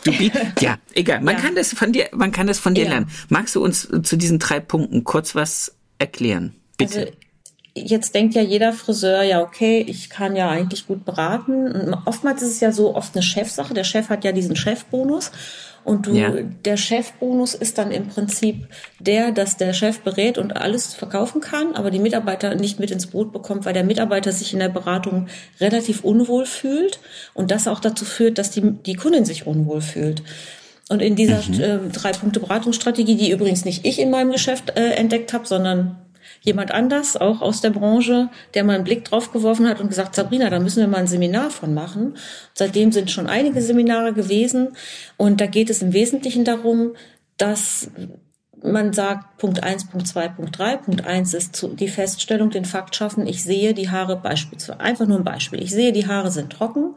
Du 0.05 0.13
ja, 0.61 0.79
egal. 0.95 1.21
Man 1.21 1.37
Ja. 1.37 1.41
kann 1.41 1.55
das 1.55 1.73
von 1.73 1.93
dir, 1.93 2.09
man 2.13 2.33
kann 2.33 2.47
das 2.47 2.59
von 2.59 2.75
dir 2.75 2.85
Ja. 2.85 2.91
lernen. 2.91 3.11
Magst 3.29 3.55
du 3.55 3.63
uns 3.63 3.89
zu 4.03 4.17
diesen 4.17 4.39
drei 4.39 4.61
Punkten 4.61 5.05
kurz 5.05 5.35
was 5.35 5.75
erklären? 5.99 6.55
Bitte. 6.79 7.01
Also 7.01 7.13
jetzt 7.75 8.15
denkt 8.15 8.35
ja 8.35 8.43
jeder 8.43 8.73
Friseur, 8.73 9.23
ja, 9.23 9.41
okay, 9.41 9.85
ich 9.87 10.11
kann 10.11 10.37
ja 10.37 10.51
eigentlich 10.51 10.87
gut 10.87 11.05
beraten. 11.05 11.73
Und 11.73 11.95
oftmals 12.07 12.43
ist 12.43 12.51
es 12.51 12.61
ja 12.61 12.73
so 12.73 12.95
oft 12.95 13.15
eine 13.15 13.23
Chefsache. 13.23 13.75
Der 13.75 13.85
Chef 13.85 14.09
hat 14.09 14.25
ja 14.25 14.33
diesen 14.33 14.57
Chefbonus. 14.57 15.31
Und 15.85 16.07
du, 16.07 16.15
Ja. 16.15 16.31
der 16.65 16.77
Chefbonus 16.77 17.55
ist 17.55 17.79
dann 17.79 17.91
im 17.91 18.07
Prinzip 18.07 18.69
der, 19.01 19.33
dass 19.33 19.57
der 19.57 19.73
Chef 19.73 20.01
berät 20.01 20.39
und 20.39 20.57
alles 20.57 20.95
verkaufen 20.95 21.41
kann, 21.41 21.75
aber 21.75 21.91
die 21.91 21.99
Mitarbeiter 21.99 22.55
nicht 22.55 22.79
mit 22.79 22.93
ins 22.93 23.09
Boot 23.09 23.33
bekommt, 23.33 23.65
weil 23.65 23.73
der 23.73 23.83
Mitarbeiter 23.83 24.31
sich 24.31 24.53
in 24.53 24.61
der 24.61 24.69
Beratung 24.69 25.27
relativ 25.61 26.05
unwohl 26.05 26.47
fühlt 26.47 27.01
und 27.35 27.51
das 27.51 27.67
auch 27.67 27.81
dazu 27.81 28.05
führt, 28.05 28.39
dass 28.39 28.53
die, 28.53 28.61
die 28.61 28.95
Kundin 28.95 29.25
sich 29.25 29.47
unwohl 29.47 29.81
fühlt. 29.81 30.23
Und 30.89 31.03
in 31.03 31.17
dieser 31.17 31.41
ähm, 31.61 31.91
drei 31.91 32.13
Punkte 32.13 32.39
Beratungsstrategie, 32.39 33.17
die 33.17 33.31
übrigens 33.31 33.65
nicht 33.65 33.85
ich 33.85 33.99
in 33.99 34.11
meinem 34.11 34.31
Geschäft 34.31 34.77
äh, 34.77 34.91
entdeckt 34.93 35.33
habe, 35.33 35.47
sondern 35.49 35.97
jemand 36.43 36.73
anders, 36.73 37.17
auch 37.17 37.41
aus 37.41 37.61
der 37.61 37.71
Branche, 37.71 38.29
der 38.55 38.65
mal 38.65 38.75
einen 38.75 38.85
Blick 38.85 39.05
drauf 39.05 39.33
geworfen 39.33 39.69
hat 39.69 39.81
und 39.81 39.89
gesagt, 39.89 40.15
Sabrina, 40.15 40.51
da 40.51 40.59
müssen 40.59 40.81
wir 40.81 40.89
mal 40.89 40.99
ein 40.99 41.07
Seminar 41.07 41.51
von 41.51 41.73
machen. 41.73 42.17
Seitdem 42.53 42.93
sind 42.93 43.11
schon 43.11 43.29
einige 43.29 43.63
Seminare 43.63 44.13
gewesen 44.13 44.77
und 45.17 45.41
da 45.41 45.47
geht 45.47 45.71
es 45.71 45.83
im 45.83 45.93
Wesentlichen 45.93 46.45
darum, 46.45 46.93
dass 47.37 47.91
man 48.63 48.93
sagt 48.93 49.39
Punkt 49.39 49.63
eins, 49.63 49.89
Punkt 49.89 50.07
zwei, 50.07 50.29
Punkt 50.29 50.57
drei. 50.57 50.77
Punkt 50.77 51.05
eins 51.05 51.35
ist 51.35 51.57
zu, 51.57 51.69
die 51.69 51.89
Feststellung, 51.89 52.51
den 52.51 52.65
Fakt 52.65 52.95
schaffen, 52.95 53.27
ich 53.27 53.43
sehe 53.43 53.75
die 53.75 53.91
Haare 53.91 54.17
beispielsweise, 54.17 54.81
einfach 54.81 55.07
nur 55.07 55.19
ein 55.19 55.25
Beispiel, 55.25 55.63
ich 55.63 55.71
sehe 55.71 55.93
die 55.93 56.07
Haare 56.07 56.31
sind 56.31 56.53
trocken 56.53 56.95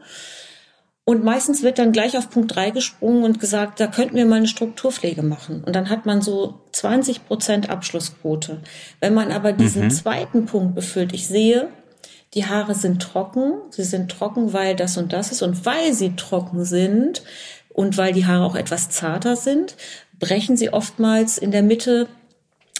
und 1.08 1.22
meistens 1.22 1.62
wird 1.62 1.78
dann 1.78 1.92
gleich 1.92 2.18
auf 2.18 2.30
Punkt 2.30 2.56
drei 2.56 2.70
gesprungen 2.70 3.22
und 3.22 3.38
gesagt, 3.38 3.78
da 3.78 3.86
könnten 3.86 4.16
wir 4.16 4.26
mal 4.26 4.38
eine 4.38 4.48
Strukturpflege 4.48 5.22
machen. 5.22 5.62
Und 5.64 5.76
dann 5.76 5.88
hat 5.88 6.04
man 6.04 6.20
so 6.20 6.58
20 6.72 7.28
Prozent 7.28 7.70
Abschlussquote. 7.70 8.60
Wenn 8.98 9.14
man 9.14 9.30
aber 9.30 9.52
diesen 9.52 9.88
zweiten 9.92 10.46
Punkt 10.46 10.74
befüllt, 10.74 11.12
ich 11.12 11.28
sehe, 11.28 11.68
die 12.34 12.46
Haare 12.46 12.74
sind 12.74 13.00
trocken, 13.00 13.52
sie 13.70 13.84
sind 13.84 14.10
trocken, 14.10 14.52
weil 14.52 14.74
das 14.74 14.96
und 14.96 15.12
das 15.12 15.30
ist. 15.30 15.42
Und 15.42 15.64
weil 15.64 15.94
sie 15.94 16.16
trocken 16.16 16.64
sind 16.64 17.22
und 17.72 17.96
weil 17.96 18.12
die 18.12 18.26
Haare 18.26 18.44
auch 18.44 18.56
etwas 18.56 18.90
zarter 18.90 19.36
sind, 19.36 19.76
brechen 20.18 20.56
sie 20.56 20.72
oftmals 20.72 21.38
in 21.38 21.52
der 21.52 21.62
Mitte 21.62 22.08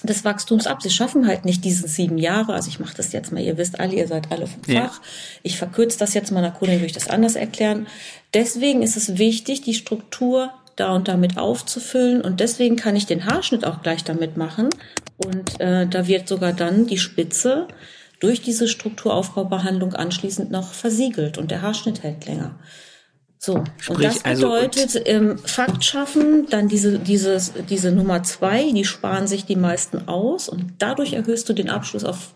des 0.07 0.25
Wachstums 0.25 0.67
ab. 0.67 0.83
Sie 0.83 0.91
schaffen 0.91 1.27
halt 1.27 1.45
nicht 1.45 1.65
diese 1.65 1.89
sieben 1.89 2.19
Jahre. 2.19 2.55
Also 2.55 2.69
ich 2.69 2.81
mache 2.81 2.97
das 2.97 3.13
jetzt 3.13 3.33
mal, 3.33 3.43
ihr 3.43 3.57
wisst 3.59 3.81
alle, 3.81 3.95
ihr 3.95 4.09
seid 4.09 4.31
alle 4.31 4.47
vom 4.47 4.63
Ja. 4.67 4.89
Fach. 4.89 5.01
Ich 5.43 5.59
verkürze 5.59 5.99
das 5.99 6.15
jetzt 6.15 6.33
meiner 6.33 6.51
Kundin, 6.51 6.79
würde 6.79 6.87
ich 6.87 6.93
das 6.93 7.09
anders 7.09 7.37
erklären. 7.37 7.87
Deswegen 8.35 8.83
ist 8.83 8.97
es 8.97 9.19
wichtig, 9.19 9.63
die 9.63 9.75
Struktur 9.75 10.53
da 10.77 10.95
und 10.95 11.09
damit 11.09 11.39
aufzufüllen. 11.39 12.21
Und 12.21 12.41
deswegen 12.41 12.77
kann 12.77 12.97
ich 12.97 13.07
den 13.07 13.25
Haarschnitt 13.25 13.65
auch 13.65 13.83
gleich 13.83 14.05
damit 14.05 14.37
machen. 14.37 14.69
Und 15.17 15.61
äh, 15.61 15.87
da 15.87 16.07
wird 16.07 16.29
sogar 16.29 16.53
dann 16.53 16.87
die 16.87 16.99
Spitze 16.99 17.67
durch 18.21 18.43
diese 18.43 18.69
Strukturaufbaubehandlung 18.69 19.95
anschließend 19.95 20.51
noch 20.51 20.73
versiegelt 20.73 21.39
und 21.39 21.51
der 21.51 21.63
Haarschnitt 21.63 22.03
hält 22.03 22.27
länger. 22.27 22.55
So, 23.39 23.65
Sprich, 23.79 23.97
und 23.97 24.05
das 24.05 24.25
also- 24.25 24.49
bedeutet, 24.49 25.03
ähm, 25.05 25.39
Fakt 25.39 25.85
schaffen, 25.85 26.47
dann 26.49 26.69
diese, 26.69 26.99
dieses, 26.99 27.53
diese 27.69 27.93
Nummer 27.93 28.23
zwei, 28.23 28.71
die 28.73 28.85
sparen 28.85 29.27
sich 29.27 29.45
die 29.45 29.57
meisten 29.57 30.09
aus 30.09 30.49
und 30.49 30.75
dadurch 30.79 31.13
erhöhst 31.13 31.49
du 31.49 31.53
den 31.53 31.71
Abschluss 31.71 32.05
auf 32.05 32.35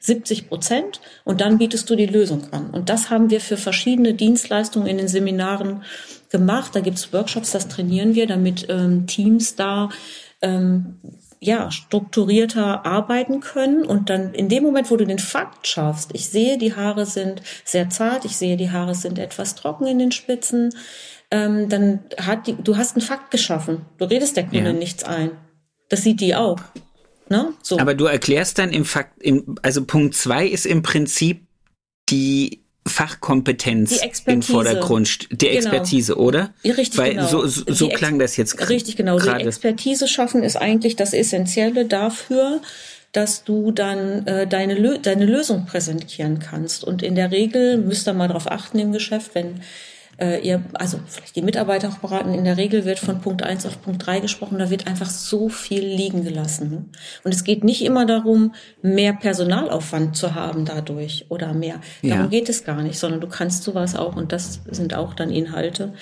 70 0.00 0.48
Prozent 0.48 1.00
und 1.24 1.40
dann 1.40 1.58
bietest 1.58 1.88
du 1.88 1.96
die 1.96 2.06
Lösung 2.06 2.52
an. 2.52 2.70
Und 2.70 2.90
das 2.90 3.10
haben 3.10 3.30
wir 3.30 3.40
für 3.40 3.56
verschiedene 3.56 4.14
Dienstleistungen 4.14 4.86
in 4.86 4.98
den 4.98 5.08
Seminaren 5.08 5.82
gemacht. 6.28 6.76
Da 6.76 6.80
gibt's 6.80 7.12
Workshops, 7.12 7.52
das 7.52 7.68
trainieren 7.68 8.14
wir, 8.14 8.26
damit 8.26 8.66
ähm, 8.68 9.06
Teams 9.06 9.56
da 9.56 9.88
ähm, 10.42 10.96
ja, 11.44 11.70
strukturierter 11.70 12.86
arbeiten 12.86 13.40
können 13.40 13.84
und 13.84 14.08
dann 14.08 14.32
in 14.32 14.48
dem 14.48 14.62
Moment, 14.62 14.90
wo 14.90 14.96
du 14.96 15.04
den 15.04 15.18
Fakt 15.18 15.66
schaffst, 15.66 16.10
ich 16.14 16.28
sehe, 16.28 16.56
die 16.56 16.74
Haare 16.74 17.04
sind 17.04 17.42
sehr 17.64 17.90
zart, 17.90 18.24
ich 18.24 18.36
sehe, 18.36 18.56
die 18.56 18.70
Haare 18.70 18.94
sind 18.94 19.18
etwas 19.18 19.54
trocken 19.54 19.86
in 19.86 19.98
den 19.98 20.10
Spitzen, 20.10 20.74
ähm, 21.30 21.68
dann 21.68 22.00
hat 22.18 22.46
die, 22.46 22.54
du 22.54 22.76
hast 22.76 22.96
einen 22.96 23.04
Fakt 23.04 23.30
geschaffen. 23.30 23.84
Du 23.98 24.06
redest 24.06 24.36
der 24.36 24.44
Kundin 24.44 24.66
Ja. 24.66 24.72
nichts 24.72 25.04
ein. 25.04 25.32
Das 25.90 26.02
sieht 26.02 26.20
die 26.20 26.34
auch. 26.34 26.58
Ne? 27.28 27.52
So. 27.62 27.78
Aber 27.78 27.94
du 27.94 28.06
erklärst 28.06 28.58
dann 28.58 28.72
im 28.72 28.84
Fakt, 28.84 29.22
im, 29.22 29.56
also 29.62 29.84
Punkt 29.84 30.14
zwei 30.14 30.46
ist 30.46 30.66
im 30.66 30.82
Prinzip 30.82 31.46
die 32.08 32.63
Fachkompetenz 32.86 33.90
Die 33.90 34.00
im. 34.00 34.52
Vordergrund, 34.54 35.06
st- 35.08 35.28
die 35.30 35.46
Genau. 35.46 35.56
Expertise, 35.58 36.16
oder? 36.16 36.52
Ja, 36.62 36.74
richtig, 36.74 36.98
Weil 36.98 37.10
genau. 37.14 37.26
so, 37.26 37.46
so, 37.46 37.62
so 37.66 37.88
Die 37.88 37.94
klang 37.94 38.18
das 38.18 38.36
jetzt 38.36 38.68
Richtig, 38.68 38.96
genau. 38.96 39.18
Die 39.18 39.24
gerade. 39.24 39.44
Expertise 39.44 40.06
schaffen 40.08 40.42
ist 40.42 40.56
eigentlich 40.56 40.96
das 40.96 41.12
Essentielle 41.14 41.86
dafür, 41.86 42.60
dass 43.12 43.44
du 43.44 43.70
dann 43.70 44.26
äh, 44.26 44.46
deine, 44.46 44.74
Lö 44.74 44.98
deine 44.98 45.24
Lösung 45.24 45.66
präsentieren 45.66 46.40
kannst. 46.40 46.84
Und 46.84 47.02
in 47.02 47.14
der 47.14 47.30
Regel 47.30 47.78
müsst 47.78 48.08
ihr 48.08 48.12
mal 48.12 48.28
darauf 48.28 48.50
achten 48.50 48.78
im 48.78 48.92
Geschäft, 48.92 49.30
wenn 49.34 49.60
äh, 50.18 50.40
ihr, 50.46 50.62
also 50.74 51.00
vielleicht 51.06 51.36
die 51.36 51.42
Mitarbeiter 51.42 51.88
auch 51.88 51.98
beraten, 51.98 52.34
in 52.34 52.44
der 52.44 52.56
Regel 52.56 52.84
wird 52.84 52.98
von 52.98 53.20
Punkt 53.20 53.42
eins 53.42 53.66
auf 53.66 53.80
Punkt 53.82 54.06
drei 54.06 54.20
gesprochen, 54.20 54.58
da 54.58 54.70
wird 54.70 54.86
einfach 54.86 55.10
so 55.10 55.48
viel 55.48 55.84
liegen 55.84 56.24
gelassen. 56.24 56.70
Ne? 56.70 56.84
Und 57.24 57.34
es 57.34 57.44
geht 57.44 57.64
nicht 57.64 57.84
immer 57.84 58.06
darum, 58.06 58.54
mehr 58.82 59.12
Personalaufwand 59.12 60.16
zu 60.16 60.34
haben 60.34 60.64
dadurch 60.64 61.26
oder 61.28 61.52
mehr. 61.54 61.80
Darum 62.02 62.24
Ja. 62.24 62.26
geht 62.26 62.48
es 62.48 62.64
gar 62.64 62.82
nicht, 62.82 62.98
sondern 62.98 63.20
du 63.20 63.28
kannst 63.28 63.64
sowas 63.64 63.96
auch, 63.96 64.16
und 64.16 64.32
das 64.32 64.60
sind 64.70 64.94
auch 64.94 65.14
dann 65.14 65.30
Inhalte, 65.30 65.94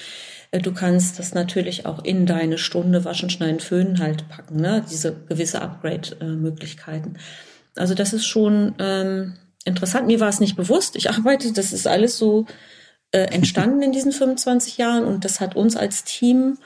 äh, 0.51 0.59
Du 0.61 0.73
kannst 0.73 1.19
das 1.19 1.33
natürlich 1.33 1.87
auch 1.87 2.05
in 2.05 2.27
deine 2.27 2.59
Stunde 2.59 3.07
Waschen, 3.07 3.31
Schneiden, 3.31 3.59
Föhnen 3.59 4.01
halt 4.01 4.29
packen, 4.29 4.61
ne? 4.61 4.85
diese 4.91 5.17
gewisse 5.27 5.63
Upgrade-Möglichkeiten. 5.63 7.15
Also 7.75 7.95
das 7.95 8.13
ist 8.13 8.27
schon 8.27 8.75
ähm, 8.79 9.35
interessant. 9.65 10.07
Mir 10.07 10.21
war 10.21 10.29
es 10.29 10.41
nicht 10.41 10.57
bewusst. 10.57 10.97
Ich 10.97 11.09
arbeite, 11.11 11.53
das 11.53 11.73
ist 11.73 11.87
alles 11.87 12.19
so 12.19 12.45
äh, 13.13 13.21
entstanden 13.33 13.83
in 13.83 13.93
diesen 13.93 14.13
25 14.13 14.79
Jahren 14.79 15.05
und 15.05 15.25
das 15.25 15.41
hat 15.41 15.55
uns 15.55 15.77
als 15.77 16.05
Team 16.05 16.59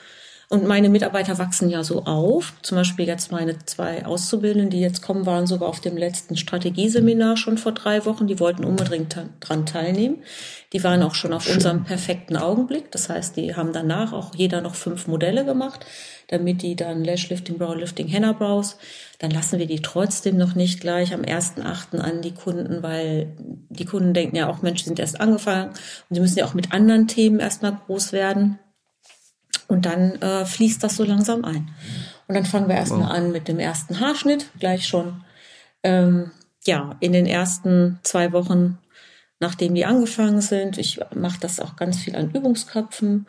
Und 0.49 0.65
meine 0.65 0.87
Mitarbeiter 0.87 1.37
wachsen 1.39 1.69
ja 1.69 1.83
so 1.83 2.05
auf. 2.05 2.53
Zum 2.61 2.77
Beispiel 2.77 3.05
jetzt 3.05 3.33
meine 3.33 3.59
zwei 3.65 4.05
Auszubildenden, 4.05 4.69
die 4.69 4.79
jetzt 4.79 5.01
kommen, 5.01 5.25
waren 5.25 5.45
sogar 5.45 5.67
auf 5.67 5.81
dem 5.81 5.97
letzten 5.97 6.37
Strategieseminar 6.37 7.35
schon 7.35 7.57
vor 7.57 7.73
drei 7.73 8.05
Wochen. 8.05 8.27
Die 8.27 8.39
wollten 8.39 8.63
unbedingt 8.63 9.17
dran 9.41 9.65
teilnehmen. 9.65 10.23
Die 10.71 10.81
waren 10.85 11.03
auch 11.03 11.15
schon 11.15 11.33
auf 11.33 11.43
Schön. 11.43 11.55
unserem 11.55 11.83
perfekten 11.83 12.37
Augenblick. 12.37 12.91
Das 12.91 13.09
heißt, 13.09 13.35
die 13.35 13.55
haben 13.55 13.73
danach 13.73 14.13
auch 14.13 14.35
jeder 14.35 14.61
noch 14.61 14.75
fünf 14.75 15.07
Modelle 15.07 15.43
gemacht, 15.43 15.85
damit 16.29 16.61
die 16.61 16.77
dann 16.77 17.03
Lashlifting, 17.03 17.57
Browlifting, 17.57 18.07
Henna 18.07 18.31
Brows. 18.31 18.77
Dann 19.19 19.31
lassen 19.31 19.59
wir 19.59 19.65
die 19.65 19.81
trotzdem 19.81 20.37
noch 20.37 20.55
nicht 20.55 20.79
gleich 20.79 21.13
am 21.13 21.23
1.8. 21.23 21.97
an 21.99 22.21
die 22.21 22.33
Kunden, 22.33 22.83
weil 22.83 23.33
die 23.69 23.85
Kunden 23.85 24.13
denken 24.13 24.37
ja 24.37 24.49
auch, 24.49 24.61
Menschen 24.61 24.85
sind 24.85 24.99
erst 24.99 25.19
angefangen 25.19 25.71
und 25.71 26.15
sie 26.15 26.21
müssen 26.21 26.39
ja 26.39 26.45
auch 26.45 26.53
mit 26.53 26.71
anderen 26.71 27.09
Themen 27.09 27.41
erstmal 27.41 27.77
groß 27.85 28.13
werden. 28.13 28.59
Und 29.67 29.85
dann 29.85 30.21
äh, 30.21 30.45
fließt 30.45 30.83
das 30.83 30.95
so 30.95 31.03
langsam 31.03 31.43
ein. 31.43 31.69
Und 32.27 32.35
dann 32.35 32.45
fangen 32.45 32.67
wir 32.67 32.75
erstmal 32.75 33.01
wow. 33.01 33.11
an 33.11 33.31
mit 33.31 33.47
dem 33.47 33.59
ersten 33.59 33.99
Haarschnitt, 33.99 34.49
gleich 34.59 34.87
schon. 34.87 35.23
Ähm, 35.83 36.31
ja, 36.65 36.95
in 36.99 37.13
den 37.13 37.25
ersten 37.25 37.99
zwei 38.03 38.31
Wochen, 38.33 38.77
nachdem 39.39 39.75
die 39.75 39.85
angefangen 39.85 40.41
sind. 40.41 40.77
Ich 40.77 40.99
mache 41.15 41.39
das 41.39 41.59
auch 41.59 41.75
ganz 41.75 41.97
viel 41.97 42.15
an 42.15 42.31
Übungsköpfen, 42.31 43.27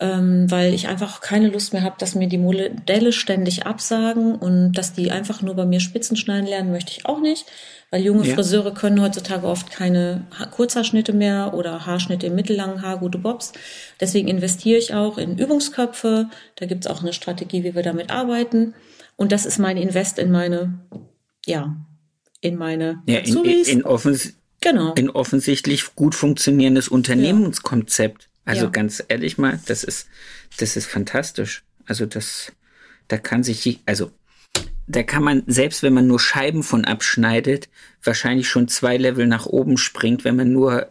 ähm, 0.00 0.50
weil 0.50 0.72
ich 0.72 0.88
einfach 0.88 1.20
keine 1.20 1.48
Lust 1.48 1.74
mehr 1.74 1.82
habe, 1.82 1.96
dass 1.98 2.14
mir 2.14 2.26
die 2.26 2.38
Modelle 2.38 3.12
ständig 3.12 3.66
absagen 3.66 4.34
und 4.34 4.72
dass 4.72 4.94
die 4.94 5.10
einfach 5.10 5.42
nur 5.42 5.54
bei 5.54 5.66
mir 5.66 5.78
Spitzen 5.78 6.16
schneiden 6.16 6.46
lernen, 6.46 6.72
möchte 6.72 6.90
ich 6.90 7.04
auch 7.04 7.20
nicht. 7.20 7.44
Weil 7.90 8.02
junge 8.02 8.26
ja. 8.26 8.34
Friseure 8.34 8.72
können 8.72 9.02
heutzutage 9.02 9.46
oft 9.46 9.70
keine 9.70 10.26
Kurzhaarschnitte 10.52 11.12
mehr 11.12 11.52
oder 11.54 11.84
Haarschnitte 11.84 12.28
im 12.28 12.34
mittellangen 12.34 12.82
Haar, 12.82 12.98
gute 12.98 13.18
Bobs. 13.18 13.52
Deswegen 14.00 14.28
investiere 14.28 14.78
ich 14.78 14.94
auch 14.94 15.18
in 15.18 15.38
Übungsköpfe. 15.38 16.30
Da 16.56 16.66
gibt 16.66 16.86
es 16.86 16.90
auch 16.90 17.02
eine 17.02 17.12
Strategie, 17.12 17.62
wie 17.64 17.74
wir 17.74 17.82
damit 17.82 18.10
arbeiten. 18.10 18.74
Und 19.16 19.32
das 19.32 19.44
ist 19.44 19.58
mein 19.58 19.76
Invest 19.76 20.18
in 20.18 20.30
meine, 20.30 20.78
ja, 21.44 21.76
in 22.40 22.56
meine 22.56 23.02
ja, 23.06 23.18
in, 23.18 23.44
in, 23.44 23.64
in, 23.64 23.84
offens 23.84 24.34
genau. 24.62 24.94
in 24.94 25.10
offensichtlich 25.10 25.94
gut 25.94 26.14
funktionierendes 26.14 26.88
Unternehmenskonzept. 26.88 28.29
Also 28.50 28.64
ja. 28.64 28.70
ganz 28.70 29.02
ehrlich 29.06 29.38
mal, 29.38 29.60
das 29.66 29.84
ist, 29.84 30.08
das 30.56 30.76
ist 30.76 30.86
fantastisch. 30.86 31.62
Also 31.86 32.06
das, 32.06 32.52
da 33.08 33.16
kann 33.16 33.42
sich, 33.42 33.80
also 33.86 34.10
da 34.86 35.04
kann 35.04 35.22
man, 35.22 35.44
selbst 35.46 35.84
wenn 35.84 35.94
man 35.94 36.08
nur 36.08 36.18
Scheiben 36.18 36.64
von 36.64 36.84
abschneidet, 36.84 37.68
wahrscheinlich 38.02 38.48
schon 38.48 38.66
zwei 38.66 38.96
Level 38.96 39.26
nach 39.26 39.46
oben 39.46 39.78
springt, 39.78 40.24
wenn 40.24 40.34
man 40.34 40.52
nur 40.52 40.90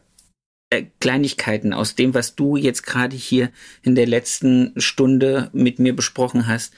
äh, 0.69 0.85
Kleinigkeiten 1.01 1.73
aus 1.73 1.95
dem, 1.95 2.13
was 2.13 2.35
du 2.35 2.55
jetzt 2.55 2.85
gerade 2.85 3.15
hier 3.15 3.51
in 3.81 3.95
der 3.95 4.07
letzten 4.07 4.73
Stunde 4.77 5.49
mit 5.51 5.79
mir 5.79 5.93
besprochen 5.93 6.47
hast, 6.47 6.73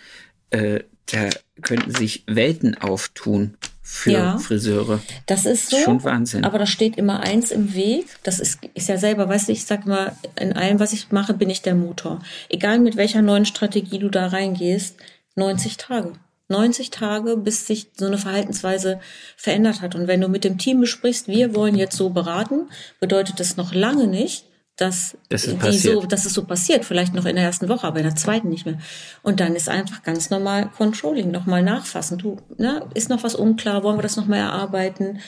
äh, 0.49 0.79
da 1.05 1.29
könnten 1.61 1.93
sich 1.93 2.23
Welten 2.25 2.75
auftun 2.75 3.55
für 3.93 4.11
ja, 4.11 4.37
Friseure. 4.37 5.01
Das 5.25 5.45
ist 5.45 5.69
so. 5.69 5.77
Schon 5.77 6.01
Wahnsinn. 6.05 6.45
Aber 6.45 6.57
da 6.57 6.65
steht 6.65 6.95
immer 6.95 7.19
eins 7.19 7.51
im 7.51 7.73
Weg. 7.73 8.05
Das 8.23 8.39
ist, 8.39 8.59
ist 8.73 8.87
ja 8.87 8.97
selber, 8.97 9.27
weißt 9.27 9.49
du, 9.49 9.51
ich 9.51 9.65
sag 9.65 9.85
mal, 9.85 10.15
in 10.39 10.53
allem, 10.53 10.79
was 10.79 10.93
ich 10.93 11.11
mache, 11.11 11.33
bin 11.33 11.49
ich 11.49 11.61
der 11.61 11.75
Motor. 11.75 12.21
Egal 12.47 12.79
mit 12.79 12.95
welcher 12.95 13.21
neuen 13.21 13.45
Strategie 13.45 13.99
du 13.99 14.07
da 14.07 14.27
reingehst, 14.27 14.95
90 15.35 15.75
Tage. 15.75 16.13
90 16.47 16.89
Tage, 16.89 17.35
bis 17.35 17.67
sich 17.67 17.91
so 17.97 18.05
eine 18.05 18.17
Verhaltensweise 18.17 19.01
verändert 19.35 19.81
hat. 19.81 19.93
Und 19.93 20.07
wenn 20.07 20.21
du 20.21 20.29
mit 20.29 20.45
dem 20.45 20.57
Team 20.57 20.79
besprichst, 20.79 21.27
wir 21.27 21.53
wollen 21.53 21.75
jetzt 21.75 21.97
so 21.97 22.11
beraten, 22.11 22.69
bedeutet 23.01 23.41
das 23.41 23.57
noch 23.57 23.73
lange 23.73 24.07
nicht, 24.07 24.45
dass, 24.82 25.17
das 25.29 25.43
die 25.43 25.77
so, 25.77 26.01
dass 26.05 26.25
es 26.25 26.34
so 26.34 26.43
passiert. 26.43 26.86
Vielleicht 26.86 27.13
noch 27.13 27.25
in 27.25 27.36
der 27.36 27.45
ersten 27.45 27.69
Woche, 27.69 27.88
aber 27.88 27.99
in 27.99 28.05
der 28.05 28.15
zweiten 28.15 28.49
nicht 28.49 28.65
mehr. 28.65 28.79
Und 29.21 29.39
dann 29.39 29.55
ist 29.55 29.69
einfach 29.69 30.03
ganz 30.03 30.29
normal 30.29 30.69
Controlling, 30.75 31.32
nochmal 31.32 31.63
nachfassen. 31.63 32.17
Du, 32.17 32.38
ne, 32.57 32.84
ist 32.93 33.09
noch 33.09 33.23
was 33.23 33.36
unklar? 33.36 33.84
Wollen 33.84 33.97
wir 33.97 34.03
das 34.03 34.17
nochmal 34.17 34.39
erarbeiten? 34.39 35.19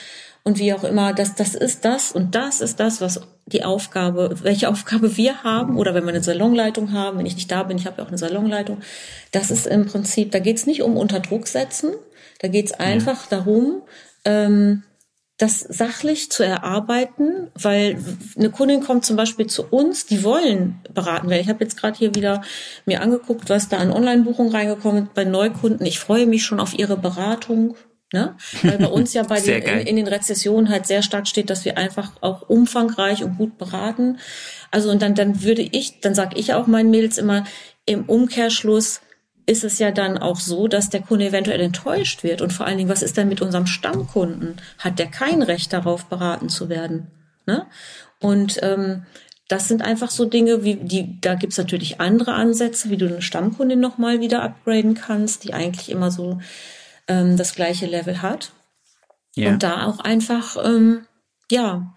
und 0.44 0.60
wie 0.60 0.74
auch 0.74 0.84
immer, 0.84 1.14
das, 1.14 1.36
das 1.36 1.56
ist 1.56 1.86
das 1.86 2.12
und 2.12 2.36
das 2.36 2.60
ist 2.60 2.80
das, 2.80 3.00
was 3.00 3.22
die 3.46 3.64
Aufgabe, 3.64 4.36
welche 4.44 4.70
Aufgabe 4.70 5.16
wir 5.18 5.44
haben 5.44 5.78
oder 5.78 5.94
wenn 5.94 6.04
wir 6.04 6.10
eine 6.10 6.24
Salonleitung 6.24 6.92
haben, 6.92 7.18
wenn 7.18 7.26
ich 7.26 7.36
nicht 7.36 7.52
da 7.52 7.64
bin, 7.64 7.78
ich 7.78 7.86
habe 7.86 7.98
ja 7.98 8.04
auch 8.04 8.10
eine 8.10 8.18
Salonleitung, 8.18 8.82
das 9.32 9.52
ist 9.52 9.68
im 9.68 9.86
Prinzip, 9.86 10.32
da 10.32 10.40
geht 10.40 10.58
es 10.58 10.66
nicht 10.66 10.82
um 10.82 10.98
unter 10.98 11.22
Druck 11.22 11.48
setzen, 11.48 11.92
da 12.40 12.50
geht 12.50 12.66
es 12.66 12.74
einfach 12.74 13.32
ja. 13.32 13.38
darum, 13.38 13.84
ähm, 14.26 14.84
das 15.38 15.60
sachlich 15.60 16.32
zu 16.32 16.46
erarbeiten, 16.46 17.50
weil 17.56 17.98
eine 18.38 18.52
Kundin 18.52 18.82
kommt 18.82 19.04
zum 19.04 19.16
Beispiel 19.16 19.48
zu 19.48 19.64
uns, 19.64 20.06
die 20.06 20.24
wollen 20.24 20.80
beraten 20.94 21.30
werden. 21.30 21.42
Ich 21.42 21.50
habe 21.50 21.64
jetzt 21.64 21.76
gerade 21.76 21.98
hier 21.98 22.14
wieder 22.14 22.44
mir 22.86 23.02
angeguckt, 23.02 23.50
was 23.50 23.68
da 23.68 23.78
an 23.78 23.92
Online-Buchungen 23.92 24.52
reingekommen 24.54 25.06
ist 25.06 25.14
bei 25.16 25.24
Neukunden. 25.24 25.86
Ich 25.88 26.00
freue 26.00 26.28
mich 26.28 26.44
schon 26.44 26.60
auf 26.60 26.78
ihre 26.78 26.98
Beratung. 26.98 27.76
Ne? 28.14 28.36
Weil 28.62 28.78
bei 28.78 28.86
uns 28.86 29.14
ja 29.16 29.24
bei 29.24 29.42
den, 29.42 29.64
in, 29.64 29.88
in, 29.88 29.96
den 29.96 30.08
Rezessionen 30.08 30.70
halt 30.70 30.86
sehr 30.86 31.02
stark 31.02 31.28
steht, 31.28 31.50
dass 31.50 31.66
wir 31.66 31.80
einfach 31.80 32.12
auch 32.22 32.48
umfangreich 32.48 33.24
und 33.24 33.38
gut 33.38 33.58
beraten. 33.58 34.20
Also 34.70 34.92
und 34.92 35.02
dann, 35.02 35.16
dann 35.16 35.42
würde 35.42 35.64
ich, 35.64 36.00
dann 36.00 36.14
sage 36.14 36.38
ich 36.38 36.54
auch 36.54 36.68
meinen 36.68 36.92
Mädels 36.92 37.18
immer, 37.18 37.44
im 37.88 38.06
Umkehrschluss 38.06 39.02
ist 39.46 39.64
es 39.64 39.80
ja 39.80 39.92
dann 39.92 40.18
auch 40.18 40.40
so, 40.40 40.68
dass 40.68 40.90
der 40.90 41.02
Kunde 41.02 41.28
eventuell 41.28 41.62
enttäuscht 41.62 42.24
wird. 42.24 42.42
Und 42.42 42.54
vor 42.54 42.66
allen 42.66 42.78
Dingen, 42.78 42.90
was 42.90 43.04
ist 43.04 43.18
denn 43.18 43.28
mit 43.28 43.42
unserem 43.42 43.68
Stammkunden? 43.68 44.58
Hat 44.80 45.00
der 45.00 45.08
kein 45.08 45.42
Recht 45.42 45.74
darauf, 45.74 46.06
beraten 46.06 46.50
zu 46.50 46.70
werden? 46.70 47.12
Ne? 47.46 47.66
Und 48.20 48.60
ähm, 48.62 49.06
das 49.50 49.68
sind 49.68 49.82
einfach 49.82 50.10
so 50.10 50.26
Dinge, 50.26 50.64
wie 50.64 50.76
die, 50.76 51.20
da 51.20 51.36
gibt's 51.36 51.58
natürlich 51.58 52.00
andere 52.00 52.34
Ansätze, 52.34 52.90
wie 52.90 52.98
du 52.98 53.08
eine 53.08 53.22
Stammkundin 53.22 53.80
nochmal 53.80 54.22
wieder 54.22 54.42
upgraden 54.42 54.94
kannst, 54.94 55.44
die 55.44 55.54
eigentlich 55.54 55.92
immer 55.92 56.10
so 56.10 56.40
ähm, 57.08 57.36
das 57.36 57.54
gleiche 57.54 57.86
Level 57.86 58.22
hat. 58.22 58.54
Ja. 59.36 59.50
Und 59.50 59.64
da 59.64 59.86
auch 59.88 60.00
einfach, 60.00 60.58
ähm, 60.64 61.06
ja, 61.52 61.94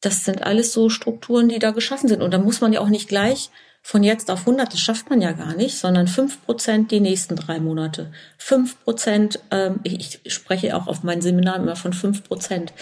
das 0.00 0.24
sind 0.24 0.42
alles 0.42 0.72
so 0.72 0.90
Strukturen, 0.90 1.48
die 1.48 1.58
da 1.58 1.70
geschaffen 1.70 2.08
sind. 2.08 2.22
Und 2.22 2.32
da 2.34 2.38
muss 2.38 2.60
man 2.60 2.72
ja 2.72 2.80
auch 2.80 2.88
nicht 2.88 3.08
gleich 3.08 3.50
von 3.82 4.04
jetzt 4.04 4.30
auf 4.30 4.40
100, 4.40 4.72
das 4.72 4.80
schafft 4.80 5.10
man 5.10 5.20
ja 5.20 5.32
gar 5.32 5.54
nicht, 5.54 5.76
sondern 5.76 6.06
fünf 6.06 6.44
Prozent 6.44 6.92
die 6.92 7.00
nächsten 7.00 7.34
drei 7.34 7.58
Monate. 7.58 8.12
fünf 8.38 8.82
Prozent, 8.84 9.40
ähm, 9.50 9.80
ich, 9.82 10.20
ich 10.22 10.32
spreche 10.32 10.76
auch 10.76 10.86
auf 10.86 11.02
meinen 11.02 11.20
Seminaren 11.20 11.62
immer 11.62 11.76
von 11.76 11.92
fünf 11.92 12.22
Prozent, 12.24 12.72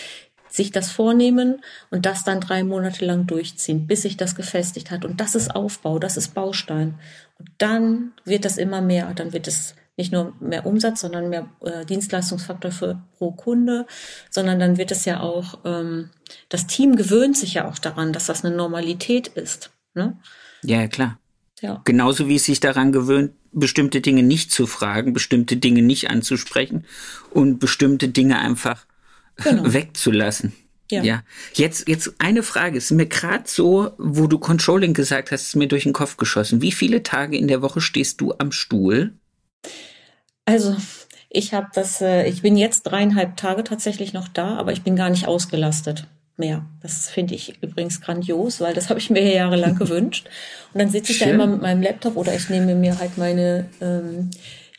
sich 0.49 0.73
das 0.73 0.91
vornehmen 0.91 1.63
und 1.91 2.07
das 2.07 2.25
dann 2.25 2.41
drei 2.41 2.65
Monate 2.65 3.05
lang 3.05 3.27
durchziehen, 3.27 3.87
bis 3.87 4.03
sich 4.03 4.17
das 4.17 4.35
gefestigt 4.35 4.91
hat. 4.91 5.05
Und 5.05 5.21
das 5.21 5.35
ist 5.35 5.55
Aufbau, 5.55 5.99
das 5.99 6.17
ist 6.17 6.35
Baustein. 6.35 6.99
Und 7.39 7.49
dann 7.59 8.13
wird 8.25 8.45
das 8.45 8.59
immer 8.59 8.81
mehr, 8.81 9.13
dann 9.15 9.33
wird 9.33 9.47
es 9.47 9.75
nicht 9.97 10.13
nur 10.13 10.35
mehr 10.41 10.67
Umsatz, 10.67 11.03
sondern 11.03 11.29
mehr 11.29 11.47
äh, 11.63 11.85
Dienstleistungsfaktor 11.85 12.73
für 12.73 13.03
pro 13.19 13.33
Kunde, 13.33 13.87
sondern 14.29 14.59
dann 14.59 14.77
wird 14.77 14.91
es 14.91 15.05
ja 15.05 15.21
auch, 15.21 15.59
ähm, 15.65 16.11
das 16.49 16.67
Team 16.67 16.97
gewöhnt 16.97 17.37
sich 17.37 17.55
ja 17.55 17.69
auch 17.69 17.79
daran, 17.79 18.13
dass 18.13 18.27
das 18.27 18.45
eine 18.45 18.55
Normalität 18.55 19.29
ist. 19.29 19.71
Ne? 19.95 20.17
Ja, 20.63 20.87
klar. 20.89 21.19
Ja. 21.61 21.83
Genauso 21.85 22.29
wie 22.29 22.37
es 22.37 22.45
sich 22.45 22.61
daran 22.61 22.93
gewöhnt, 22.93 23.33
bestimmte 23.53 24.01
Dinge 24.01 24.23
nicht 24.23 24.51
zu 24.51 24.67
fragen, 24.67 25.13
bestimmte 25.13 25.57
Dinge 25.57 25.83
nicht 25.83 26.11
anzusprechen 26.11 26.85
und 27.31 27.59
bestimmte 27.59 28.09
Dinge 28.09 28.39
einfach 28.39 28.87
genau. 29.37 29.63
wegzulassen. 29.73 30.53
Ja. 30.91 31.03
ja. 31.03 31.23
Jetzt, 31.55 31.89
jetzt 31.89 32.15
eine 32.19 32.43
Frage. 32.43 32.79
Es 32.79 32.87
ist 32.87 32.97
mir 32.97 33.07
gerade 33.07 33.45
so, 33.47 33.93
wo 33.99 34.27
du 34.27 34.39
Controlling 34.39 34.95
gesagt 34.95 35.31
hast, 35.31 35.43
ist 35.43 35.57
mir 35.57 35.69
durch 35.69 35.85
den 35.85 35.93
Kopf 35.93 36.17
geschossen. 36.17 36.63
Wie 36.63 36.73
viele 36.73 37.03
Tage 37.03 37.37
in 37.37 37.47
der 37.47 37.63
Woche 37.63 37.81
stehst 37.81 38.21
du 38.21 38.35
am 38.39 38.51
Stuhl? 38.51 39.13
Also 40.47 40.77
ich 41.29 41.55
habe 41.55 41.69
das, 41.75 42.01
äh, 42.01 42.27
ich 42.29 42.43
bin 42.43 42.57
jetzt 42.57 42.83
dreieinhalb 42.83 43.37
Tage 43.37 43.63
tatsächlich 43.63 44.13
noch 44.13 44.27
da, 44.27 44.57
aber 44.57 44.73
ich 44.73 44.83
bin 44.83 44.97
gar 44.97 45.11
nicht 45.11 45.29
ausgelastet 45.29 46.09
mehr. 46.41 46.65
Das 46.83 47.09
finde 47.09 47.37
ich 47.37 47.63
übrigens 47.63 48.01
grandios, 48.01 48.61
weil 48.61 48.75
das 48.75 48.89
habe 48.91 48.99
ich 48.99 49.11
mir 49.11 49.23
jahrelang 49.33 49.77
gewünscht. 49.77 50.29
Und 50.73 50.81
dann 50.81 50.91
sitze 50.91 51.13
ich 51.13 51.19
Schön. 51.19 51.29
da 51.29 51.35
immer 51.35 51.47
mit 51.47 51.63
meinem 51.63 51.83
Laptop 51.83 52.17
oder 52.17 52.35
ich 52.35 52.51
nehme 52.51 52.75
mir 52.75 52.99
halt 52.99 53.17
meine 53.17 53.67
ähm, 53.81 54.31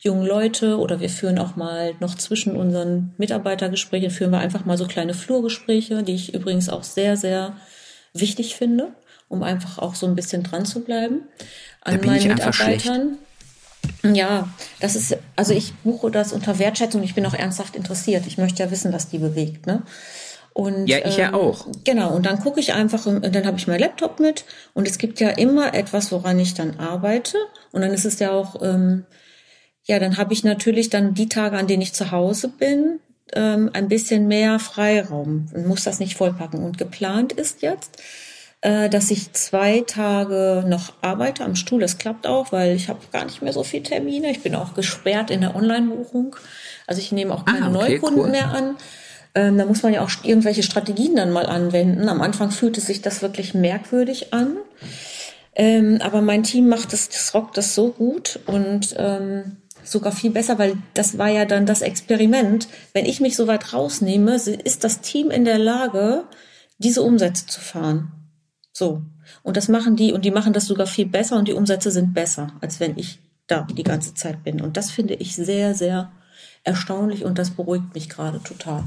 jungen 0.02 0.26
Leute 0.26 0.78
oder 0.78 1.00
wir 1.00 1.08
führen 1.08 1.38
auch 1.38 1.56
mal 1.56 1.94
noch 2.00 2.16
zwischen 2.16 2.56
unseren 2.56 3.14
Mitarbeitergesprächen, 3.16 4.10
führen 4.10 4.32
wir 4.32 4.40
einfach 4.40 4.64
mal 4.64 4.76
so 4.76 4.86
kleine 4.86 5.14
Flurgespräche, 5.14 6.02
die 6.02 6.14
ich 6.14 6.34
übrigens 6.34 6.68
auch 6.68 6.82
sehr, 6.82 7.16
sehr 7.16 7.56
wichtig 8.12 8.56
finde, 8.56 8.92
um 9.28 9.42
einfach 9.42 9.78
auch 9.78 9.94
so 9.94 10.06
ein 10.06 10.16
bisschen 10.16 10.42
dran 10.42 10.66
zu 10.66 10.80
bleiben 10.80 11.22
an 11.80 12.00
meinen 12.04 12.28
Mitarbeitern. 12.28 13.18
Ja, 14.04 14.48
das 14.80 14.96
ist, 14.96 15.16
also 15.36 15.54
ich 15.54 15.74
buche 15.84 16.10
das 16.10 16.32
unter 16.32 16.58
Wertschätzung. 16.58 17.02
Ich 17.02 17.14
bin 17.14 17.26
auch 17.26 17.34
ernsthaft 17.34 17.76
interessiert. 17.76 18.26
Ich 18.26 18.38
möchte 18.38 18.62
ja 18.62 18.70
wissen, 18.70 18.92
was 18.92 19.08
die 19.08 19.18
bewegt, 19.18 19.66
ne? 19.66 19.82
Und, 20.54 20.86
ja, 20.86 20.98
ich 20.98 21.18
ähm, 21.18 21.20
ja 21.20 21.34
auch. 21.34 21.66
Genau, 21.84 22.14
und 22.14 22.26
dann 22.26 22.38
gucke 22.38 22.60
ich 22.60 22.74
einfach, 22.74 23.04
dann 23.04 23.46
habe 23.46 23.56
ich 23.56 23.66
mein 23.66 23.80
Laptop 23.80 24.20
mit 24.20 24.44
und 24.74 24.86
es 24.86 24.98
gibt 24.98 25.18
ja 25.20 25.30
immer 25.30 25.74
etwas, 25.74 26.12
woran 26.12 26.38
ich 26.38 26.54
dann 26.54 26.78
arbeite. 26.78 27.38
Und 27.70 27.80
dann 27.80 27.92
ist 27.92 28.04
es 28.04 28.18
ja 28.18 28.32
auch, 28.32 28.60
ähm, 28.62 29.06
ja, 29.84 29.98
dann 29.98 30.18
habe 30.18 30.32
ich 30.32 30.44
natürlich 30.44 30.90
dann 30.90 31.14
die 31.14 31.28
Tage, 31.28 31.56
an 31.56 31.66
denen 31.66 31.82
ich 31.82 31.94
zu 31.94 32.10
Hause 32.10 32.48
bin, 32.48 33.00
ähm, 33.34 33.70
ein 33.72 33.88
bisschen 33.88 34.28
mehr 34.28 34.58
Freiraum 34.58 35.48
und 35.54 35.66
muss 35.66 35.84
das 35.84 36.00
nicht 36.00 36.16
vollpacken. 36.16 36.62
Und 36.62 36.76
geplant 36.76 37.32
ist 37.32 37.62
jetzt, 37.62 38.02
äh, 38.60 38.88
dass 38.88 39.10
ich 39.10 39.32
zwei 39.32 39.82
Tage 39.86 40.64
noch 40.66 40.92
arbeite 41.00 41.44
am 41.44 41.56
Stuhl. 41.56 41.80
Das 41.80 41.98
klappt 41.98 42.26
auch, 42.26 42.52
weil 42.52 42.76
ich 42.76 42.88
habe 42.88 43.00
gar 43.10 43.24
nicht 43.24 43.42
mehr 43.42 43.52
so 43.52 43.64
viele 43.64 43.84
Termine. 43.84 44.30
Ich 44.30 44.42
bin 44.42 44.54
auch 44.54 44.74
gesperrt 44.74 45.30
in 45.30 45.40
der 45.40 45.56
Online-Buchung. 45.56 46.36
Also 46.86 47.00
ich 47.00 47.10
nehme 47.10 47.34
auch 47.34 47.44
keine 47.44 47.66
ah, 47.66 47.74
okay, 47.74 47.94
Neukunden 47.94 48.20
cool. 48.20 48.30
mehr 48.30 48.50
an. 48.50 48.76
Ähm, 49.34 49.58
da 49.58 49.64
muss 49.64 49.82
man 49.82 49.94
ja 49.94 50.02
auch 50.02 50.10
irgendwelche 50.22 50.62
Strategien 50.62 51.16
dann 51.16 51.30
mal 51.30 51.46
anwenden. 51.46 52.08
Am 52.08 52.20
Anfang 52.20 52.50
fühlte 52.50 52.80
sich 52.80 53.02
das 53.02 53.22
wirklich 53.22 53.54
merkwürdig 53.54 54.32
an. 54.32 54.56
Ähm, 55.54 55.98
aber 56.02 56.22
mein 56.22 56.42
Team 56.42 56.68
macht 56.68 56.92
das, 56.92 57.08
das 57.08 57.34
rockt 57.34 57.56
das 57.56 57.74
so 57.74 57.90
gut 57.90 58.40
und 58.46 58.94
ähm, 58.98 59.56
sogar 59.84 60.12
viel 60.12 60.30
besser, 60.30 60.58
weil 60.58 60.76
das 60.94 61.18
war 61.18 61.28
ja 61.28 61.44
dann 61.44 61.66
das 61.66 61.82
Experiment. 61.82 62.68
Wenn 62.92 63.06
ich 63.06 63.20
mich 63.20 63.36
so 63.36 63.46
weit 63.46 63.72
rausnehme, 63.72 64.34
ist 64.34 64.84
das 64.84 65.00
Team 65.00 65.30
in 65.30 65.44
der 65.44 65.58
Lage, 65.58 66.24
diese 66.78 67.02
Umsätze 67.02 67.46
zu 67.46 67.60
fahren. 67.60 68.12
So. 68.72 69.02
Und 69.42 69.56
das 69.56 69.68
machen 69.68 69.96
die, 69.96 70.12
und 70.12 70.24
die 70.24 70.30
machen 70.30 70.52
das 70.52 70.66
sogar 70.66 70.86
viel 70.86 71.06
besser 71.06 71.36
und 71.36 71.48
die 71.48 71.52
Umsätze 71.52 71.90
sind 71.90 72.14
besser, 72.14 72.52
als 72.60 72.80
wenn 72.80 72.96
ich 72.98 73.18
da 73.46 73.66
die 73.76 73.82
ganze 73.82 74.14
Zeit 74.14 74.42
bin. 74.44 74.60
Und 74.60 74.76
das 74.76 74.90
finde 74.90 75.14
ich 75.14 75.34
sehr, 75.34 75.74
sehr 75.74 76.12
erstaunlich 76.64 77.24
und 77.24 77.38
das 77.38 77.50
beruhigt 77.50 77.94
mich 77.94 78.08
gerade 78.08 78.42
total. 78.42 78.84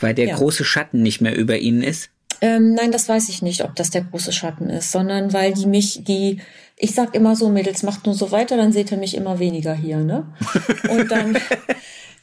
Weil 0.00 0.14
der 0.14 0.28
ja. 0.28 0.36
große 0.36 0.64
Schatten 0.64 1.02
nicht 1.02 1.20
mehr 1.20 1.36
über 1.36 1.58
ihnen 1.58 1.82
ist? 1.82 2.10
Ähm, 2.40 2.74
nein, 2.74 2.92
das 2.92 3.08
weiß 3.08 3.28
ich 3.28 3.42
nicht, 3.42 3.64
ob 3.64 3.74
das 3.76 3.90
der 3.90 4.02
große 4.02 4.32
Schatten 4.32 4.68
ist, 4.68 4.92
sondern 4.92 5.32
weil 5.32 5.54
die 5.54 5.66
mich, 5.66 6.04
die, 6.04 6.40
ich 6.76 6.94
sag 6.94 7.14
immer 7.14 7.34
so, 7.34 7.48
Mädels, 7.48 7.82
macht 7.82 8.04
nur 8.04 8.14
so 8.14 8.30
weiter, 8.30 8.56
dann 8.56 8.72
seht 8.72 8.92
ihr 8.92 8.98
mich 8.98 9.16
immer 9.16 9.38
weniger 9.38 9.74
hier, 9.74 9.98
ne? 9.98 10.26
Und 10.90 11.10
dann, 11.10 11.38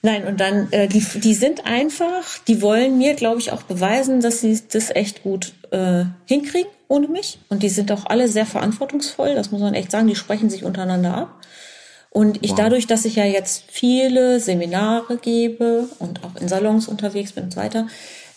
nein, 0.04 0.26
und 0.26 0.40
dann, 0.40 0.72
äh, 0.72 0.88
die, 0.88 1.00
die 1.00 1.34
sind 1.34 1.66
einfach, 1.66 2.38
die 2.48 2.62
wollen 2.62 2.98
mir, 2.98 3.16
glaube 3.16 3.40
ich, 3.40 3.52
auch 3.52 3.64
beweisen, 3.64 4.22
dass 4.22 4.42
sie 4.42 4.60
das 4.72 4.92
echt 4.92 5.24
gut 5.24 5.54
äh, 5.72 6.06
hinkriegen 6.26 6.70
ohne 6.88 7.08
mich. 7.08 7.40
Und 7.50 7.64
die 7.64 7.70
sind 7.70 7.92
auch 7.92 8.06
alle 8.06 8.28
sehr 8.28 8.46
verantwortungsvoll, 8.46 9.34
das 9.34 9.52
muss 9.52 9.62
man 9.62 9.74
echt 9.74 9.92
sagen, 9.92 10.08
die 10.08 10.16
sprechen 10.16 10.50
sich 10.50 10.64
untereinander 10.64 11.16
ab. 11.16 11.42
Und 12.14 12.44
ich 12.44 12.52
wow. 12.52 12.58
dadurch, 12.58 12.86
dass 12.86 13.06
ich 13.06 13.16
ja 13.16 13.26
jetzt 13.26 13.64
viele 13.68 14.40
Seminare 14.40 15.18
gebe 15.18 15.90
und 15.98 16.24
auch 16.24 16.40
in 16.40 16.48
Salons 16.48 16.88
unterwegs 16.88 17.32
bin 17.32 17.46
und 17.46 17.54
so 17.54 17.60
weiter, 17.60 17.88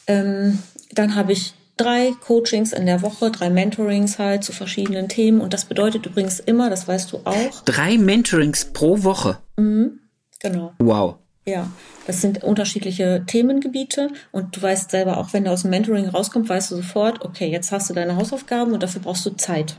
ähm, 0.06 0.58
dann 0.92 1.14
habe 1.14 1.32
ich 1.32 1.52
drei 1.76 2.12
Coachings 2.26 2.72
in 2.72 2.86
der 2.86 3.02
Woche, 3.02 3.30
drei 3.30 3.50
Mentorings 3.50 4.18
halt 4.18 4.44
zu 4.44 4.52
verschiedenen 4.52 5.08
Themen. 5.08 5.42
Und 5.42 5.52
das 5.52 5.66
bedeutet 5.66 6.06
übrigens 6.06 6.40
immer, 6.40 6.70
das 6.70 6.88
weißt 6.88 7.12
du 7.12 7.18
auch. 7.24 7.60
Drei 7.66 7.98
Mentorings 7.98 8.64
pro 8.72 9.02
Woche. 9.02 9.38
Mhm, 9.58 10.00
genau. 10.40 10.72
Wow. 10.78 11.16
Ja, 11.44 11.70
das 12.06 12.22
sind 12.22 12.42
unterschiedliche 12.42 13.24
Themengebiete 13.26 14.08
und 14.32 14.56
du 14.56 14.62
weißt 14.62 14.90
selber 14.90 15.18
auch, 15.18 15.32
wenn 15.32 15.44
du 15.44 15.50
aus 15.50 15.62
dem 15.62 15.70
Mentoring 15.70 16.08
rauskommst, 16.08 16.48
weißt 16.48 16.72
du 16.72 16.76
sofort, 16.76 17.24
okay, 17.24 17.46
jetzt 17.46 17.70
hast 17.70 17.88
du 17.90 17.94
deine 17.94 18.16
Hausaufgaben 18.16 18.72
und 18.72 18.82
dafür 18.82 19.02
brauchst 19.02 19.26
du 19.26 19.30
Zeit. 19.30 19.76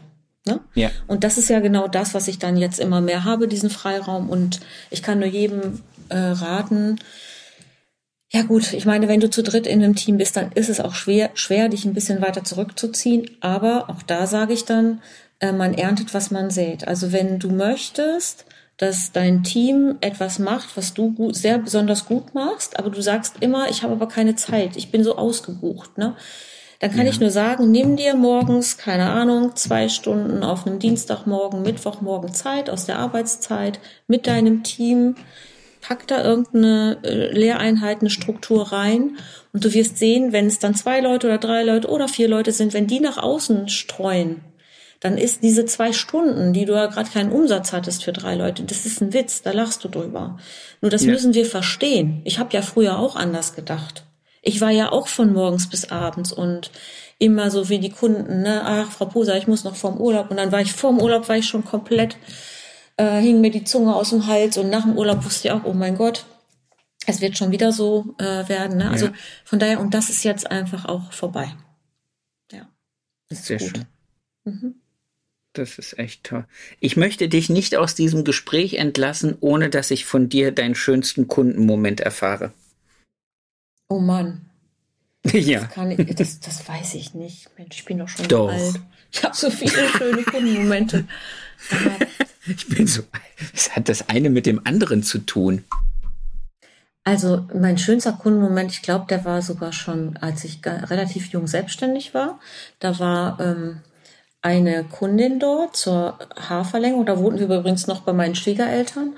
Ne? 0.47 0.59
Ja. 0.73 0.89
Und 1.07 1.23
das 1.23 1.37
ist 1.37 1.49
ja 1.49 1.59
genau 1.59 1.87
das, 1.87 2.13
was 2.13 2.27
ich 2.27 2.39
dann 2.39 2.57
jetzt 2.57 2.79
immer 2.79 3.01
mehr 3.01 3.23
habe, 3.23 3.47
diesen 3.47 3.69
Freiraum. 3.69 4.29
Und 4.29 4.59
ich 4.89 5.03
kann 5.03 5.19
nur 5.19 5.27
jedem 5.27 5.81
äh, 6.09 6.17
raten, 6.17 6.99
ja 8.29 8.41
gut, 8.41 8.73
ich 8.73 8.85
meine, 8.85 9.07
wenn 9.07 9.21
du 9.21 9.29
zu 9.29 9.41
dritt 9.41 9.67
in 9.67 9.81
einem 9.81 9.95
Team 9.95 10.17
bist, 10.17 10.35
dann 10.35 10.51
ist 10.51 10.69
es 10.69 10.81
auch 10.81 10.95
schwer, 10.95 11.29
schwer, 11.33 11.69
dich 11.69 11.85
ein 11.85 11.93
bisschen 11.93 12.21
weiter 12.21 12.43
zurückzuziehen. 12.43 13.29
Aber 13.39 13.89
auch 13.89 14.03
da 14.03 14.27
sage 14.27 14.53
ich 14.53 14.65
dann, 14.65 15.01
äh, 15.39 15.53
man 15.53 15.73
erntet, 15.73 16.13
was 16.13 16.31
man 16.31 16.49
sät. 16.49 16.87
Also 16.87 17.13
wenn 17.13 17.39
du 17.39 17.49
möchtest, 17.49 18.45
dass 18.77 19.11
dein 19.11 19.43
Team 19.43 19.97
etwas 20.01 20.39
macht, 20.39 20.75
was 20.77 20.93
du 20.93 21.13
gut, 21.13 21.35
sehr 21.35 21.57
besonders 21.57 22.05
gut 22.05 22.35
machst, 22.35 22.77
aber 22.77 22.89
du 22.89 23.01
sagst 23.01 23.37
immer, 23.39 23.69
ich 23.69 23.81
habe 23.81 23.93
aber 23.93 24.07
keine 24.07 24.35
Zeit, 24.35 24.75
ich 24.75 24.91
bin 24.91 25.03
so 25.03 25.17
ausgebucht, 25.17 25.97
ne? 25.97 26.15
Dann 26.79 26.91
kann 26.91 27.05
ja. 27.05 27.11
ich 27.11 27.19
nur 27.19 27.31
sagen, 27.31 27.71
nimm 27.71 27.95
dir 27.95 28.15
morgens, 28.15 28.77
keine 28.77 29.09
Ahnung, 29.09 29.55
zwei 29.55 29.89
Stunden 29.89 30.43
auf 30.43 30.67
einem 30.67 30.79
Dienstagmorgen, 30.79 31.63
Mittwochmorgen 31.63 32.33
Zeit 32.33 32.69
aus 32.69 32.85
der 32.85 32.99
Arbeitszeit 32.99 33.79
mit 34.07 34.27
deinem 34.27 34.63
Team 34.63 35.15
pack 35.81 36.07
da 36.07 36.23
irgendeine 36.23 36.97
äh, 37.03 37.31
Lehreinheit, 37.31 38.01
eine 38.01 38.09
Struktur 38.09 38.71
rein 38.71 39.17
und 39.53 39.63
du 39.63 39.73
wirst 39.73 39.97
sehen, 39.97 40.33
wenn 40.33 40.47
es 40.47 40.59
dann 40.59 40.75
zwei 40.75 40.99
Leute 40.99 41.27
oder 41.27 41.37
drei 41.37 41.63
Leute 41.63 41.87
oder 41.89 42.07
vier 42.07 42.27
Leute 42.27 42.51
sind, 42.51 42.73
wenn 42.73 42.87
die 42.87 42.99
nach 42.99 43.17
außen 43.17 43.69
streuen, 43.69 44.41
dann 44.99 45.17
ist 45.17 45.43
diese 45.43 45.65
zwei 45.65 45.93
Stunden, 45.93 46.53
die 46.53 46.65
du 46.65 46.73
ja 46.73 46.87
gerade 46.87 47.09
keinen 47.09 47.31
Umsatz 47.31 47.71
hattest 47.71 48.03
für 48.03 48.11
drei 48.11 48.35
Leute, 48.35 48.63
das 48.63 48.85
ist 48.85 49.01
ein 49.01 49.13
Witz, 49.13 49.43
da 49.43 49.51
lachst 49.51 49.83
du 49.83 49.87
drüber. 49.87 50.37
Nur 50.81 50.91
das 50.91 51.05
ja. 51.05 51.11
müssen 51.11 51.33
wir 51.33 51.45
verstehen. 51.45 52.21
Ich 52.25 52.39
habe 52.39 52.53
ja 52.53 52.61
früher 52.61 52.97
auch 52.97 53.15
anders 53.15 53.55
gedacht. 53.55 54.03
Ich 54.41 54.61
war 54.61 54.71
ja 54.71 54.91
auch 54.91 55.07
von 55.07 55.33
morgens 55.33 55.69
bis 55.69 55.91
abends 55.91 56.31
und 56.31 56.71
immer 57.19 57.49
so 57.51 57.69
wie 57.69 57.79
die 57.79 57.89
Kunden, 57.89 58.43
ne, 58.43 58.61
ach, 58.63 58.91
Frau 58.91 59.05
Poser, 59.05 59.37
ich 59.37 59.47
muss 59.47 59.63
noch 59.63 59.75
vorm 59.75 59.99
Urlaub. 59.99 60.29
Und 60.29 60.37
dann 60.37 60.51
war 60.51 60.61
ich 60.61 60.73
vorm 60.73 60.99
Urlaub, 61.01 61.27
war 61.29 61.37
ich 61.37 61.47
schon 61.47 61.65
komplett 61.65 62.17
äh, 62.97 63.19
hing 63.19 63.41
mir 63.41 63.51
die 63.51 63.63
Zunge 63.63 63.95
aus 63.95 64.09
dem 64.09 64.27
Hals 64.27 64.57
und 64.57 64.69
nach 64.69 64.83
dem 64.83 64.97
Urlaub 64.97 65.23
wusste 65.23 65.47
ich 65.47 65.51
auch, 65.53 65.63
oh 65.63 65.73
mein 65.73 65.95
Gott, 65.95 66.25
es 67.05 67.21
wird 67.21 67.37
schon 67.37 67.51
wieder 67.51 67.71
so 67.71 68.15
äh, 68.17 68.49
werden. 68.49 68.77
Ne? 68.77 68.89
Also 68.89 69.09
von 69.45 69.59
daher, 69.59 69.79
und 69.79 69.93
das 69.93 70.09
ist 70.09 70.23
jetzt 70.23 70.49
einfach 70.51 70.85
auch 70.85 71.13
vorbei. 71.13 71.55
Ja. 72.51 72.67
Das 73.29 73.39
ist 73.39 73.45
Sehr 73.45 73.59
gut. 73.59 73.67
schön. 73.69 73.85
Mhm. 74.43 74.75
Das 75.53 75.79
ist 75.79 75.97
echt 75.97 76.23
toll. 76.23 76.45
Ich 76.79 76.97
möchte 76.97 77.29
dich 77.29 77.49
nicht 77.49 77.75
aus 77.75 77.95
diesem 77.95 78.23
Gespräch 78.23 78.75
entlassen, 78.75 79.37
ohne 79.39 79.69
dass 79.69 79.89
ich 79.89 80.05
von 80.05 80.29
dir 80.29 80.51
deinen 80.51 80.75
schönsten 80.75 81.27
Kundenmoment 81.27 81.99
erfahre. 81.99 82.53
Oh 83.89 83.99
Mann. 83.99 84.43
Ja. 85.33 85.61
Das, 85.61 85.71
kann 85.71 85.91
ich, 85.91 86.15
das, 86.15 86.39
das 86.39 86.67
weiß 86.69 86.93
ich 86.93 87.13
nicht. 87.13 87.49
Mensch, 87.57 87.79
ich 87.79 87.85
bin 87.85 87.97
doch 87.97 88.07
schon 88.07 88.27
doch. 88.29 88.49
alt. 88.49 88.79
Ich 89.11 89.23
habe 89.23 89.35
so 89.35 89.49
viele 89.49 89.89
schöne 89.89 90.23
Kundenmomente. 90.23 91.05
Ich 92.49 92.65
bin 92.69 92.87
so, 92.87 93.03
was 93.51 93.75
hat 93.75 93.89
das 93.89 94.07
eine 94.07 94.29
mit 94.29 94.45
dem 94.45 94.65
anderen 94.65 95.03
zu 95.03 95.17
tun? 95.19 95.65
Also 97.03 97.45
mein 97.53 97.77
schönster 97.77 98.13
Kundenmoment, 98.13 98.71
ich 98.71 98.81
glaube, 98.81 99.05
der 99.09 99.25
war 99.25 99.41
sogar 99.41 99.73
schon, 99.73 100.17
als 100.17 100.43
ich 100.43 100.59
relativ 100.65 101.27
jung 101.27 101.47
selbstständig 101.47 102.13
war. 102.13 102.39
Da 102.79 102.99
war 102.99 103.39
ähm, 103.39 103.81
eine 104.41 104.83
Kundin 104.85 105.39
dort 105.39 105.75
zur 105.75 106.19
Haarverlängerung. 106.35 107.05
Da 107.05 107.17
wohnten 107.17 107.49
wir 107.49 107.59
übrigens 107.59 107.87
noch 107.87 108.01
bei 108.01 108.13
meinen 108.13 108.35
Schwiegereltern. 108.35 109.15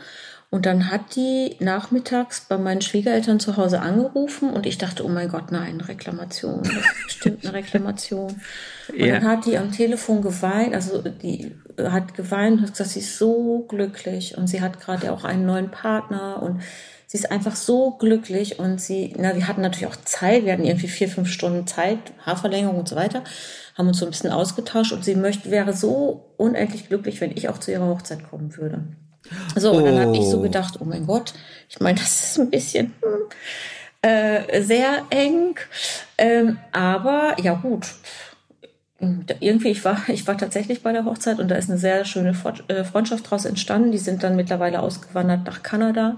Und 0.51 0.65
dann 0.65 0.89
hat 0.89 1.15
die 1.15 1.57
nachmittags 1.59 2.41
bei 2.41 2.57
meinen 2.57 2.81
Schwiegereltern 2.81 3.39
zu 3.39 3.55
Hause 3.55 3.81
angerufen 3.81 4.49
und 4.49 4.65
ich 4.65 4.79
dachte, 4.79 5.05
oh 5.05 5.07
mein 5.07 5.29
Gott, 5.29 5.51
nein, 5.51 5.79
Reklamation, 5.79 6.63
das 6.63 6.73
ist 6.73 7.03
bestimmt 7.05 7.45
eine 7.45 7.53
Reklamation. 7.53 8.35
Und 8.87 8.99
ja. 8.99 9.19
dann 9.19 9.27
hat 9.27 9.45
die 9.45 9.59
am 9.59 9.71
Telefon 9.71 10.23
geweint, 10.23 10.73
also 10.73 11.03
die 11.03 11.55
hat 11.77 12.15
geweint 12.15 12.57
und 12.57 12.61
hat 12.63 12.71
gesagt, 12.71 12.89
sie 12.89 13.01
ist 13.01 13.19
so 13.19 13.65
glücklich 13.67 14.37
und 14.37 14.47
sie 14.47 14.59
hat 14.59 14.79
gerade 14.79 15.11
auch 15.11 15.23
einen 15.23 15.45
neuen 15.45 15.69
Partner 15.69 16.41
und 16.41 16.63
sie 17.05 17.19
ist 17.19 17.31
einfach 17.31 17.55
so 17.55 17.91
glücklich 17.91 18.57
und 18.57 18.81
sie, 18.81 19.13
na, 19.19 19.35
wir 19.35 19.47
hatten 19.47 19.61
natürlich 19.61 19.87
auch 19.87 20.03
Zeit, 20.03 20.45
wir 20.45 20.53
hatten 20.53 20.65
irgendwie 20.65 20.87
vier, 20.87 21.09
fünf 21.09 21.29
Stunden 21.29 21.67
Zeit, 21.67 21.99
Haarverlängerung 22.25 22.79
und 22.79 22.89
so 22.89 22.95
weiter, 22.95 23.23
haben 23.77 23.87
uns 23.87 23.99
so 23.99 24.05
ein 24.05 24.11
bisschen 24.11 24.31
ausgetauscht 24.31 24.93
und 24.93 25.05
sie 25.05 25.13
möchte, 25.13 25.51
wäre 25.51 25.73
so 25.73 26.33
unendlich 26.37 26.87
glücklich, 26.87 27.21
wenn 27.21 27.37
ich 27.37 27.49
auch 27.49 27.59
zu 27.59 27.71
ihrer 27.71 27.85
Hochzeit 27.85 28.27
kommen 28.27 28.57
würde. 28.57 28.83
So, 29.55 29.71
und 29.71 29.85
dann 29.85 29.99
habe 29.99 30.17
ich 30.17 30.25
so 30.25 30.37
oh. 30.37 30.41
gedacht, 30.41 30.75
oh 30.79 30.85
mein 30.85 31.05
Gott, 31.05 31.33
ich 31.69 31.79
meine, 31.79 31.99
das 31.99 32.23
ist 32.23 32.39
ein 32.39 32.49
bisschen 32.49 32.93
hm, 33.01 34.09
äh, 34.09 34.61
sehr 34.61 35.05
eng. 35.09 35.55
Ähm, 36.17 36.57
aber 36.71 37.35
ja 37.41 37.53
gut, 37.53 37.87
irgendwie, 39.39 39.69
ich 39.69 39.83
war, 39.85 39.97
ich 40.07 40.27
war 40.27 40.37
tatsächlich 40.37 40.83
bei 40.83 40.91
der 40.91 41.05
Hochzeit 41.05 41.39
und 41.39 41.49
da 41.49 41.55
ist 41.55 41.69
eine 41.69 41.79
sehr 41.79 42.05
schöne 42.05 42.35
äh, 42.67 42.83
Freundschaft 42.83 43.25
daraus 43.25 43.45
entstanden. 43.45 43.91
Die 43.91 43.97
sind 43.97 44.23
dann 44.23 44.35
mittlerweile 44.35 44.81
ausgewandert 44.81 45.45
nach 45.45 45.63
Kanada. 45.63 46.17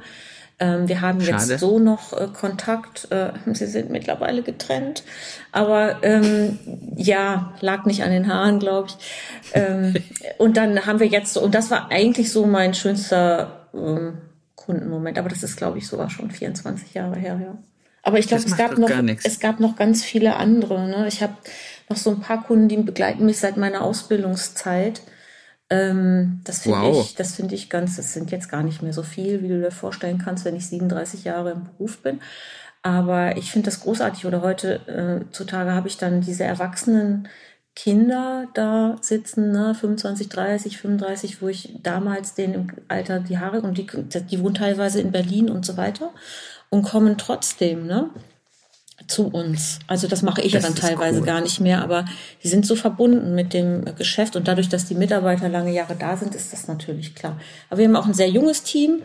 Ähm, 0.61 0.87
wir 0.87 1.01
haben 1.01 1.19
Schade. 1.19 1.43
jetzt 1.43 1.59
so 1.59 1.79
noch 1.79 2.13
äh, 2.13 2.27
Kontakt. 2.27 3.11
Äh, 3.11 3.31
sie 3.51 3.65
sind 3.65 3.89
mittlerweile 3.89 4.43
getrennt. 4.43 5.03
Aber 5.51 6.03
ähm, 6.03 6.59
ja, 6.95 7.53
lag 7.61 7.85
nicht 7.85 8.03
an 8.03 8.11
den 8.11 8.31
Haaren, 8.31 8.59
glaube 8.59 8.89
ich. 8.89 9.51
Ähm, 9.53 9.95
und 10.37 10.55
dann 10.57 10.85
haben 10.85 10.99
wir 10.99 11.07
jetzt 11.07 11.33
so, 11.33 11.41
und 11.41 11.55
das 11.55 11.71
war 11.71 11.89
eigentlich 11.91 12.31
so 12.31 12.45
mein 12.45 12.75
schönster 12.75 13.67
ähm, 13.73 14.19
Kundenmoment. 14.55 15.17
Aber 15.17 15.29
das 15.29 15.41
ist, 15.41 15.57
glaube 15.57 15.79
ich, 15.79 15.87
sogar 15.87 16.11
schon 16.11 16.29
24 16.29 16.93
Jahre 16.93 17.17
her, 17.17 17.39
ja. 17.43 17.57
Aber 18.03 18.19
ich 18.19 18.27
glaube, 18.27 18.43
es 18.43 18.57
gab 18.57 18.77
noch, 18.77 18.89
es 19.23 19.39
gab 19.39 19.59
noch 19.59 19.75
ganz 19.75 20.03
viele 20.03 20.35
andere. 20.35 20.87
Ne? 20.87 21.07
Ich 21.07 21.21
habe 21.21 21.33
noch 21.89 21.97
so 21.97 22.11
ein 22.11 22.19
paar 22.19 22.43
Kunden, 22.43 22.67
die 22.67 22.77
begleiten 22.77 23.25
mich 23.25 23.37
seit 23.37 23.57
meiner 23.57 23.81
Ausbildungszeit. 23.81 25.01
Ähm, 25.71 26.41
das 26.43 26.59
finde 26.59 26.79
wow. 26.79 27.05
ich, 27.05 27.15
das 27.15 27.33
finde 27.33 27.55
ich 27.55 27.69
ganz, 27.69 27.95
das 27.95 28.11
sind 28.13 28.29
jetzt 28.29 28.49
gar 28.49 28.61
nicht 28.61 28.81
mehr 28.83 28.91
so 28.91 29.03
viel, 29.03 29.41
wie 29.41 29.47
du 29.47 29.61
dir 29.61 29.71
vorstellen 29.71 30.17
kannst, 30.17 30.43
wenn 30.43 30.55
ich 30.55 30.67
37 30.67 31.23
Jahre 31.23 31.51
im 31.51 31.63
Beruf 31.63 31.99
bin. 31.99 32.19
Aber 32.83 33.37
ich 33.37 33.51
finde 33.51 33.65
das 33.69 33.79
großartig. 33.79 34.25
Oder 34.25 34.41
heute, 34.41 35.25
äh, 35.29 35.31
zutage 35.31 35.71
habe 35.71 35.87
ich 35.87 35.97
dann 35.97 36.19
diese 36.21 36.43
erwachsenen 36.43 37.29
Kinder 37.73 38.47
da 38.53 38.97
sitzen, 38.99 39.53
ne, 39.53 39.73
25, 39.73 40.27
30, 40.27 40.77
35, 40.77 41.41
wo 41.41 41.47
ich 41.47 41.77
damals 41.81 42.33
denen 42.33 42.53
im 42.53 42.67
Alter 42.89 43.21
die 43.21 43.37
Haare 43.37 43.61
und 43.61 43.77
die, 43.77 43.87
die 43.87 44.39
wohnen 44.41 44.55
teilweise 44.55 44.99
in 44.99 45.11
Berlin 45.13 45.49
und 45.49 45.65
so 45.65 45.77
weiter 45.77 46.11
und 46.69 46.83
kommen 46.83 47.17
trotzdem, 47.17 47.87
ne, 47.87 48.09
zu 49.11 49.27
uns. 49.27 49.79
Also 49.87 50.07
das 50.07 50.21
mache 50.21 50.41
ich 50.41 50.53
das 50.53 50.63
ja 50.63 50.69
dann 50.69 50.77
teilweise 50.77 51.19
cool. 51.19 51.25
gar 51.25 51.41
nicht 51.41 51.59
mehr, 51.59 51.83
aber 51.83 52.05
die 52.43 52.47
sind 52.47 52.65
so 52.65 52.75
verbunden 52.75 53.35
mit 53.35 53.53
dem 53.53 53.83
Geschäft 53.97 54.35
und 54.35 54.47
dadurch, 54.47 54.69
dass 54.69 54.85
die 54.85 54.95
Mitarbeiter 54.95 55.49
lange 55.49 55.71
Jahre 55.71 55.95
da 55.95 56.15
sind, 56.15 56.33
ist 56.33 56.53
das 56.53 56.67
natürlich 56.67 57.13
klar. 57.13 57.39
Aber 57.69 57.79
wir 57.79 57.87
haben 57.87 57.95
auch 57.95 58.07
ein 58.07 58.13
sehr 58.13 58.29
junges 58.29 58.63
Team. 58.63 59.01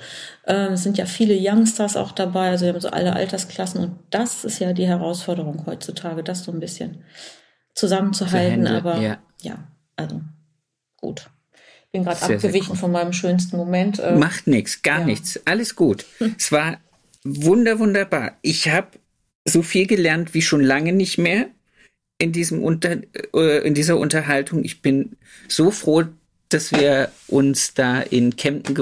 Ähm, 0.47 0.75
es 0.75 0.85
sind 0.85 0.97
ja 0.97 1.07
viele 1.07 1.37
Youngsters 1.39 1.97
auch 1.97 2.13
dabei, 2.13 2.51
also 2.51 2.65
wir 2.65 2.73
haben 2.73 2.81
so 2.81 2.91
alle 2.91 3.15
Altersklassen 3.15 3.81
und 3.81 3.99
das 4.11 4.45
ist 4.45 4.61
ja 4.61 4.73
die 4.73 4.87
Herausforderung 4.87 5.67
heutzutage, 5.67 6.23
das 6.23 6.45
so 6.45 6.53
ein 6.53 6.61
bisschen 6.61 7.03
zusammenzuhalten. 7.75 8.67
aber 8.67 8.99
ja. 8.99 9.19
ja, 9.43 9.69
also 9.97 10.21
gut. 10.97 11.29
Bin 11.93 12.05
gerade 12.05 12.23
abgewichen 12.23 12.73
cool. 12.73 12.77
von 12.77 12.93
meinem 12.93 13.13
schönsten 13.13 13.57
Moment. 13.57 14.01
Ähm, 14.03 14.19
Macht 14.19 14.47
nichts, 14.47 14.83
gar 14.83 15.01
ja. 15.01 15.07
nichts. 15.07 15.41
Alles 15.45 15.75
gut. 15.75 16.05
es 16.39 16.53
war 16.53 16.79
wunder, 17.25 17.79
wunderbar. 17.79 18.37
Ich 18.43 18.69
habe 18.69 18.89
so 19.47 19.63
viel 19.63 19.87
gelernt 19.87 20.35
wie 20.35 20.43
schon 20.43 20.63
lange 20.63 20.93
nicht 20.93 21.19
mehr 21.19 21.49
in 22.19 22.33
diesem 22.33 22.63
Unter 22.63 22.99
äh, 23.35 23.67
in 23.67 23.75
dieser 23.75 23.97
Unterhaltung. 23.99 24.65
Ich 24.65 24.83
bin 24.83 25.17
so 25.49 25.71
froh, 25.71 26.05
dass 26.49 26.73
wir 26.73 27.11
uns 27.29 27.75
da 27.75 28.01
in 28.01 28.37
Kempten 28.37 28.77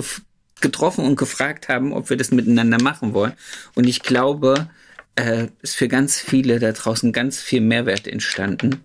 getroffen 0.60 1.04
und 1.04 1.16
gefragt 1.16 1.68
haben, 1.68 1.92
ob 1.92 2.10
wir 2.10 2.16
das 2.16 2.30
miteinander 2.30 2.82
machen 2.82 3.14
wollen. 3.14 3.32
Und 3.74 3.86
ich 3.86 4.02
glaube, 4.02 4.70
äh, 5.16 5.48
ist 5.62 5.76
für 5.76 5.88
ganz 5.88 6.18
viele 6.18 6.58
da 6.58 6.72
draußen 6.72 7.12
ganz 7.12 7.40
viel 7.40 7.60
Mehrwert 7.60 8.06
entstanden. 8.06 8.80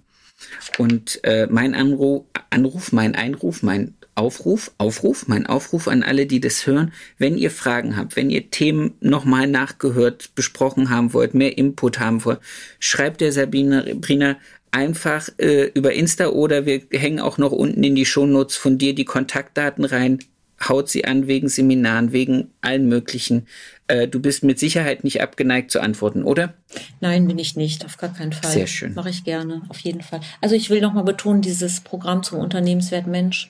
Und 0.77 1.23
äh, 1.23 1.47
mein 1.49 1.75
Anruf, 1.75 2.25
Anruf, 2.49 2.91
mein 2.91 3.15
Einruf, 3.15 3.61
mein 3.63 3.95
Aufruf, 4.20 4.74
Aufruf, 4.78 5.30
mein 5.30 5.45
Aufruf 5.45 5.88
an 5.88 6.03
alle, 6.03 6.26
die 6.26 6.41
das 6.41 6.67
hören, 6.67 6.91
wenn 7.17 7.38
ihr 7.38 7.49
Fragen 7.49 7.95
habt, 7.95 8.17
wenn 8.17 8.30
ihr 8.30 8.51
Themen 8.51 8.95
nochmal 8.99 9.47
nachgehört, 9.47 10.36
besprochen 10.36 10.89
haben 10.89 11.13
wollt, 11.13 11.34
mehr 11.34 11.57
Input 11.57 12.01
haben 12.01 12.26
wollt, 12.26 12.41
schreibt 12.80 13.22
der 13.22 13.32
Sabine 13.32 13.95
Brina 13.95 14.36
einfach 14.72 15.30
äh, 15.38 15.72
über 15.74 15.93
Insta 15.93 16.28
oder 16.28 16.65
wir 16.65 16.82
hängen 16.91 17.22
auch 17.22 17.38
noch 17.38 17.53
unten 17.53 17.82
in 17.82 17.95
die 17.95 18.05
Shownotes 18.05 18.57
von 18.57 18.78
dir 18.78 18.93
die 18.93 19.05
Kontaktdaten 19.05 19.86
rein. 19.86 20.20
Haut 20.67 20.89
sie 20.89 21.05
an 21.05 21.28
wegen 21.28 21.47
Seminaren, 21.47 22.11
wegen 22.11 22.49
allen 22.59 22.89
möglichen. 22.89 23.47
Äh, 23.88 24.09
du 24.09 24.20
bist 24.20 24.43
mit 24.43 24.59
Sicherheit 24.59 25.05
nicht 25.05 25.22
abgeneigt 25.22 25.72
zu 25.72 25.80
antworten, 25.80 26.24
oder? 26.24 26.55
Nein, 26.99 27.26
bin 27.26 27.39
ich 27.39 27.55
nicht, 27.55 27.86
auf 27.86 27.95
gar 27.95 28.13
keinen 28.13 28.34
Fall. 28.34 28.51
Sehr 28.51 28.67
schön. 28.67 28.95
Mache 28.95 29.11
ich 29.11 29.24
gerne, 29.24 29.61
auf 29.70 29.80
jeden 29.80 30.01
Fall. 30.01 30.20
Also 30.41 30.55
ich 30.55 30.70
will 30.70 30.82
nochmal 30.82 31.05
betonen, 31.05 31.41
dieses 31.41 31.80
Programm 31.80 32.22
zum 32.22 32.39
Unternehmenswert 32.39 33.07
Mensch, 33.07 33.49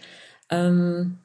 ähm, 0.50 1.18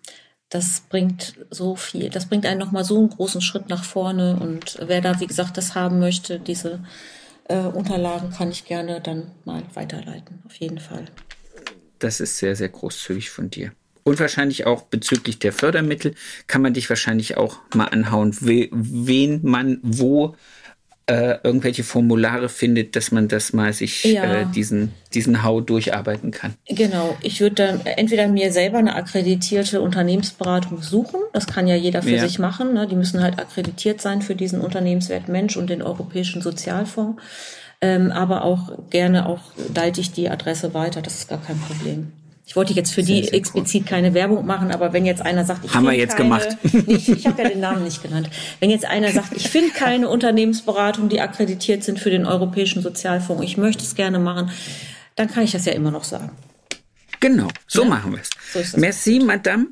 das 0.51 0.83
bringt 0.89 1.35
so 1.51 1.75
viel, 1.75 2.11
das 2.11 2.27
bringt 2.27 2.47
einen 2.47 2.61
nochmal 2.61 2.85
so 2.85 2.99
einen 2.99 3.11
großen 3.11 3.41
Schritt 3.41 3.69
nach 3.69 3.83
vorne. 3.83 4.37
Und 4.37 4.79
wer 4.81 5.01
da, 5.01 5.19
wie 5.21 5.27
gesagt, 5.27 5.57
das 5.57 5.75
haben 5.75 5.99
möchte, 5.99 6.39
diese 6.39 6.81
äh, 7.49 7.59
Unterlagen 7.59 8.31
kann 8.31 8.51
ich 8.51 8.65
gerne 8.65 9.01
dann 9.01 9.33
mal 9.45 9.63
weiterleiten, 9.75 10.43
auf 10.47 10.55
jeden 10.57 10.79
Fall. 10.79 11.07
Das 11.99 12.21
ist 12.21 12.39
sehr, 12.39 12.55
sehr 12.55 12.69
großzügig 12.69 13.31
von 13.31 13.51
dir. 13.51 13.73
Und 14.05 14.21
wahrscheinlich 14.21 14.67
auch 14.67 14.83
bezüglich 14.83 15.39
der 15.39 15.53
Fördermittel 15.53 16.15
kann 16.47 16.61
man 16.63 16.75
dich 16.75 16.89
wahrscheinlich 16.91 17.37
auch 17.39 17.59
mal 17.75 17.87
anhauen, 17.87 18.37
wen 18.41 19.41
man 19.43 19.81
wo 19.83 20.37
äh, 21.07 21.37
irgendwelche 21.43 21.85
Formulare 21.85 22.49
findet, 22.49 22.97
dass 22.97 23.13
man 23.13 23.29
das 23.29 23.53
mal 23.53 23.73
sich 23.73 24.05
ja. 24.05 24.25
äh, 24.25 24.47
diesen, 24.47 24.93
diesen 25.13 25.43
Hau 25.43 25.61
durcharbeiten 25.61 26.31
kann. 26.31 26.55
Genau, 26.67 27.17
ich 27.21 27.41
würde 27.41 27.57
dann 27.57 27.81
entweder 27.85 28.27
mir 28.29 28.53
selber 28.53 28.79
eine 28.79 28.95
akkreditierte 28.95 29.81
Unternehmensberatung 29.81 30.81
suchen. 30.83 31.21
Das 31.33 31.47
kann 31.47 31.67
ja 31.67 31.75
jeder 31.75 32.03
für 32.03 32.11
ja. 32.11 32.27
sich 32.27 32.39
machen. 32.39 32.73
Ne? 32.73 32.87
Die 32.87 32.97
müssen 32.97 33.23
halt 33.23 33.39
akkreditiert 33.39 34.01
sein 34.01 34.23
für 34.23 34.35
diesen 34.35 34.61
Unternehmenswert 34.61 35.29
Mensch 35.29 35.57
und 35.57 35.69
den 35.69 35.83
Europäischen 35.83 36.41
Sozialfonds. 36.41 37.21
Ähm, 37.81 38.11
aber 38.11 38.45
auch 38.45 38.89
gerne 38.89 39.29
auch 39.29 39.41
leite 39.75 40.01
ich 40.01 40.13
die 40.13 40.31
Adresse 40.31 40.73
weiter. 40.73 41.03
Das 41.03 41.17
ist 41.17 41.29
gar 41.29 41.43
kein 41.43 41.59
Problem. 41.59 42.13
Ich 42.47 42.57
wollte 42.57 42.75
jetzt 42.75 42.93
für 42.93 43.03
sehr, 43.03 43.17
die 43.17 43.25
sehr 43.25 43.35
explizit 43.35 43.83
cool. 43.83 43.89
keine 43.89 44.15
Werbung 44.15 44.45
machen, 44.45 44.71
aber 44.71 44.93
wenn 44.93 45.07
jetzt 45.07 45.23
einer 45.23 45.45
sagt, 45.45 45.65
ich 45.65 45.75
haben 45.75 45.87
wir 45.87 45.93
jetzt 45.93 46.17
keine, 46.17 46.29
gemacht. 46.29 46.59
ich, 46.87 47.09
ich 47.09 47.27
habe 47.27 47.43
ja 47.43 47.49
den 47.49 47.61
Namen 47.61 47.85
nicht 47.85 48.03
genannt. 48.03 48.29
Wenn 48.61 48.71
jetzt 48.71 48.85
einer 48.85 49.11
sagt, 49.13 49.35
ich 49.35 49.49
finde 49.49 49.71
keine 49.71 50.09
Unternehmensberatung, 50.09 51.09
die 51.09 51.21
akkreditiert 51.21 51.85
sind 51.85 51.99
für 51.99 52.11
den 52.11 52.27
Europäischen 52.27 52.83
Sozialfonds, 52.83 53.43
ich 53.43 53.57
möchte 53.57 53.83
es 53.83 53.95
gerne 53.95 54.19
machen, 54.19 54.51
dann 55.17 55.29
kann 55.29 55.45
ich 55.45 55.53
das 55.53 55.65
ja 55.65 55.73
immer 55.73 55.91
noch 55.91 56.05
sagen. 56.05 56.31
Genau, 57.21 57.49
so 57.67 57.83
ja? 57.85 57.89
machen 57.89 58.13
wir 58.13 58.21
es. 58.21 58.31
So 58.71 58.79
Merci, 58.79 59.21
Madame. 59.21 59.69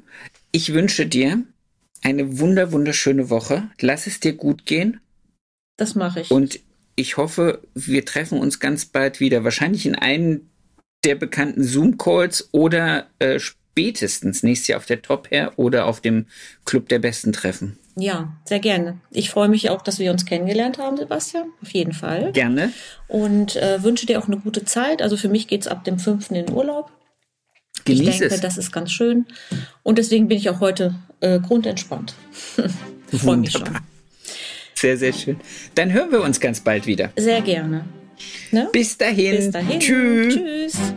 Ich 0.52 0.72
wünsche 0.72 1.06
dir 1.06 1.42
eine 2.02 2.38
wunder 2.38 2.72
wunderschöne 2.72 3.28
Woche. 3.28 3.64
Lass 3.80 4.06
es 4.06 4.20
dir 4.20 4.32
gut 4.32 4.64
gehen. 4.64 5.00
Das 5.76 5.94
mache 5.94 6.20
ich. 6.20 6.30
Und 6.30 6.60
ich 6.96 7.16
hoffe, 7.16 7.62
wir 7.74 8.04
treffen 8.04 8.38
uns 8.38 8.60
ganz 8.60 8.86
bald 8.86 9.20
wieder. 9.20 9.44
Wahrscheinlich 9.44 9.86
in 9.86 9.94
einem 9.94 10.48
der 11.04 11.14
bekannten 11.14 11.64
Zoom-Calls 11.64 12.48
oder 12.52 13.06
äh, 13.18 13.38
spätestens 13.38 14.42
nächstes 14.42 14.68
Jahr 14.68 14.78
auf 14.78 14.86
der 14.86 15.02
Top 15.02 15.30
Hair 15.30 15.52
oder 15.56 15.86
auf 15.86 16.00
dem 16.00 16.26
Club 16.64 16.88
der 16.88 16.98
Besten 16.98 17.32
Treffen. 17.32 17.78
Ja, 17.96 18.32
sehr 18.44 18.60
gerne. 18.60 18.98
Ich 19.10 19.30
freue 19.30 19.48
mich 19.48 19.68
auch, 19.68 19.82
dass 19.82 19.98
wir 19.98 20.12
uns 20.12 20.24
kennengelernt 20.24 20.78
haben, 20.78 20.96
Sebastian. 20.96 21.48
Auf 21.60 21.70
jeden 21.72 21.92
Fall. 21.92 22.32
Gerne. 22.32 22.72
Und 23.08 23.56
äh, 23.56 23.82
wünsche 23.82 24.06
dir 24.06 24.18
auch 24.18 24.28
eine 24.28 24.38
gute 24.38 24.64
Zeit. 24.64 25.02
Also 25.02 25.16
für 25.16 25.28
mich 25.28 25.46
geht 25.46 25.62
es 25.62 25.66
ab 25.68 25.84
dem 25.84 25.98
5. 25.98 26.30
in 26.30 26.46
den 26.46 26.50
Urlaub. 26.50 26.90
Genieß 27.84 28.00
ich 28.00 28.18
denke, 28.18 28.34
es. 28.34 28.40
das 28.40 28.58
ist 28.58 28.72
ganz 28.72 28.92
schön. 28.92 29.26
Und 29.82 29.98
deswegen 29.98 30.28
bin 30.28 30.38
ich 30.38 30.48
auch 30.48 30.60
heute 30.60 30.94
äh, 31.20 31.38
grundentspannt. 31.40 32.14
freue 33.12 33.36
mich 33.36 33.52
schon. 33.52 33.64
Sehr, 34.74 34.96
sehr 34.96 35.12
schön. 35.12 35.40
Dann 35.74 35.92
hören 35.92 36.10
wir 36.10 36.22
uns 36.22 36.40
ganz 36.40 36.60
bald 36.60 36.86
wieder. 36.86 37.10
Sehr 37.16 37.40
gerne. 37.40 37.84
Ne? 38.50 38.68
Bis 38.72 38.96
dahin. 38.96 39.36
Bis 39.36 39.50
dahin. 39.50 39.80
Tschüss. 39.80 40.34
Tschüss. 40.34 40.94